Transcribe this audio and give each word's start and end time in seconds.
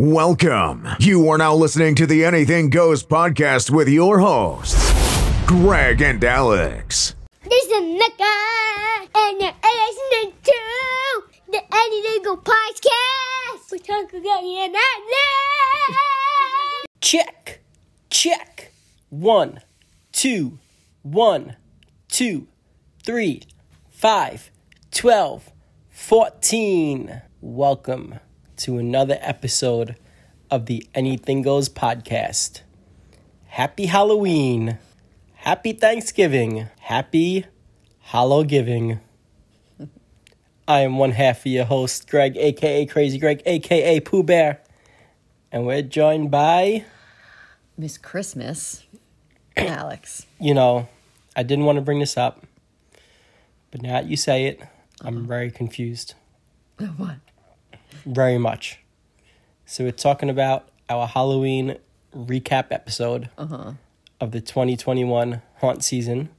Welcome. 0.00 0.88
You 0.98 1.28
are 1.28 1.36
now 1.36 1.54
listening 1.54 1.94
to 1.96 2.06
the 2.06 2.24
Anything 2.24 2.70
Goes 2.70 3.04
podcast 3.04 3.68
with 3.68 3.86
your 3.86 4.18
hosts, 4.18 4.74
Greg 5.44 6.00
and 6.00 6.24
Alex. 6.24 7.14
This 7.42 7.64
is 7.66 7.98
Mecca, 7.98 8.32
and 9.14 9.38
you're 9.42 9.52
listening 9.52 10.32
to 10.42 11.22
the 11.48 11.60
Anything 11.70 12.22
Go 12.22 12.38
podcast. 12.38 13.70
We're 13.70 13.76
talking 13.76 14.20
about 14.20 14.40
it 14.42 14.72
now. 14.72 15.96
Check. 17.02 17.60
Check. 18.08 18.72
One, 19.10 19.60
two, 20.12 20.58
one, 21.02 21.56
two, 22.08 22.46
three, 23.02 23.42
five, 23.90 24.50
twelve, 24.90 25.50
fourteen. 25.90 27.20
Welcome 27.42 28.18
to 28.60 28.76
another 28.76 29.16
episode 29.22 29.96
of 30.50 30.66
the 30.66 30.86
Anything 30.94 31.40
Goes 31.40 31.70
podcast. 31.70 32.60
Happy 33.46 33.86
Halloween. 33.86 34.76
Happy 35.32 35.72
Thanksgiving. 35.72 36.68
Happy 36.80 37.46
Hollow 38.00 38.44
Giving. 38.44 39.00
I 40.68 40.80
am 40.80 40.98
one 40.98 41.12
half 41.12 41.40
of 41.40 41.46
your 41.46 41.64
host, 41.64 42.06
Greg, 42.06 42.36
aka 42.36 42.84
Crazy 42.84 43.18
Greg, 43.18 43.40
aka 43.46 43.98
Pooh 44.00 44.22
Bear. 44.22 44.60
And 45.50 45.64
we're 45.64 45.80
joined 45.80 46.30
by 46.30 46.84
Miss 47.78 47.96
Christmas, 47.96 48.84
Alex. 49.56 50.26
you 50.38 50.52
know, 50.52 50.86
I 51.34 51.44
didn't 51.44 51.64
want 51.64 51.76
to 51.76 51.82
bring 51.82 52.00
this 52.00 52.18
up, 52.18 52.44
but 53.70 53.80
now 53.80 53.92
that 53.92 54.06
you 54.06 54.18
say 54.18 54.44
it, 54.44 54.60
I'm 55.00 55.16
uh-huh. 55.16 55.26
very 55.26 55.50
confused. 55.50 56.12
What? 56.98 57.16
Very 58.04 58.38
much. 58.38 58.80
So 59.66 59.84
we're 59.84 59.92
talking 59.92 60.28
about 60.30 60.68
our 60.88 61.06
Halloween 61.06 61.76
recap 62.14 62.66
episode 62.70 63.30
uh-huh. 63.38 63.72
of 64.20 64.32
the 64.32 64.40
2021 64.40 65.42
haunt 65.56 65.84
season. 65.84 66.30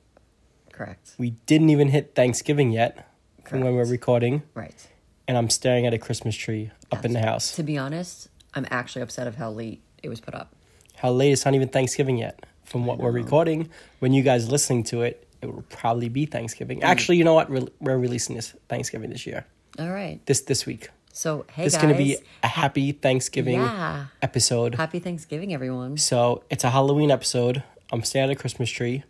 Correct. 0.72 1.16
We 1.18 1.32
didn't 1.46 1.70
even 1.70 1.90
hit 1.90 2.16
Thanksgiving 2.16 2.72
yet 2.72 3.08
from 3.46 3.62
when 3.62 3.76
we're 3.76 3.86
recording, 3.86 4.44
Right. 4.54 4.88
and 5.28 5.38
I'm 5.38 5.50
staring 5.50 5.86
at 5.86 5.94
a 5.94 5.98
Christmas 5.98 6.36
tree 6.36 6.72
up 6.92 7.04
in 7.06 7.14
the 7.14 7.20
house. 7.20 7.56
To 7.56 7.64
be 7.64 7.78
honest, 7.78 8.30
I'm 8.54 8.66
actually 8.72 9.02
upset 9.02 9.28
of 9.28 9.36
how 9.36 9.52
late 9.52 9.82
it 10.02 10.10
was 10.10 10.22
put 10.22 10.34
up. 10.34 10.54
How 10.96 11.12
late? 11.12 11.32
It's 11.32 11.46
not 11.46 11.54
even 11.56 11.68
Thanksgiving 11.68 12.18
yet. 12.18 12.46
From 12.64 12.86
what 12.86 13.00
we're 13.00 13.12
recording, 13.12 13.70
when 14.00 14.14
you 14.14 14.24
guys 14.24 14.50
listening 14.50 14.84
to 14.86 15.02
it, 15.02 15.28
it 15.42 15.54
will 15.54 15.64
probably 15.64 16.08
be 16.08 16.26
Thanksgiving. 16.26 16.80
Mm. 16.80 16.84
Actually, 16.84 17.18
you 17.18 17.26
know 17.26 17.34
what? 17.34 17.50
We're, 17.50 17.68
we're 17.82 17.98
releasing 17.98 18.36
this 18.36 18.56
Thanksgiving 18.70 19.10
this 19.10 19.26
year. 19.26 19.46
All 19.80 19.90
right. 19.90 20.20
This 20.26 20.42
this 20.42 20.66
week. 20.66 20.90
So, 21.14 21.46
hey 21.52 21.66
This 21.66 21.74
is 21.74 21.82
going 21.82 21.94
to 21.94 21.98
be 21.98 22.18
a 22.42 22.48
happy 22.48 22.94
Thanksgiving 22.94 23.60
Yeah. 23.60 24.06
episode. 24.22 24.76
Happy 24.76 25.00
Thanksgiving, 25.00 25.54
everyone. 25.54 25.98
So 25.98 26.44
it's 26.50 26.64
a 26.64 26.70
Halloween 26.70 27.12
episode. 27.12 27.64
I'm 27.92 28.04
staring 28.04 28.30
at 28.30 28.38
a 28.38 28.40
Christmas 28.40 28.70
tree. 28.70 29.04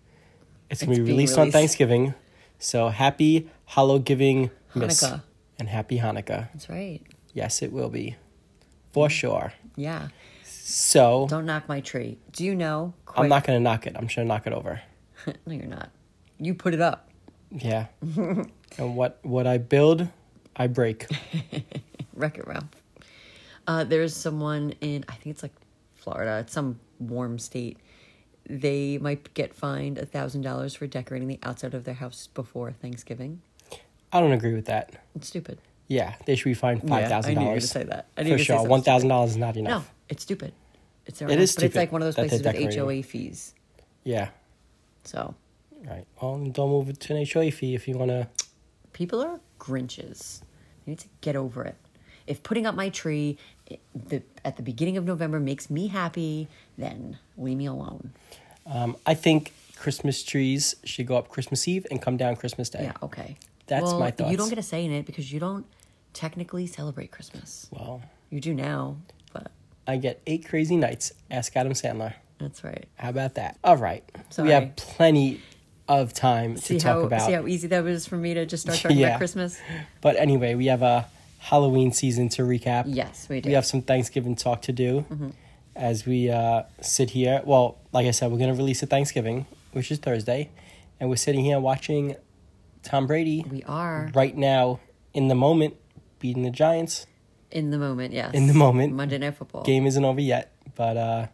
It's 0.69 0.81
going 0.81 0.95
to 0.95 1.01
be 1.01 1.05
being 1.05 1.17
released 1.17 1.37
on. 1.37 1.51
Thanksgiving. 1.51 2.13
So 2.57 2.89
happy 2.89 3.49
Hallow 3.65 3.99
Giving 3.99 4.49
Miss 4.73 5.03
Hanukkah. 5.03 5.21
and 5.59 5.69
happy 5.69 5.99
Hanukkah. 5.99 6.49
That's 6.53 6.69
right. 6.69 7.01
Yes, 7.33 7.61
it 7.61 7.71
will 7.71 7.89
be 7.89 8.15
for 8.91 9.07
mm. 9.07 9.11
sure. 9.11 9.53
Yeah. 9.75 10.07
So 10.43 11.27
Don't 11.29 11.45
knock 11.45 11.69
my 11.69 11.81
tree. 11.81 12.17
Do 12.31 12.43
you 12.43 12.55
know? 12.55 12.93
I'm 13.15 13.29
not 13.29 13.45
going 13.45 13.59
to 13.59 13.63
knock 13.63 13.85
it. 13.85 13.95
I'm 13.95 14.07
to 14.07 14.25
knock 14.25 14.47
it 14.47 14.53
over. 14.53 14.81
no, 15.27 15.53
you're 15.53 15.65
not. 15.65 15.91
You 16.39 16.55
put 16.55 16.73
it 16.73 16.81
up. 16.81 17.09
Yeah. 17.51 17.87
and 18.01 18.95
what 18.95 19.19
what 19.21 19.45
I 19.45 19.57
build, 19.57 20.07
I 20.55 20.67
break. 20.67 21.05
Wreck 22.21 22.37
it, 22.37 22.47
Ralph. 22.47 22.65
Uh, 23.67 23.83
there's 23.83 24.15
someone 24.15 24.73
in, 24.81 25.03
I 25.09 25.13
think 25.13 25.33
it's 25.33 25.43
like 25.43 25.53
Florida, 25.95 26.39
it's 26.39 26.53
some 26.53 26.79
warm 26.99 27.39
state. 27.39 27.77
They 28.47 28.97
might 28.97 29.33
get 29.33 29.53
fined 29.53 29.97
a 29.97 30.05
$1,000 30.05 30.77
for 30.77 30.87
decorating 30.87 31.27
the 31.27 31.39
outside 31.43 31.73
of 31.73 31.83
their 31.83 31.93
house 31.95 32.27
before 32.33 32.71
Thanksgiving. 32.71 33.41
I 34.13 34.19
don't 34.19 34.31
agree 34.33 34.53
with 34.53 34.65
that. 34.65 34.93
It's 35.15 35.27
stupid. 35.27 35.59
Yeah, 35.87 36.15
they 36.25 36.35
should 36.35 36.45
be 36.45 36.53
fined 36.53 36.81
Yeah, 36.83 36.89
five 36.89 37.07
thousand 37.09 37.31
I 37.31 37.33
knew 37.33 37.41
you 37.41 37.47
were 37.47 37.51
gonna 37.55 37.61
say 37.61 37.83
that. 37.83 38.07
I 38.17 38.23
knew 38.23 38.29
for 38.29 38.29
you 38.29 38.31
were 38.33 38.37
gonna 38.37 38.43
say 38.43 38.63
sure. 38.63 38.69
One 38.69 38.81
thousand 38.81 39.09
dollars 39.09 39.31
is 39.31 39.37
not 39.37 39.57
enough. 39.57 39.83
No, 39.83 39.91
it's 40.09 40.23
stupid. 40.23 40.53
It's 41.05 41.19
their 41.19 41.29
It 41.29 41.33
own- 41.33 41.39
is 41.39 41.53
but 41.55 41.63
it's 41.65 41.75
like 41.75 41.91
one 41.91 42.01
of 42.01 42.05
those 42.05 42.15
places 42.15 42.41
with. 42.43 42.75
HOA 42.75 43.03
fees. 43.03 43.53
Yeah. 44.05 44.29
So 45.03 45.35
Right. 45.85 46.05
Well, 46.21 46.37
don't 46.45 46.69
move 46.69 46.89
it 46.89 46.99
to 47.01 47.15
an 47.15 47.25
HOA 47.25 47.51
fee 47.51 47.73
if 47.75 47.87
you 47.87 47.97
want 47.97 48.11
to. 48.11 48.27
people 48.93 49.21
are 49.21 49.39
Grinches. 49.59 50.41
You 50.85 50.91
need 50.91 50.99
to 50.99 51.07
get 51.21 51.35
over 51.35 51.63
it. 51.65 51.75
If 52.27 52.43
putting 52.43 52.65
up 52.65 52.75
my 52.75 52.89
tree 52.89 53.37
the, 53.95 54.21
at 54.43 54.57
the 54.57 54.63
beginning 54.63 54.97
of 54.97 55.05
November 55.05 55.39
makes 55.39 55.69
me 55.69 55.87
happy, 55.87 56.47
then 56.77 57.17
leave 57.37 57.57
me 57.57 57.65
alone. 57.65 58.11
Um, 58.65 58.97
I 59.05 59.13
think 59.13 59.53
Christmas 59.75 60.23
trees 60.23 60.75
should 60.83 61.07
go 61.07 61.17
up 61.17 61.29
Christmas 61.29 61.67
Eve 61.67 61.87
and 61.89 62.01
come 62.01 62.17
down 62.17 62.35
Christmas 62.35 62.69
Day. 62.69 62.83
Yeah, 62.83 62.93
okay. 63.03 63.37
That's 63.67 63.83
well, 63.85 63.99
my 63.99 64.11
thoughts. 64.11 64.31
You 64.31 64.37
don't 64.37 64.49
get 64.49 64.57
a 64.59 64.63
say 64.63 64.83
in 64.85 64.91
it 64.91 65.05
because 65.05 65.31
you 65.31 65.39
don't 65.39 65.65
technically 66.13 66.67
celebrate 66.67 67.11
Christmas. 67.11 67.67
Well, 67.71 68.01
You 68.29 68.39
do 68.41 68.53
now, 68.53 68.97
but 69.33 69.51
I 69.87 69.97
get 69.97 70.21
eight 70.27 70.47
crazy 70.47 70.75
nights. 70.75 71.13
Ask 71.29 71.55
Adam 71.55 71.73
Sandler. 71.73 72.13
that's 72.37 72.63
right. 72.63 72.85
How 72.97 73.09
about 73.09 73.35
that? 73.35 73.57
All 73.63 73.77
right. 73.77 74.03
Sorry. 74.29 74.49
We 74.49 74.53
have 74.53 74.75
plenty 74.75 75.39
of 75.87 76.13
time 76.13 76.57
See 76.57 76.75
to 76.77 76.79
talk 76.83 76.93
how 76.97 77.01
about. 77.01 77.21
see 77.25 77.33
how 77.33 77.47
easy 77.47 77.67
that 77.69 77.83
was 77.83 78.05
for 78.05 78.15
me 78.17 78.33
to 78.33 78.45
just 78.45 78.63
start 78.63 78.79
talking 78.81 78.97
Yeah. 78.97 79.07
about 79.07 79.17
Christmas. 79.19 79.59
But 80.01 80.15
anyway, 80.17 80.55
we 80.55 80.67
have 80.67 80.81
a 80.81 81.07
Halloween 81.45 81.91
season 81.91 82.29
to 82.29 82.43
recap. 82.43 82.83
Yes, 82.87 83.27
we 83.27 83.37
do. 83.37 83.41
Mm-hmm. 83.41 83.49
We 83.49 83.53
have 83.55 83.65
some 83.65 83.81
Thanksgiving 83.81 84.35
talk 84.35 84.61
to 84.63 84.71
do 84.71 85.05
as 85.75 86.05
we 86.05 86.29
uh, 86.29 86.63
sit 86.81 87.09
here. 87.09 87.41
Well, 87.43 87.79
like 87.91 88.05
I 88.05 88.11
said, 88.11 88.31
we're 88.31 88.37
going 88.37 88.51
to 88.53 88.57
release 88.57 88.83
a 88.83 88.85
Thanksgiving, 88.85 89.47
which 89.71 89.89
is 89.91 89.97
Thursday. 89.97 90.51
And 90.99 91.09
we're 91.09 91.15
sitting 91.15 91.43
here 91.43 91.59
watching 91.59 92.15
Tom 92.83 93.07
Brady 93.07 93.43
We 93.49 93.63
are 93.63 94.11
right 94.13 94.37
now 94.37 94.79
in 95.15 95.29
the 95.29 95.35
moment 95.35 95.75
beating 96.19 96.43
the 96.43 96.51
Giants. 96.51 97.07
in 97.49 97.71
the 97.71 97.79
moment. 97.79 98.13
Yes, 98.13 98.35
In 98.35 98.45
the 98.45 98.53
moment. 98.53 98.93
Monday 98.93 99.17
Night 99.17 99.35
Football. 99.35 99.63
Game 99.63 99.87
isn't 99.87 100.05
over 100.05 100.21
yet. 100.21 100.53
But 100.75 100.95
uh, 100.95 101.27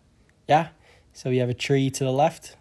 yeah. 0.48 0.70
So 1.12 1.30
we 1.30 1.38
have 1.40 1.50
a 1.50 1.54
tree 1.54 1.90
to 1.90 2.04
the 2.06 2.12
left, 2.14 2.56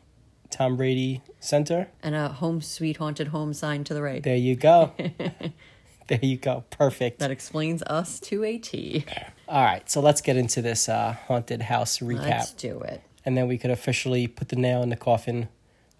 Tom 0.51 0.77
Brady 0.77 1.23
center. 1.39 1.89
and 2.03 2.17
a 2.17 2.29
home 2.29 2.61
sweet 2.61 2.97
haunted 2.97 3.29
home 3.29 3.53
sign 3.55 3.85
to 3.85 3.95
the 3.95 4.03
right. 4.03 4.23
There 4.23 4.35
you 4.37 4.57
go. 4.57 4.93
there 6.09 6.19
you 6.23 6.37
go. 6.37 6.65
Perfect. 6.71 7.19
That 7.19 7.31
explains 7.31 7.83
us 7.85 8.21
to 8.21 8.45
a 8.45 8.59
T. 8.59 9.05
All 9.49 9.63
right, 9.65 9.89
so 9.89 10.01
let's 10.01 10.21
get 10.21 10.37
into 10.37 10.61
this 10.63 10.89
uh, 10.89 11.17
haunted 11.27 11.63
house 11.63 11.99
recap, 12.01 12.21
Let's 12.29 12.53
do 12.53 12.81
it. 12.81 13.03
and 13.25 13.37
then 13.37 13.47
we 13.49 13.59
could 13.59 13.71
officially 13.71 14.27
put 14.27 14.49
the 14.49 14.57
nail 14.57 14.83
in 14.83 14.89
the 14.91 14.97
coffin 14.97 15.49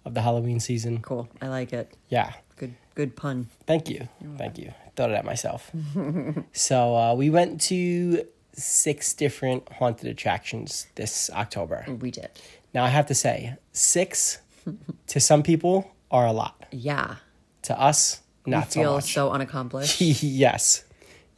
of 0.05 0.13
the 0.13 0.21
Halloween 0.21 0.59
season. 0.59 1.01
Cool. 1.01 1.29
I 1.41 1.47
like 1.47 1.71
it. 1.73 1.93
Yeah, 2.09 2.33
Good. 2.57 2.73
Good 2.95 3.15
pun. 3.15 3.47
thank 3.65 3.89
you, 3.89 4.09
thank 4.37 4.57
you. 4.57 4.73
Thought 4.95 5.11
of 5.11 5.15
that 5.15 5.25
myself. 5.25 5.71
so 6.51 6.95
uh, 6.95 7.13
we 7.13 7.29
went 7.29 7.61
to 7.61 8.25
six 8.53 9.13
different 9.13 9.71
haunted 9.73 10.07
attractions 10.09 10.87
this 10.95 11.29
October. 11.29 11.85
We 12.01 12.09
did. 12.11 12.29
Now 12.73 12.83
I 12.83 12.89
have 12.89 13.05
to 13.07 13.15
say, 13.15 13.55
six 13.71 14.39
to 15.07 15.19
some 15.19 15.43
people 15.43 15.91
are 16.11 16.25
a 16.25 16.31
lot. 16.31 16.65
Yeah. 16.71 17.15
To 17.63 17.79
us, 17.79 18.21
not 18.47 18.71
so 18.71 18.79
feel 18.81 18.93
much. 18.95 19.13
so 19.13 19.29
unaccomplished. 19.31 20.01
yes, 20.01 20.83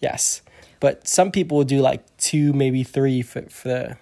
yes. 0.02 0.42
But 0.80 1.08
some 1.08 1.32
people 1.32 1.58
will 1.58 1.66
do 1.66 1.82
like 1.82 2.04
two, 2.18 2.54
maybe 2.54 2.84
three 2.84 3.22
for, 3.22 3.42
for 3.44 3.68
the 3.68 3.98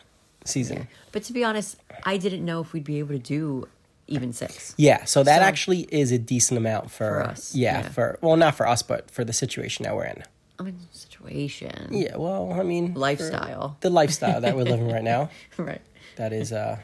season. 0.45 0.87
but 1.11 1.23
to 1.23 1.33
be 1.33 1.43
honest, 1.43 1.77
I 2.03 2.17
didn't 2.17 2.45
know 2.45 2.61
if 2.61 2.73
we'd 2.73 2.83
be 2.83 2.99
able 2.99 3.15
to 3.15 3.19
do 3.19 3.67
even 4.07 4.31
six. 4.31 4.73
Yeah, 4.77 5.03
so 5.05 5.23
that 5.23 5.39
So- 5.39 5.43
actually 5.43 5.81
is 5.91 6.11
a 6.11 6.17
decent 6.19 6.57
amount 6.57 6.91
for, 6.91 6.97
For 6.97 7.23
us, 7.23 7.55
Yeah, 7.55 7.81
yeah. 7.81 7.89
for 7.89 8.19
well, 8.21 8.37
not 8.37 8.55
for 8.55 8.67
us, 8.67 8.81
but 8.83 9.09
for 9.11 9.25
the 9.25 9.33
situation 9.33 9.83
that 9.83 9.95
we're 9.95 10.05
in. 10.05 10.23
I 10.59 10.63
mean, 10.63 10.79
situation. 10.91 11.89
Yeah, 11.91 12.15
well, 12.17 12.51
I 12.53 12.63
mean, 12.63 12.93
Lifestyle. 12.95 13.77
the 13.81 13.89
lifestyle 13.89 14.41
that 14.41 14.55
we're 14.55 14.63
living 14.63 14.91
right 14.91 15.03
now. 15.03 15.29
right. 15.57 15.81
That 16.15 16.33
is 16.33 16.51
uh, 16.53 16.77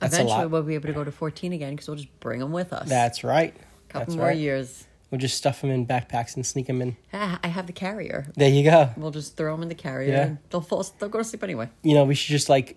that's 0.00 0.14
Eventually, 0.14 0.46
we'll 0.46 0.62
be 0.62 0.74
able 0.74 0.88
to 0.88 0.92
go 0.92 1.02
to 1.02 1.10
14 1.10 1.52
again 1.52 1.74
because 1.74 1.88
we'll 1.88 1.96
just 1.96 2.20
bring 2.20 2.38
them 2.40 2.52
with 2.52 2.72
us. 2.72 2.88
That's 2.88 3.24
right. 3.24 3.54
A 3.54 3.92
couple 3.92 4.06
That's 4.06 4.16
more 4.16 4.26
right. 4.26 4.36
years. 4.36 4.86
We'll 5.10 5.20
just 5.20 5.36
stuff 5.36 5.60
them 5.60 5.70
in 5.70 5.86
backpacks 5.86 6.34
and 6.34 6.44
sneak 6.44 6.66
them 6.66 6.82
in. 6.82 6.96
Ah, 7.12 7.38
I 7.42 7.48
have 7.48 7.66
the 7.68 7.72
carrier. 7.72 8.26
There 8.34 8.48
you 8.50 8.64
go. 8.68 8.90
We'll 8.96 9.12
just 9.12 9.36
throw 9.36 9.52
them 9.54 9.62
in 9.62 9.68
the 9.68 9.74
carrier. 9.76 10.12
Yeah. 10.12 10.22
and 10.22 10.38
They'll 10.50 10.60
fall. 10.60 10.84
They'll 10.98 11.08
go 11.08 11.18
to 11.18 11.24
sleep 11.24 11.44
anyway. 11.44 11.68
You 11.82 11.94
know, 11.94 12.04
we 12.04 12.14
should 12.16 12.32
just 12.32 12.48
like 12.48 12.76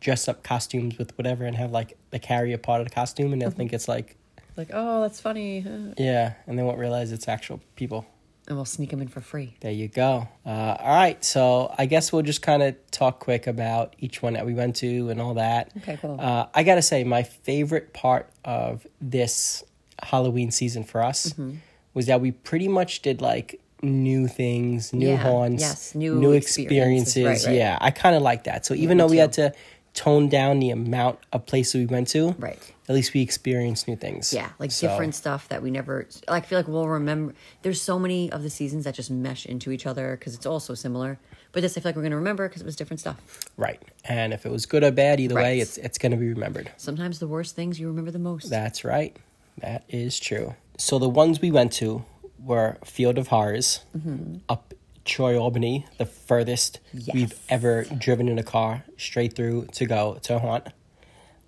dress 0.00 0.28
up 0.28 0.42
costumes 0.42 0.98
with 0.98 1.16
whatever 1.16 1.44
and 1.44 1.56
have 1.56 1.70
like 1.70 1.96
the 2.10 2.18
carrier 2.18 2.58
part 2.58 2.80
of 2.82 2.88
the 2.88 2.94
costume, 2.94 3.32
and 3.32 3.40
they'll 3.40 3.50
think 3.50 3.72
it's 3.72 3.88
like 3.88 4.16
Like, 4.56 4.68
oh, 4.72 5.00
that's 5.00 5.20
funny. 5.20 5.64
yeah, 5.98 6.34
and 6.46 6.58
they 6.58 6.62
won't 6.62 6.78
realize 6.78 7.10
it's 7.10 7.26
actual 7.28 7.60
people. 7.76 8.04
And 8.48 8.56
we'll 8.56 8.64
sneak 8.64 8.90
them 8.90 9.00
in 9.00 9.06
for 9.06 9.20
free. 9.20 9.54
There 9.60 9.70
you 9.70 9.86
go. 9.86 10.26
Uh, 10.44 10.76
all 10.80 10.94
right, 10.94 11.24
so 11.24 11.72
I 11.78 11.86
guess 11.86 12.12
we'll 12.12 12.22
just 12.22 12.42
kind 12.42 12.60
of 12.62 12.74
talk 12.90 13.20
quick 13.20 13.46
about 13.46 13.94
each 14.00 14.20
one 14.20 14.32
that 14.32 14.44
we 14.44 14.52
went 14.52 14.74
to 14.76 15.10
and 15.10 15.20
all 15.20 15.34
that. 15.34 15.70
Okay, 15.78 15.96
cool. 16.02 16.20
Uh, 16.20 16.46
I 16.52 16.64
gotta 16.64 16.82
say, 16.82 17.04
my 17.04 17.22
favorite 17.22 17.94
part 17.94 18.28
of 18.44 18.84
this 19.00 19.62
Halloween 20.02 20.50
season 20.50 20.84
for 20.84 21.02
us 21.02 21.30
Mm-hmm. 21.32 21.56
was 21.94 22.06
that 22.06 22.20
we 22.20 22.32
pretty 22.32 22.68
much 22.68 23.02
did 23.02 23.20
like 23.20 23.60
new 23.82 24.28
things, 24.28 24.92
new 24.92 25.08
Yeah, 25.10 25.16
haunts, 25.16 25.60
yes, 25.62 25.94
new 25.94 26.14
new 26.14 26.32
experiences, 26.32 27.16
experiences. 27.16 27.46
right, 27.46 27.50
right. 27.50 27.56
Yeah, 27.58 27.78
I 27.80 27.90
kind 27.90 28.14
of 28.16 28.22
like 28.22 28.44
that. 28.44 28.64
So 28.64 28.74
even 28.74 28.96
me 28.96 29.02
though 29.02 29.08
we 29.08 29.16
too. 29.16 29.20
had 29.20 29.32
to 29.34 29.52
tone 29.94 30.28
down 30.28 30.58
the 30.60 30.70
amount 30.70 31.18
of 31.32 31.44
places 31.44 31.74
we 31.74 31.86
went 31.86 32.08
to, 32.08 32.30
Right. 32.38 32.58
At 32.88 32.94
least 32.96 33.14
we 33.14 33.20
experienced 33.22 33.86
new 33.88 33.94
things. 33.96 34.32
Yeah, 34.32 34.50
like 34.58 34.70
So, 34.70 34.88
different 34.88 35.14
stuff 35.14 35.48
that 35.48 35.62
we 35.62 35.70
never. 35.70 36.06
Like, 36.28 36.44
I 36.44 36.46
feel 36.46 36.58
like 36.58 36.66
we'll 36.68 36.88
remember. 36.88 37.32
There's 37.62 37.80
so 37.80 37.98
many 37.98 38.30
of 38.32 38.42
the 38.42 38.50
seasons 38.50 38.84
that 38.84 38.94
just 38.94 39.10
mesh 39.10 39.46
into 39.46 39.70
each 39.70 39.86
other 39.86 40.16
because 40.18 40.34
it's 40.34 40.46
all 40.46 40.60
so 40.60 40.74
similar. 40.74 41.18
But 41.52 41.60
this, 41.62 41.76
I 41.76 41.80
feel 41.80 41.90
like 41.90 41.96
we're 41.96 42.02
gonna 42.02 42.16
remember 42.16 42.48
because 42.48 42.60
it 42.62 42.64
was 42.66 42.74
different 42.76 43.00
stuff. 43.00 43.16
Right, 43.56 43.80
and 44.04 44.32
if 44.32 44.44
it 44.46 44.50
was 44.52 44.66
good 44.66 44.82
or 44.82 44.90
bad, 44.90 45.20
either 45.20 45.34
way, 45.36 45.60
it's 45.60 45.76
it's 45.78 45.96
going 45.98 46.12
to 46.12 46.18
be 46.18 46.28
remembered. 46.28 46.70
Sometimes 46.76 47.18
the 47.18 47.28
worst 47.28 47.54
things 47.54 47.78
you 47.78 47.86
remember 47.88 48.10
the 48.10 48.18
most. 48.18 48.48
That's 48.50 48.84
right. 48.84 49.16
That 49.58 49.84
is 49.88 50.18
true. 50.18 50.54
So 50.78 50.98
the 50.98 51.08
ones 51.08 51.40
we 51.40 51.50
went 51.50 51.72
to 51.74 52.04
were 52.38 52.78
Field 52.84 53.18
of 53.18 53.28
Horrors 53.28 53.84
mm-hmm. 53.96 54.38
up 54.48 54.74
Troy, 55.04 55.38
Albany, 55.38 55.86
the 55.98 56.06
furthest 56.06 56.80
we've 57.12 57.34
ever 57.48 57.84
driven 57.84 58.28
in 58.28 58.38
a 58.38 58.42
car 58.42 58.84
straight 58.96 59.34
through 59.34 59.66
to 59.72 59.86
go 59.86 60.18
to 60.22 60.38
haunt. 60.38 60.68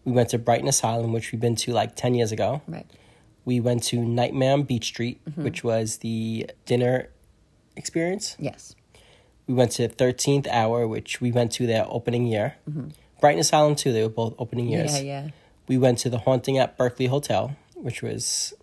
We 0.04 0.12
went 0.12 0.30
to 0.30 0.38
Brighton 0.38 0.68
Asylum, 0.68 1.12
which 1.12 1.32
we've 1.32 1.40
been 1.40 1.56
to 1.56 1.72
like 1.72 1.96
10 1.96 2.14
years 2.14 2.32
ago. 2.32 2.62
right. 2.66 2.86
We 3.46 3.60
went 3.60 3.82
to 3.84 3.98
Nightmare 3.98 4.54
on 4.54 4.62
Beach 4.62 4.86
Street, 4.86 5.20
mm-hmm. 5.28 5.44
which 5.44 5.62
was 5.62 5.98
the 5.98 6.50
dinner 6.64 7.10
experience. 7.76 8.36
Yes. 8.38 8.74
We 9.46 9.52
went 9.52 9.72
to 9.72 9.86
13th 9.86 10.46
Hour, 10.46 10.88
which 10.88 11.20
we 11.20 11.30
went 11.30 11.52
to 11.52 11.66
their 11.66 11.84
opening 11.88 12.26
year. 12.26 12.54
Mm-hmm. 12.68 12.88
Brighton 13.20 13.40
Asylum, 13.40 13.74
too, 13.74 13.92
they 13.92 14.02
were 14.02 14.08
both 14.08 14.34
opening 14.38 14.68
years. 14.68 14.94
Yeah, 14.94 15.24
yeah. 15.24 15.28
We 15.68 15.76
went 15.76 15.98
to 16.00 16.10
the 16.10 16.18
Haunting 16.18 16.58
at 16.58 16.78
Berkeley 16.78 17.06
Hotel, 17.06 17.54
which 17.84 18.00
was 18.02 18.54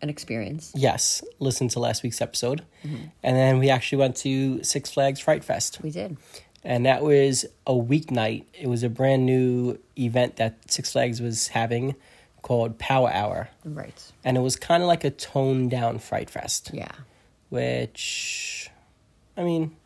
An 0.00 0.08
experience. 0.08 0.72
Yes, 0.74 1.22
listen 1.40 1.66
to 1.68 1.80
last 1.80 2.02
week's 2.02 2.20
episode. 2.20 2.62
Mm-hmm. 2.84 3.04
And 3.22 3.36
then 3.36 3.58
we 3.58 3.68
actually 3.70 3.98
went 3.98 4.16
to 4.18 4.62
Six 4.62 4.90
Flags 4.92 5.20
Fright 5.20 5.42
Fest. 5.44 5.80
We 5.82 5.90
did. 5.90 6.16
And 6.64 6.86
that 6.86 7.02
was 7.02 7.44
a 7.66 7.72
weeknight. 7.72 8.44
It 8.54 8.68
was 8.68 8.82
a 8.84 8.88
brand 8.88 9.26
new 9.26 9.78
event 9.98 10.36
that 10.36 10.70
Six 10.70 10.92
Flags 10.92 11.20
was 11.20 11.48
having 11.48 11.96
called 12.42 12.78
Power 12.78 13.10
Hour. 13.12 13.48
Right. 13.64 14.00
And 14.24 14.36
it 14.36 14.40
was 14.40 14.54
kind 14.56 14.82
of 14.82 14.86
like 14.88 15.02
a 15.04 15.10
toned 15.10 15.70
down 15.72 15.98
Fright 15.98 16.30
Fest, 16.30 16.70
Yeah. 16.72 16.90
which, 17.48 18.70
I 19.36 19.42
mean, 19.42 19.76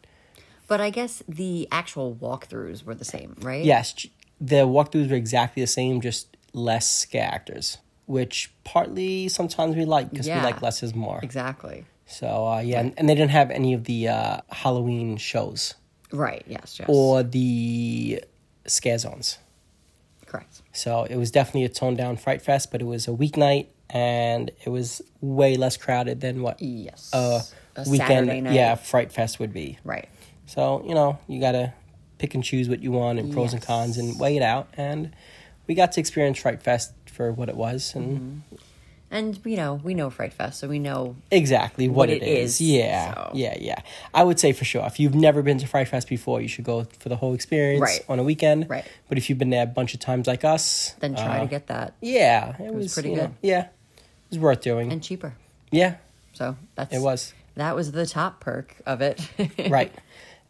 But 0.68 0.80
I 0.80 0.90
guess 0.90 1.22
the 1.28 1.68
actual 1.70 2.14
walkthroughs 2.14 2.84
were 2.84 2.94
the 2.94 3.04
same, 3.04 3.36
right? 3.40 3.64
yes, 3.64 4.06
the 4.40 4.66
walkthroughs 4.66 5.08
were 5.10 5.16
exactly 5.16 5.62
the 5.62 5.66
same, 5.66 6.00
just 6.00 6.36
less 6.52 6.88
scare 6.88 7.28
actors, 7.32 7.78
which 8.06 8.50
partly 8.64 9.28
sometimes 9.28 9.76
we 9.76 9.84
like 9.84 10.10
because 10.10 10.26
Yeah. 10.26 10.38
we 10.40 10.44
like 10.44 10.62
less 10.62 10.82
is 10.82 10.94
more. 10.94 11.20
Exactly. 11.22 11.84
So, 12.06 12.46
uh, 12.46 12.60
yeah, 12.60 12.80
and, 12.80 12.94
and 12.96 13.08
they 13.08 13.14
didn't 13.14 13.32
have 13.32 13.50
any 13.50 13.74
of 13.74 13.84
the 13.84 14.08
uh, 14.08 14.38
Halloween 14.50 15.16
shows. 15.16 15.74
Right. 16.12 16.44
Yes. 16.46 16.76
Yes. 16.78 16.88
or 16.88 17.22
the 17.24 18.22
scare 18.66 18.98
zones. 18.98 19.38
correct. 20.26 20.62
So 20.72 21.04
it 21.04 21.16
was 21.16 21.30
definitely 21.30 21.64
a 21.64 21.68
toned 21.68 21.96
down 21.98 22.16
Fright 22.16 22.42
Fest, 22.42 22.70
but 22.70 22.80
it 22.80 22.84
was 22.84 23.06
a 23.08 23.12
weeknight 23.12 23.66
and 23.90 24.50
it 24.64 24.70
was 24.70 25.00
way 25.20 25.56
less 25.56 25.76
crowded 25.76 26.20
than 26.20 26.42
what 26.42 26.60
Yes. 26.60 27.10
a 27.12 27.42
A 27.76 27.88
weekend 27.88 28.52
yeah 28.54 28.74
Fright 28.74 29.12
Fest 29.12 29.38
would 29.40 29.52
be. 29.52 29.78
Right. 29.84 30.08
So 30.46 30.82
you 30.86 30.94
know 30.94 31.18
you 31.28 31.40
gotta 31.40 31.72
pick 32.18 32.34
and 32.34 32.42
choose 32.42 32.68
what 32.68 32.80
you 32.82 32.90
want 32.92 33.18
and 33.18 33.32
pros 33.32 33.52
and 33.52 33.62
cons 33.62 33.98
and 33.98 34.18
weigh 34.18 34.36
it 34.36 34.42
out. 34.42 34.68
And 34.76 35.12
we 35.66 35.74
got 35.74 35.92
to 35.92 36.00
experience 36.00 36.38
Fright 36.38 36.62
Fest 36.62 36.92
for 37.16 37.32
what 37.32 37.48
it 37.48 37.56
was 37.56 37.94
and 37.94 38.08
Mm-hmm. 38.20 38.56
And 39.08 39.38
you 39.44 39.56
know 39.56 39.74
we 39.84 39.94
know 39.94 40.10
Fright 40.10 40.32
Fest, 40.32 40.58
so 40.58 40.66
we 40.66 40.80
know 40.80 41.14
exactly 41.30 41.86
what, 41.88 41.96
What 41.96 42.10
it 42.10 42.22
it 42.24 42.28
is. 42.28 42.54
is, 42.54 42.60
Yeah, 42.60 43.14
so. 43.14 43.30
yeah, 43.34 43.56
yeah. 43.60 43.80
I 44.12 44.24
would 44.24 44.40
say 44.40 44.50
for 44.52 44.64
sure 44.64 44.84
if 44.84 44.98
you've 44.98 45.14
never 45.14 45.42
been 45.42 45.58
to 45.58 45.66
Fright 45.68 45.86
Fest 45.86 46.08
before, 46.08 46.40
you 46.40 46.48
should 46.48 46.64
go 46.64 46.84
for 46.98 47.08
the 47.08 47.14
whole 47.14 47.32
experience 47.32 47.80
Right. 47.82 48.04
on 48.08 48.18
a 48.18 48.24
weekend. 48.24 48.68
Right. 48.68 48.84
But 49.08 49.16
if 49.16 49.30
you've 49.30 49.38
been 49.38 49.50
there 49.50 49.62
a 49.62 49.66
bunch 49.80 49.94
of 49.94 50.00
times 50.00 50.26
like 50.26 50.44
us, 50.44 50.94
then 50.98 51.14
try 51.14 51.38
uh, 51.38 51.40
to 51.42 51.46
get 51.46 51.68
that 51.68 51.94
Yeah, 52.00 52.56
it, 52.60 52.74
was 52.74 52.92
pretty 52.94 53.10
you 53.10 53.16
know, 53.16 53.22
good. 53.28 53.34
yeah, 53.42 53.60
it 53.60 53.70
was 54.30 54.38
worth 54.40 54.60
doing. 54.60 54.90
and 54.92 55.00
cheaper. 55.00 55.34
yeah, 55.70 55.94
So 56.32 56.56
that's 56.74 56.92
it 56.92 56.98
was 57.00 57.32
That 57.54 57.76
was 57.76 57.92
the 57.92 58.06
top 58.06 58.40
perk 58.40 58.74
of 58.86 59.00
it. 59.02 59.20
right. 59.70 59.92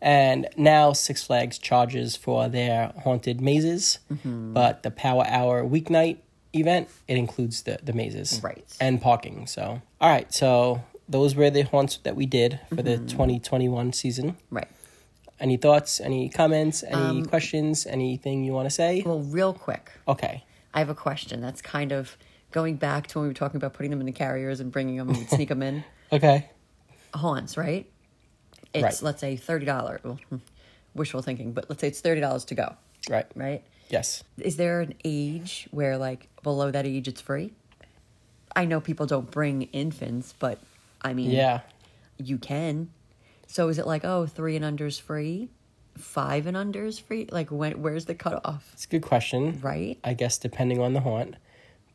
And 0.01 0.49
now 0.57 0.95
Six 0.95 1.23
Flags 1.23 1.59
charges 1.59 2.17
for 2.17 2.49
their 2.49 2.95
haunted 3.05 3.41
mazes, 3.43 3.99
Mm-hmm. 4.11 4.55
but 4.55 4.83
the 4.83 4.91
Power 4.91 5.27
Hour 5.29 5.63
weeknight 5.63 6.19
event 6.61 6.89
it 7.09 7.17
includes 7.17 7.63
the 7.63 7.79
the 7.83 7.93
mazes, 7.93 8.41
Right. 8.43 8.65
and 8.81 9.01
parking. 9.01 9.47
So, 9.47 9.81
all 10.01 10.09
right, 10.11 10.33
so 10.33 10.83
those 11.09 11.35
were 11.37 11.51
the 11.51 11.63
haunts 11.63 11.99
that 11.99 12.17
we 12.17 12.27
did 12.27 12.61
for 12.69 12.83
the 12.83 12.97
Mm-hmm. 12.97 13.07
2021 13.07 13.93
season. 13.93 14.37
right. 14.51 14.69
Any 15.39 15.57
thoughts? 15.59 16.01
Any 16.01 16.31
comments? 16.31 16.83
Any 16.83 16.95
Um, 16.95 17.27
questions? 17.27 17.87
Anything 17.87 18.43
you 18.45 18.53
want 18.53 18.67
to 18.67 18.75
say? 18.75 19.03
Well, 19.05 19.21
real 19.21 19.53
quick, 19.53 19.91
Okay. 20.09 20.43
I 20.73 20.79
have 20.79 20.89
a 20.89 20.95
question 20.95 21.41
that's 21.43 21.61
kind 21.63 21.93
of 21.93 22.17
going 22.53 22.77
back 22.77 23.07
to 23.09 23.19
when 23.19 23.25
we 23.25 23.29
were 23.29 23.35
talking 23.35 23.59
about 23.59 23.75
putting 23.75 23.91
them 23.91 24.01
in 24.01 24.07
the 24.07 24.13
carriers 24.13 24.61
and 24.61 24.73
bringing 24.73 24.97
them 24.97 25.11
and 25.11 25.29
sneak 25.37 25.49
them 25.51 25.63
in. 25.63 25.85
Okay. 26.11 26.49
Haunts, 27.15 27.57
right? 27.57 27.87
It's 28.75 28.83
Right. 28.83 29.03
let's 29.03 29.21
say 29.21 29.37
thirty 29.37 29.65
dollars. 29.67 30.01
Well, 30.05 30.19
hmm, 30.31 30.37
wishful 30.95 31.23
thinking, 31.23 31.53
but 31.53 31.69
let's 31.69 31.81
say 31.81 31.89
it's 31.89 32.01
thirty 32.01 32.21
dollars 32.21 32.45
to 32.47 32.55
go, 32.55 32.75
Right. 33.09 33.27
right? 33.35 33.63
Yes. 33.89 34.25
Is 34.39 34.57
there 34.57 34.81
an 34.81 34.95
age 35.05 35.69
where, 35.71 35.97
like, 35.97 36.29
below 36.43 36.71
that 36.71 36.87
age, 36.87 37.07
it's 37.09 37.21
free? 37.21 37.53
I 38.55 38.65
know 38.65 38.81
people 38.81 39.07
don't 39.07 39.31
bring 39.31 39.63
infants, 39.65 40.35
but 40.39 40.59
I 41.03 41.13
mean, 41.15 41.31
Yeah. 41.31 41.61
you 42.19 42.39
can. 42.39 42.91
So 43.47 43.69
is 43.69 43.79
it 43.79 43.87
like, 43.87 44.05
oh, 44.05 44.27
three 44.27 44.57
and 44.57 44.65
under's 44.65 44.99
free, 44.99 45.51
five 45.97 46.47
and 46.47 46.57
under's 46.57 46.99
free? 46.99 47.29
Like, 47.31 47.51
when? 47.51 47.81
Where's 47.83 48.07
the 48.07 48.15
cutoff? 48.15 48.69
It's 48.73 48.87
a 48.87 48.89
good 48.89 49.03
question. 49.03 49.61
Right? 49.61 49.99
I 50.03 50.15
guess 50.15 50.39
depending 50.39 50.81
on 50.81 50.95
the 50.95 51.01
haunt, 51.01 51.37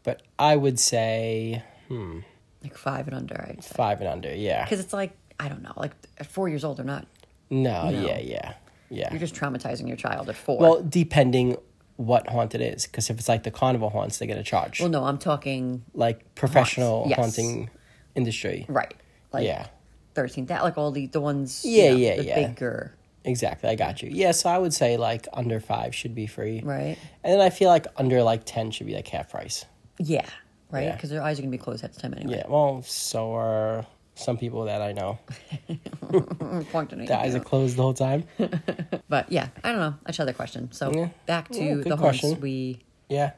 but 0.04 0.22
I 0.40 0.56
would 0.56 0.80
say 0.80 1.64
hmm. 1.88 2.20
Like 2.64 2.78
five 2.78 3.08
and 3.08 3.18
under, 3.18 3.44
I'd 3.50 3.64
say. 3.64 3.74
five 3.76 4.00
and 4.02 4.08
under. 4.08 4.34
Yeah. 4.34 4.64
Because 4.64 4.80
it's 4.80 4.94
like 4.94 5.12
I 5.40 5.50
don't 5.50 5.64
know, 5.64 5.74
like 5.76 5.92
at 6.20 6.28
four 6.28 6.48
years 6.48 6.64
old 6.64 6.80
or 6.80 6.84
not. 6.84 7.08
No, 7.50 7.90
No. 7.90 8.06
yeah, 8.08 8.20
yeah, 8.20 8.54
yeah. 8.90 9.10
You're 9.12 9.20
just 9.20 9.34
traumatizing 9.36 9.88
your 9.88 9.98
child 9.98 10.30
at 10.30 10.36
four. 10.36 10.60
well, 10.60 10.82
depending 10.84 11.58
what 12.06 12.28
haunt 12.28 12.56
it 12.56 12.62
is, 12.62 12.86
because 12.86 13.10
if 13.10 13.18
it's 13.20 13.30
like 13.30 13.44
the 13.44 13.52
carnival 13.52 13.90
haunts, 13.90 14.18
they 14.18 14.28
get 14.28 14.38
a 14.38 14.44
charge. 14.44 14.80
well, 14.80 14.90
no, 14.90 15.04
I'm 15.04 15.18
talking 15.18 15.84
like 15.94 16.36
professional 16.36 17.06
yes. 17.08 17.18
haunting 17.20 17.70
industry. 18.16 18.66
right, 18.68 18.94
like 19.32 19.46
yeah, 19.46 19.68
thirteen. 20.16 20.46
That 20.48 20.64
like 20.64 20.78
all 20.78 20.92
the 20.92 21.08
the 21.08 21.22
ones. 21.22 21.64
you 21.66 21.72
Yeah, 21.84 21.92
know, 21.92 21.98
yeah, 21.98 22.16
the 22.18 22.24
yeah. 22.26 22.48
bigger. 22.48 22.94
exactly. 23.24 23.70
I 23.70 23.76
got 23.76 24.02
you. 24.02 24.10
Yeah, 24.12 24.32
so 24.32 24.50
I 24.50 24.58
would 24.58 24.74
say 24.74 24.98
like 24.98 25.28
under 25.34 25.60
five 25.60 25.94
should 25.96 26.16
be 26.16 26.28
free, 26.28 26.62
Right. 26.64 26.98
And 27.24 27.34
then 27.34 27.42
I 27.42 27.50
feel 27.50 27.70
like 27.70 27.88
under 27.98 28.24
like 28.24 28.42
ten 28.46 28.72
should 28.72 28.88
be 28.88 28.96
like 28.96 29.08
half 29.08 29.30
price. 29.30 29.66
Yeah, 30.00 30.26
right. 30.72 30.86
Yeah. 30.86 30.96
Because 30.96 31.10
their 31.12 31.22
eyes 31.22 31.38
are 31.40 31.44
gonna 31.44 31.52
be 31.52 31.58
closed 31.58 31.84
at 31.84 31.94
the 31.94 32.02
time 32.02 32.14
anyway. 32.16 32.38
Yeah. 32.38 32.48
Well, 32.50 32.82
so 32.84 33.34
are 33.36 33.86
some 34.22 34.38
people 34.38 34.66
that 34.66 34.82
I 34.82 34.92
know. 34.94 35.20
Pointing 36.72 37.06
The 37.06 37.18
eyes 37.20 37.36
are 37.36 37.40
closed 37.40 37.76
the 37.78 37.82
whole 37.84 37.94
time. 37.94 38.24
But 39.10 39.32
yeah, 39.32 39.50
I 39.64 39.72
don't 39.72 39.80
know. 39.80 39.96
That's 40.06 40.20
another 40.20 40.34
question. 40.34 40.72
So 40.72 40.92
Yeah. 40.94 41.10
back 41.26 41.50
to 41.50 41.62
Yeah, 41.64 41.76
the 41.84 41.98
question. 41.98 42.40
we 42.40 42.80
Yeah. 43.10 43.32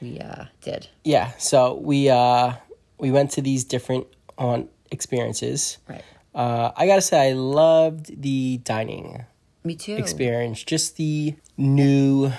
we 0.00 0.18
uh 0.18 0.46
did. 0.62 0.88
Yeah. 1.04 1.32
So 1.38 1.74
we 1.74 2.08
uh 2.08 2.54
we 2.98 3.10
went 3.10 3.30
to 3.32 3.42
these 3.42 3.64
different 3.64 4.06
haunt 4.38 4.70
experiences. 4.90 5.78
Right. 5.88 6.02
Uh, 6.34 6.72
I 6.76 6.86
gotta 6.86 7.02
say, 7.02 7.28
I 7.28 7.32
loved 7.34 8.22
the 8.22 8.56
dining 8.64 9.24
Me 9.64 9.74
too. 9.76 9.96
experience. 9.96 10.64
Just 10.64 10.96
the 10.96 11.34
new, 11.58 12.32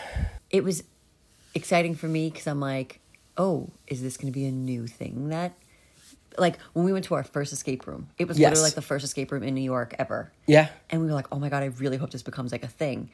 it 0.50 0.64
was 0.64 0.84
exciting 1.54 1.94
for 1.94 2.08
me 2.08 2.32
because 2.32 2.48
I'm 2.48 2.60
like, 2.60 3.00
oh, 3.38 3.70
is 3.86 4.02
this 4.02 4.18
going 4.18 4.34
to 4.34 4.40
be 4.40 4.46
a 4.46 4.52
new 4.52 4.88
thing 4.88 5.30
that, 5.30 5.54
like, 6.38 6.58
when 6.74 6.86
we 6.86 6.94
went 6.94 7.06
to 7.06 7.16
our 7.16 7.24
first 7.24 7.54
escape 7.54 7.86
room, 7.88 8.10
it 8.18 8.28
was 8.28 8.38
Yes. 8.40 8.50
literally 8.50 8.68
like 8.68 8.76
the 8.76 8.82
first 8.82 9.04
escape 9.06 9.32
room 9.32 9.44
in 9.44 9.54
New 9.54 9.62
York 9.62 9.96
ever. 10.00 10.32
yeah, 10.48 10.70
And 10.90 11.02
we 11.02 11.08
were 11.08 11.14
like, 11.14 11.28
oh 11.32 11.40
my 11.40 11.50
God, 11.50 11.64
I 11.64 11.68
really 11.68 11.98
hope 11.98 12.12
this 12.12 12.24
becomes 12.24 12.52
like 12.52 12.64
a 12.64 12.68
thing. 12.68 13.10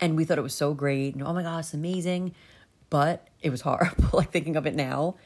And 0.00 0.16
we 0.16 0.24
thought 0.24 0.38
it 0.38 0.42
was 0.42 0.54
so 0.54 0.74
great. 0.74 1.14
And 1.14 1.22
oh 1.22 1.32
my 1.32 1.42
God, 1.42 1.58
it's 1.60 1.74
amazing. 1.74 2.34
But 2.90 3.26
it 3.42 3.50
was 3.50 3.60
horrible, 3.62 4.08
like 4.12 4.30
thinking 4.30 4.56
of 4.56 4.66
it 4.66 4.74
now 4.74 5.16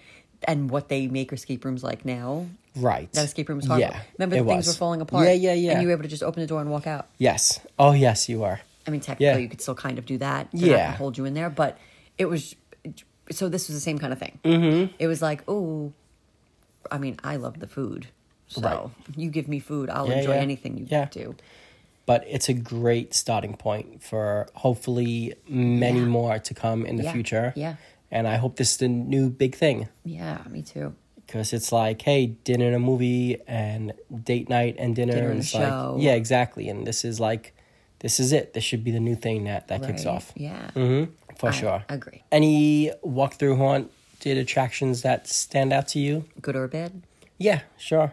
and 0.46 0.70
what 0.70 0.88
they 0.88 1.06
make 1.08 1.32
escape 1.32 1.64
rooms 1.64 1.82
like 1.82 2.04
now. 2.04 2.46
right. 2.76 3.10
That 3.12 3.24
escape 3.24 3.48
room 3.48 3.58
was 3.58 3.66
horrible. 3.66 3.88
Yeah, 3.88 4.00
Remember 4.18 4.36
the 4.36 4.44
things 4.48 4.66
was. 4.66 4.76
were 4.76 4.78
falling 4.78 5.00
apart? 5.00 5.26
Yeah, 5.26 5.32
yeah, 5.32 5.52
yeah. 5.54 5.72
And 5.72 5.82
you 5.82 5.88
were 5.88 5.92
able 5.94 6.04
to 6.04 6.08
just 6.08 6.22
open 6.22 6.40
the 6.40 6.46
door 6.46 6.60
and 6.60 6.70
walk 6.70 6.86
out. 6.86 7.08
Yes. 7.18 7.58
Oh, 7.78 7.92
yes, 7.92 8.28
you 8.28 8.44
are. 8.44 8.60
I 8.86 8.90
mean, 8.90 9.00
technically, 9.00 9.26
Yeah. 9.26 9.36
you 9.38 9.48
could 9.48 9.60
still 9.60 9.74
kind 9.74 9.98
of 9.98 10.06
do 10.06 10.16
that. 10.18 10.48
They're 10.52 10.68
Yeah. 10.70 10.92
hold 10.96 11.18
you 11.18 11.24
in 11.24 11.34
there, 11.34 11.50
but 11.50 11.76
it 12.18 12.26
was. 12.26 12.54
So 13.30 13.48
this 13.48 13.68
was 13.68 13.76
the 13.76 13.80
same 13.80 13.98
kind 13.98 14.12
of 14.12 14.18
thing. 14.18 14.38
Mm-hmm. 14.44 14.94
It 14.98 15.06
was 15.08 15.20
like, 15.20 15.42
oh, 15.48 15.92
I 16.90 16.98
mean, 16.98 17.16
I 17.24 17.36
love 17.36 17.60
the 17.60 17.66
food, 17.66 18.08
so 18.46 18.60
Right. 18.60 18.90
you 19.16 19.30
give 19.30 19.48
me 19.48 19.58
food, 19.60 19.90
I'll 19.90 20.08
Yeah, 20.08 20.18
enjoy 20.18 20.34
yeah. 20.34 20.40
anything 20.40 20.78
you 20.78 20.86
Yeah. 20.88 21.06
do. 21.10 21.34
But 22.06 22.24
it's 22.26 22.48
a 22.48 22.54
great 22.54 23.12
starting 23.14 23.54
point 23.56 24.02
for 24.02 24.48
hopefully 24.54 25.34
many 25.48 26.00
Yeah. 26.00 26.06
more 26.06 26.38
to 26.38 26.54
come 26.54 26.86
in 26.86 26.96
the 26.96 27.10
future. 27.12 27.52
yeah. 27.56 27.76
And 28.10 28.26
I 28.26 28.36
hope 28.36 28.56
this 28.56 28.70
is 28.72 28.76
the 28.78 28.88
new 28.88 29.28
big 29.28 29.54
thing. 29.54 29.88
Yeah, 30.04 30.38
me 30.48 30.62
too. 30.62 30.94
because 31.26 31.52
it's 31.52 31.70
like, 31.72 32.00
hey, 32.00 32.28
dinner 32.44 32.64
and 32.68 32.74
a 32.74 32.78
movie 32.78 33.36
and 33.46 33.92
date 34.24 34.48
night 34.48 34.76
and 34.78 34.96
dinner, 34.96 35.12
Dinner 35.12 35.28
and 35.28 35.40
it's 35.40 35.48
show. 35.48 35.92
like, 35.96 36.02
yeah, 36.02 36.14
exactly. 36.14 36.70
And 36.70 36.86
this 36.86 37.04
is 37.04 37.20
like, 37.20 37.52
this 37.98 38.18
is 38.18 38.32
it. 38.32 38.54
This 38.54 38.64
should 38.64 38.82
be 38.82 38.92
the 38.92 39.00
new 39.00 39.14
thing 39.14 39.44
that 39.44 39.68
that 39.68 39.82
kicks 39.82 40.06
off. 40.06 40.32
Yeah. 40.34 40.70
Mm-hmm. 40.74 41.12
For 41.36 41.48
I 41.50 41.52
sure. 41.52 41.84
Agree. 41.90 42.22
Any 42.32 42.92
walkthrough 43.04 43.58
haunted 44.18 44.38
attractions 44.38 45.02
that 45.02 45.26
stand 45.28 45.72
out 45.72 45.88
to 45.88 45.98
you? 45.98 46.24
Good 46.42 46.56
or 46.56 46.66
bad? 46.68 47.02
Yeah, 47.38 47.60
sure. 47.76 48.12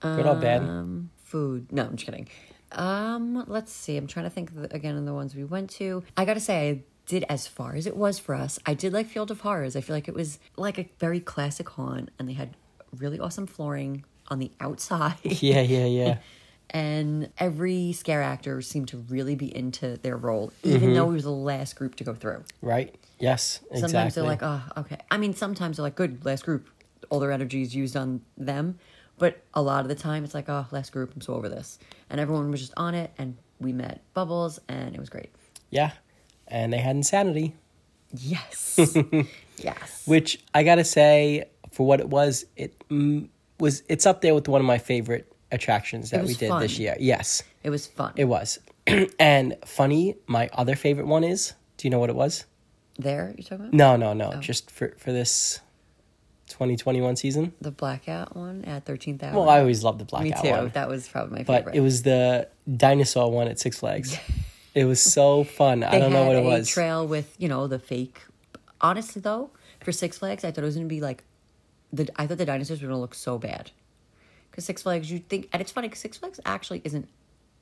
Good 0.00 0.26
or 0.26 0.36
bad? 0.36 0.62
Um, 0.62 1.10
food. 1.24 1.72
No, 1.72 1.84
I'm 1.84 1.96
just 1.96 2.06
kidding. 2.06 2.28
Um, 2.72 3.44
let's 3.48 3.72
see. 3.72 3.96
I'm 3.96 4.06
trying 4.06 4.24
to 4.26 4.30
think 4.30 4.50
of 4.50 4.56
the, 4.56 4.74
again 4.74 4.96
of 4.96 5.04
the 5.04 5.12
ones 5.14 5.34
we 5.34 5.44
went 5.44 5.70
to. 5.70 6.04
I 6.16 6.24
gotta 6.24 6.40
say, 6.40 6.70
I 6.70 6.82
did 7.06 7.24
as 7.28 7.46
far 7.46 7.74
as 7.74 7.86
it 7.86 7.96
was 7.96 8.18
for 8.18 8.34
us. 8.34 8.58
I 8.66 8.74
did 8.74 8.92
like 8.92 9.08
Field 9.08 9.30
of 9.30 9.40
Horrors. 9.40 9.74
I 9.76 9.80
feel 9.80 9.94
like 9.96 10.08
it 10.08 10.14
was 10.14 10.38
like 10.56 10.78
a 10.78 10.88
very 10.98 11.20
classic 11.20 11.68
haunt, 11.70 12.10
and 12.18 12.28
they 12.28 12.32
had 12.34 12.56
really 12.96 13.18
awesome 13.18 13.46
flooring 13.46 14.04
on 14.28 14.38
the 14.38 14.50
outside. 14.60 15.16
Yeah, 15.24 15.60
yeah, 15.60 15.86
yeah. 15.86 16.18
and 16.70 17.30
every 17.38 17.92
scare 17.92 18.22
actor 18.22 18.62
seemed 18.62 18.88
to 18.88 18.98
really 18.98 19.34
be 19.34 19.54
into 19.54 19.96
their 19.98 20.16
role, 20.16 20.52
even 20.62 20.80
Mm-hmm. 20.82 20.94
though 20.94 21.06
we 21.06 21.14
was 21.14 21.24
the 21.24 21.30
last 21.30 21.76
group 21.76 21.96
to 21.96 22.04
go 22.04 22.14
through. 22.14 22.44
right? 22.62 22.94
Yes, 23.22 23.60
exactly. 23.70 23.80
Sometimes 23.80 24.14
they're 24.16 24.24
like, 24.24 24.42
oh, 24.42 24.60
okay. 24.78 24.98
I 25.10 25.16
mean, 25.16 25.32
sometimes 25.34 25.76
they're 25.76 25.84
like, 25.84 25.94
good, 25.94 26.24
last 26.24 26.44
group. 26.44 26.68
All 27.08 27.20
their 27.20 27.30
energy 27.32 27.62
is 27.62 27.74
used 27.74 27.96
on 27.96 28.20
them. 28.36 28.78
But 29.18 29.42
a 29.54 29.62
lot 29.62 29.82
of 29.82 29.88
the 29.88 29.94
time, 29.94 30.24
it's 30.24 30.34
like, 30.34 30.48
oh, 30.48 30.66
last 30.72 30.90
group, 30.92 31.12
I'm 31.14 31.20
so 31.20 31.34
over 31.34 31.48
this. 31.48 31.78
And 32.10 32.20
everyone 32.20 32.50
was 32.50 32.60
just 32.60 32.72
on 32.76 32.94
it, 32.94 33.12
and 33.18 33.36
we 33.60 33.72
met 33.72 34.02
Bubbles, 34.12 34.58
and 34.68 34.92
it 34.94 34.98
was 34.98 35.08
great. 35.08 35.30
yeah. 35.70 35.92
And 36.48 36.72
they 36.72 36.78
had 36.78 36.96
insanity, 36.96 37.54
Yes. 38.12 38.78
yes. 39.56 40.02
which 40.06 40.42
I 40.52 40.64
gotta 40.64 40.84
say, 40.84 41.44
for 41.70 41.86
what 41.86 42.00
it 42.00 42.08
was, 42.08 42.44
it 42.56 42.74
mm, 42.88 43.28
was. 43.58 43.82
It's 43.88 44.04
up 44.04 44.20
there 44.20 44.34
with 44.34 44.48
one 44.48 44.60
of 44.60 44.66
my 44.66 44.76
favorite 44.78 45.32
attractions 45.50 46.10
that 46.10 46.24
we 46.24 46.34
did 46.34 46.48
fun. 46.48 46.60
this 46.60 46.78
year. 46.78 46.96
Yes, 46.98 47.42
It 47.62 47.70
was 47.70 47.86
fun. 47.86 48.12
it 48.16 48.24
was. 48.24 48.58
and 49.18 49.56
funny, 49.64 50.16
my 50.26 50.50
other 50.52 50.74
favorite 50.76 51.06
one 51.06 51.24
is. 51.24 51.54
Do 51.78 51.86
you 51.86 51.90
know 51.90 51.98
what 52.00 52.10
it 52.10 52.16
was? 52.16 52.44
There, 52.98 53.34
you 53.36 53.42
talking 53.42 53.66
about? 53.66 53.72
No, 53.74 53.96
no, 53.96 54.12
no. 54.12 54.32
Oh. 54.34 54.40
Just 54.40 54.70
for 54.70 54.94
for 54.98 55.12
this 55.12 55.60
2021 56.48 57.16
season. 57.16 57.52
The 57.60 57.70
blackout 57.70 58.36
one 58.36 58.64
at 58.64 58.84
13th 58.84 59.22
hour. 59.22 59.34
Well, 59.34 59.48
I 59.48 59.60
always 59.60 59.82
loved 59.82 59.98
the 60.00 60.04
Me 60.04 60.30
blackout 60.30 60.44
too. 60.44 60.50
one, 60.50 60.70
That 60.74 60.88
was 60.88 61.08
probably 61.08 61.38
my 61.38 61.44
favorite. 61.44 61.64
but 61.66 61.74
it 61.74 61.80
was 61.80 62.02
the 62.02 62.48
dinosaur 62.76 63.30
one 63.30 63.48
at 63.48 63.58
Six 63.58 63.78
Flags. 63.78 64.18
it 64.74 64.84
was 64.84 65.00
so 65.00 65.44
fun. 65.44 65.82
I 65.82 65.98
don't 65.98 66.12
know 66.12 66.26
what 66.26 66.36
it 66.36 66.40
a 66.44 66.48
was. 66.48 66.68
trail 66.68 67.06
with 67.06 67.34
you 67.38 67.48
know 67.48 67.66
the 67.66 67.78
fake. 67.78 68.20
Honestly, 68.80 69.22
though, 69.22 69.50
for 69.82 69.92
Six 69.92 70.18
Flags, 70.18 70.44
I 70.44 70.50
thought 70.50 70.62
it 70.62 70.66
was 70.66 70.74
gonna 70.76 70.86
be 70.88 71.00
like 71.00 71.24
the. 71.92 72.08
I 72.16 72.26
thought 72.26 72.38
the 72.38 72.44
dinosaurs 72.46 72.82
were 72.82 72.88
gonna 72.88 73.00
look 73.00 73.14
so 73.14 73.38
bad. 73.38 73.70
Because 74.50 74.66
Six 74.66 74.82
Flags, 74.82 75.10
you 75.10 75.18
think, 75.20 75.48
and 75.54 75.62
it's 75.62 75.72
funny 75.72 75.88
because 75.88 76.00
Six 76.00 76.18
Flags 76.18 76.38
actually 76.44 76.82
isn't 76.84 77.08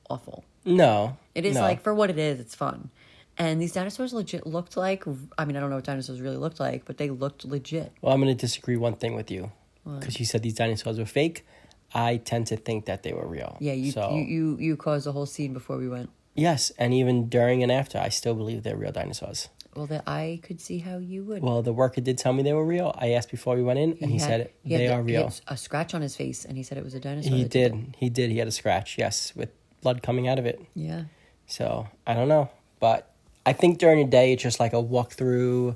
awful. 0.09 0.43
no, 0.65 1.15
It 1.33 1.45
is 1.45 1.55
no. 1.55 1.61
like 1.61 1.81
for 1.81 1.93
what 1.95 2.09
it 2.09 2.17
is, 2.19 2.41
it's 2.41 2.53
fun. 2.53 2.89
And 3.37 3.61
these 3.61 3.73
dinosaurs 3.73 4.13
legit 4.13 4.45
looked 4.45 4.77
like. 4.77 5.03
I 5.37 5.45
mean, 5.45 5.55
I 5.57 5.59
don't 5.59 5.69
know 5.69 5.77
what 5.77 5.85
dinosaurs 5.85 6.21
really 6.21 6.37
looked 6.37 6.59
like, 6.59 6.85
but 6.85 6.97
they 6.97 7.09
looked 7.09 7.45
legit. 7.45 7.91
Well, 8.01 8.13
I'm 8.13 8.21
going 8.21 8.35
to 8.35 8.39
disagree 8.39 8.77
one 8.77 8.93
thing 8.95 9.15
with 9.15 9.31
you 9.31 9.51
because 9.85 10.19
you 10.19 10.25
said 10.25 10.43
these 10.43 10.53
dinosaurs 10.55 10.99
were 10.99 11.05
fake. 11.05 11.45
I 11.93 12.17
tend 12.17 12.47
to 12.47 12.55
think 12.57 12.85
that 12.85 13.03
they 13.03 13.13
were 13.13 13.27
real. 13.27 13.57
Yeah, 13.59 13.73
you 13.73 13.91
So, 13.91 14.11
you, 14.15 14.21
you 14.23 14.57
you 14.59 14.77
caused 14.77 15.05
the 15.05 15.11
whole 15.11 15.25
scene 15.25 15.53
before 15.53 15.77
we 15.77 15.89
went. 15.89 16.09
yes, 16.35 16.71
and 16.77 16.93
even 16.93 17.27
during 17.29 17.63
and 17.63 17.71
after, 17.71 17.97
I 17.97 18.09
still 18.09 18.33
believe 18.35 18.63
they're 18.63 18.77
real 18.77 18.91
dinosaurs. 18.93 19.49
Well, 19.75 19.87
that 19.87 20.03
I 20.07 20.39
could 20.43 20.59
see 20.61 20.79
how 20.79 20.97
you 20.97 21.23
would. 21.23 21.41
Well, 21.41 21.61
the 21.61 21.73
worker 21.73 21.99
did 22.01 22.17
tell 22.17 22.33
me 22.33 22.43
they 22.43 22.53
were 22.53 22.65
real. 22.65 22.93
I 22.97 23.11
asked 23.11 23.31
before 23.31 23.55
we 23.55 23.63
went 23.63 23.79
in, 23.79 23.97
and 24.01 24.11
he, 24.11 24.19
had- 24.19 24.27
said 24.27 24.51
he 24.63 24.77
they 24.77 24.87
the- 24.87 24.93
are 24.93 25.01
he 25.03 25.13
real. 25.13 25.23
had 25.23 25.39
a 25.47 25.57
scratch 25.57 25.93
on 25.93 26.01
his 26.01 26.15
face, 26.15 26.45
and 26.45 26.55
he 26.57 26.63
said 26.63 26.77
it 26.77 26.83
was 26.83 26.93
a 26.93 26.99
dinosaur. 26.99 27.31
He 27.35 27.43
did 27.43 27.71
did. 27.73 27.95
He 27.97 28.09
did. 28.09 28.31
He 28.31 28.37
had 28.37 28.47
a 28.47 28.51
scratch. 28.51 28.97
Yes, 28.97 29.33
with 29.35 29.49
blood 29.81 30.01
coming 30.03 30.27
out 30.27 30.39
of 30.39 30.45
it. 30.45 30.61
Yeah. 30.75 31.05
So 31.47 31.87
I 32.07 32.13
don't 32.13 32.27
know, 32.29 32.49
but 32.79 33.10
I 33.45 33.53
think 33.53 33.79
during 33.79 33.99
the 33.99 34.09
day 34.09 34.33
it's 34.33 34.43
just 34.43 34.59
like 34.59 34.73
a 34.73 34.83
walkthrough 34.83 35.75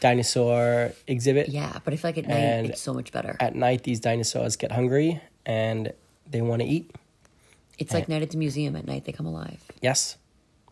dinosaur 0.00 0.92
exhibit. 1.06 1.48
Yeah, 1.48 1.78
but 1.84 1.94
I 1.94 1.96
feel 1.96 2.08
like 2.08 2.18
at 2.18 2.28
night 2.28 2.66
it's 2.66 2.80
so 2.80 2.94
much 2.94 3.12
better. 3.12 3.36
At 3.40 3.54
night, 3.54 3.82
these 3.84 4.00
dinosaurs 4.00 4.56
get 4.56 4.72
hungry 4.72 5.20
and 5.46 5.92
they 6.28 6.42
want 6.42 6.62
to 6.62 6.68
eat. 6.68 6.94
It's 7.78 7.94
like 7.94 8.08
night 8.08 8.22
at 8.22 8.30
the 8.30 8.36
museum. 8.36 8.76
At 8.76 8.86
night 8.86 9.04
they 9.04 9.12
come 9.12 9.26
alive. 9.26 9.62
Yes. 9.80 10.16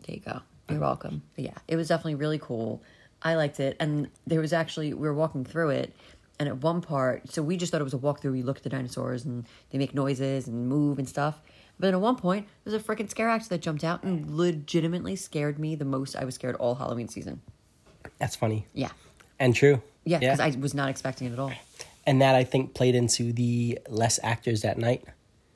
There 0.05 0.15
you 0.15 0.21
go. 0.21 0.41
You're 0.69 0.79
welcome. 0.79 1.23
But 1.35 1.45
yeah, 1.45 1.57
it 1.67 1.75
was 1.75 1.87
definitely 1.87 2.15
really 2.15 2.37
cool. 2.37 2.83
I 3.21 3.35
liked 3.35 3.59
it, 3.59 3.75
and 3.79 4.09
there 4.27 4.39
was 4.39 4.53
actually 4.53 4.93
we 4.93 5.07
were 5.07 5.13
walking 5.13 5.43
through 5.43 5.69
it, 5.71 5.93
and 6.39 6.47
at 6.47 6.57
one 6.57 6.81
part, 6.81 7.29
so 7.29 7.41
we 7.41 7.57
just 7.57 7.71
thought 7.71 7.81
it 7.81 7.83
was 7.83 7.93
a 7.93 7.97
walkthrough. 7.97 8.31
We 8.31 8.43
look 8.43 8.57
at 8.57 8.63
the 8.63 8.69
dinosaurs 8.69 9.25
and 9.25 9.45
they 9.71 9.77
make 9.77 9.93
noises 9.93 10.47
and 10.47 10.69
move 10.69 10.99
and 10.99 11.09
stuff. 11.09 11.41
But 11.79 11.87
then 11.87 11.93
at 11.93 12.01
one 12.01 12.17
point, 12.17 12.47
there's 12.63 12.73
a 12.73 12.83
freaking 12.85 13.09
scare 13.09 13.29
actor 13.29 13.47
that 13.49 13.61
jumped 13.61 13.83
out 13.85 14.03
and 14.03 14.25
mm. 14.25 14.35
legitimately 14.35 15.15
scared 15.15 15.57
me 15.59 15.75
the 15.75 15.85
most. 15.85 16.15
I 16.15 16.25
was 16.25 16.35
scared 16.35 16.55
all 16.55 16.75
Halloween 16.75 17.07
season. 17.07 17.41
That's 18.17 18.35
funny 18.35 18.65
Yeah, 18.73 18.89
and 19.39 19.55
true. 19.55 19.81
yeah, 20.03 20.19
because 20.19 20.39
I 20.41 20.49
was 20.59 20.73
not 20.73 20.89
expecting 20.89 21.27
it 21.27 21.33
at 21.33 21.39
all. 21.39 21.53
and 22.05 22.21
that 22.21 22.35
I 22.35 22.43
think 22.43 22.73
played 22.73 22.95
into 22.95 23.31
the 23.31 23.79
less 23.87 24.19
actors 24.23 24.61
that 24.63 24.77
night 24.77 25.05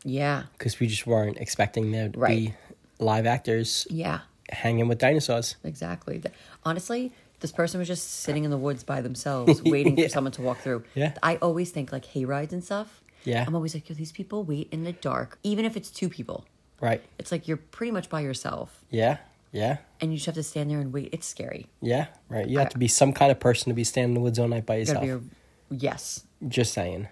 Yeah, 0.05 0.43
because 0.57 0.79
we 0.79 0.87
just 0.87 1.05
weren't 1.05 1.37
expecting 1.37 1.91
there 1.91 2.09
to 2.09 2.19
Right. 2.19 2.37
be 2.37 2.53
live 2.99 3.25
actors 3.25 3.85
yeah, 3.89 4.21
hanging 4.49 4.87
with 4.87 4.97
dinosaurs. 4.99 5.57
exactly. 5.63 6.19
Th- 6.19 6.33
Honestly, 6.63 7.11
this 7.41 7.51
person 7.51 7.79
was 7.79 7.87
just 7.89 8.09
sitting 8.21 8.45
in 8.45 8.51
the 8.51 8.57
woods 8.57 8.83
by 8.85 9.01
themselves, 9.01 9.61
waiting 9.65 9.97
for 9.97 10.07
someone 10.07 10.31
to 10.33 10.41
walk 10.41 10.59
through. 10.59 10.83
Yeah. 10.95 11.13
I 11.21 11.35
always 11.37 11.71
think 11.71 11.91
like 11.91 12.05
hay 12.05 12.23
rides 12.23 12.53
and 12.53 12.63
stuff. 12.63 13.01
Yeah. 13.23 13.43
I'm 13.47 13.55
always 13.55 13.73
like, 13.73 13.87
yo, 13.89 13.95
these 13.95 14.11
people 14.11 14.43
wait 14.43 14.67
in 14.71 14.83
the 14.83 14.93
dark, 14.93 15.37
even 15.43 15.65
if 15.65 15.75
it's 15.77 15.89
two 15.89 16.09
people. 16.09 16.45
Right. 16.81 17.01
It's 17.17 17.31
like 17.31 17.47
you're 17.47 17.57
pretty 17.57 17.91
much 17.91 18.09
by 18.09 18.21
yourself, 18.21 18.83
Yeah. 18.89 19.17
Yeah. 19.51 19.77
and 20.01 20.11
you 20.11 20.17
just 20.17 20.25
have 20.25 20.35
to 20.35 20.43
stand 20.43 20.71
there 20.71 20.79
and 20.79 20.91
wait. 20.91 21.09
It's 21.13 21.27
scary. 21.27 21.67
Yeah. 21.81 22.07
Right. 22.27 22.47
You 22.47 22.59
have 22.59 22.69
to 22.69 22.77
be 22.77 22.87
some 22.87 23.13
kind 23.13 23.31
of 23.31 23.39
person 23.39 23.69
to 23.69 23.73
be 23.73 23.83
standing 23.83 24.09
in 24.11 24.13
the 24.15 24.19
woods 24.21 24.39
all 24.39 24.47
night 24.47 24.65
by 24.65 24.75
You 24.75 24.79
yourself. 24.81 25.01
be 25.03 25.09
a, 25.11 25.21
yes, 25.69 26.23
Just 26.47 26.73
saying. 26.73 27.07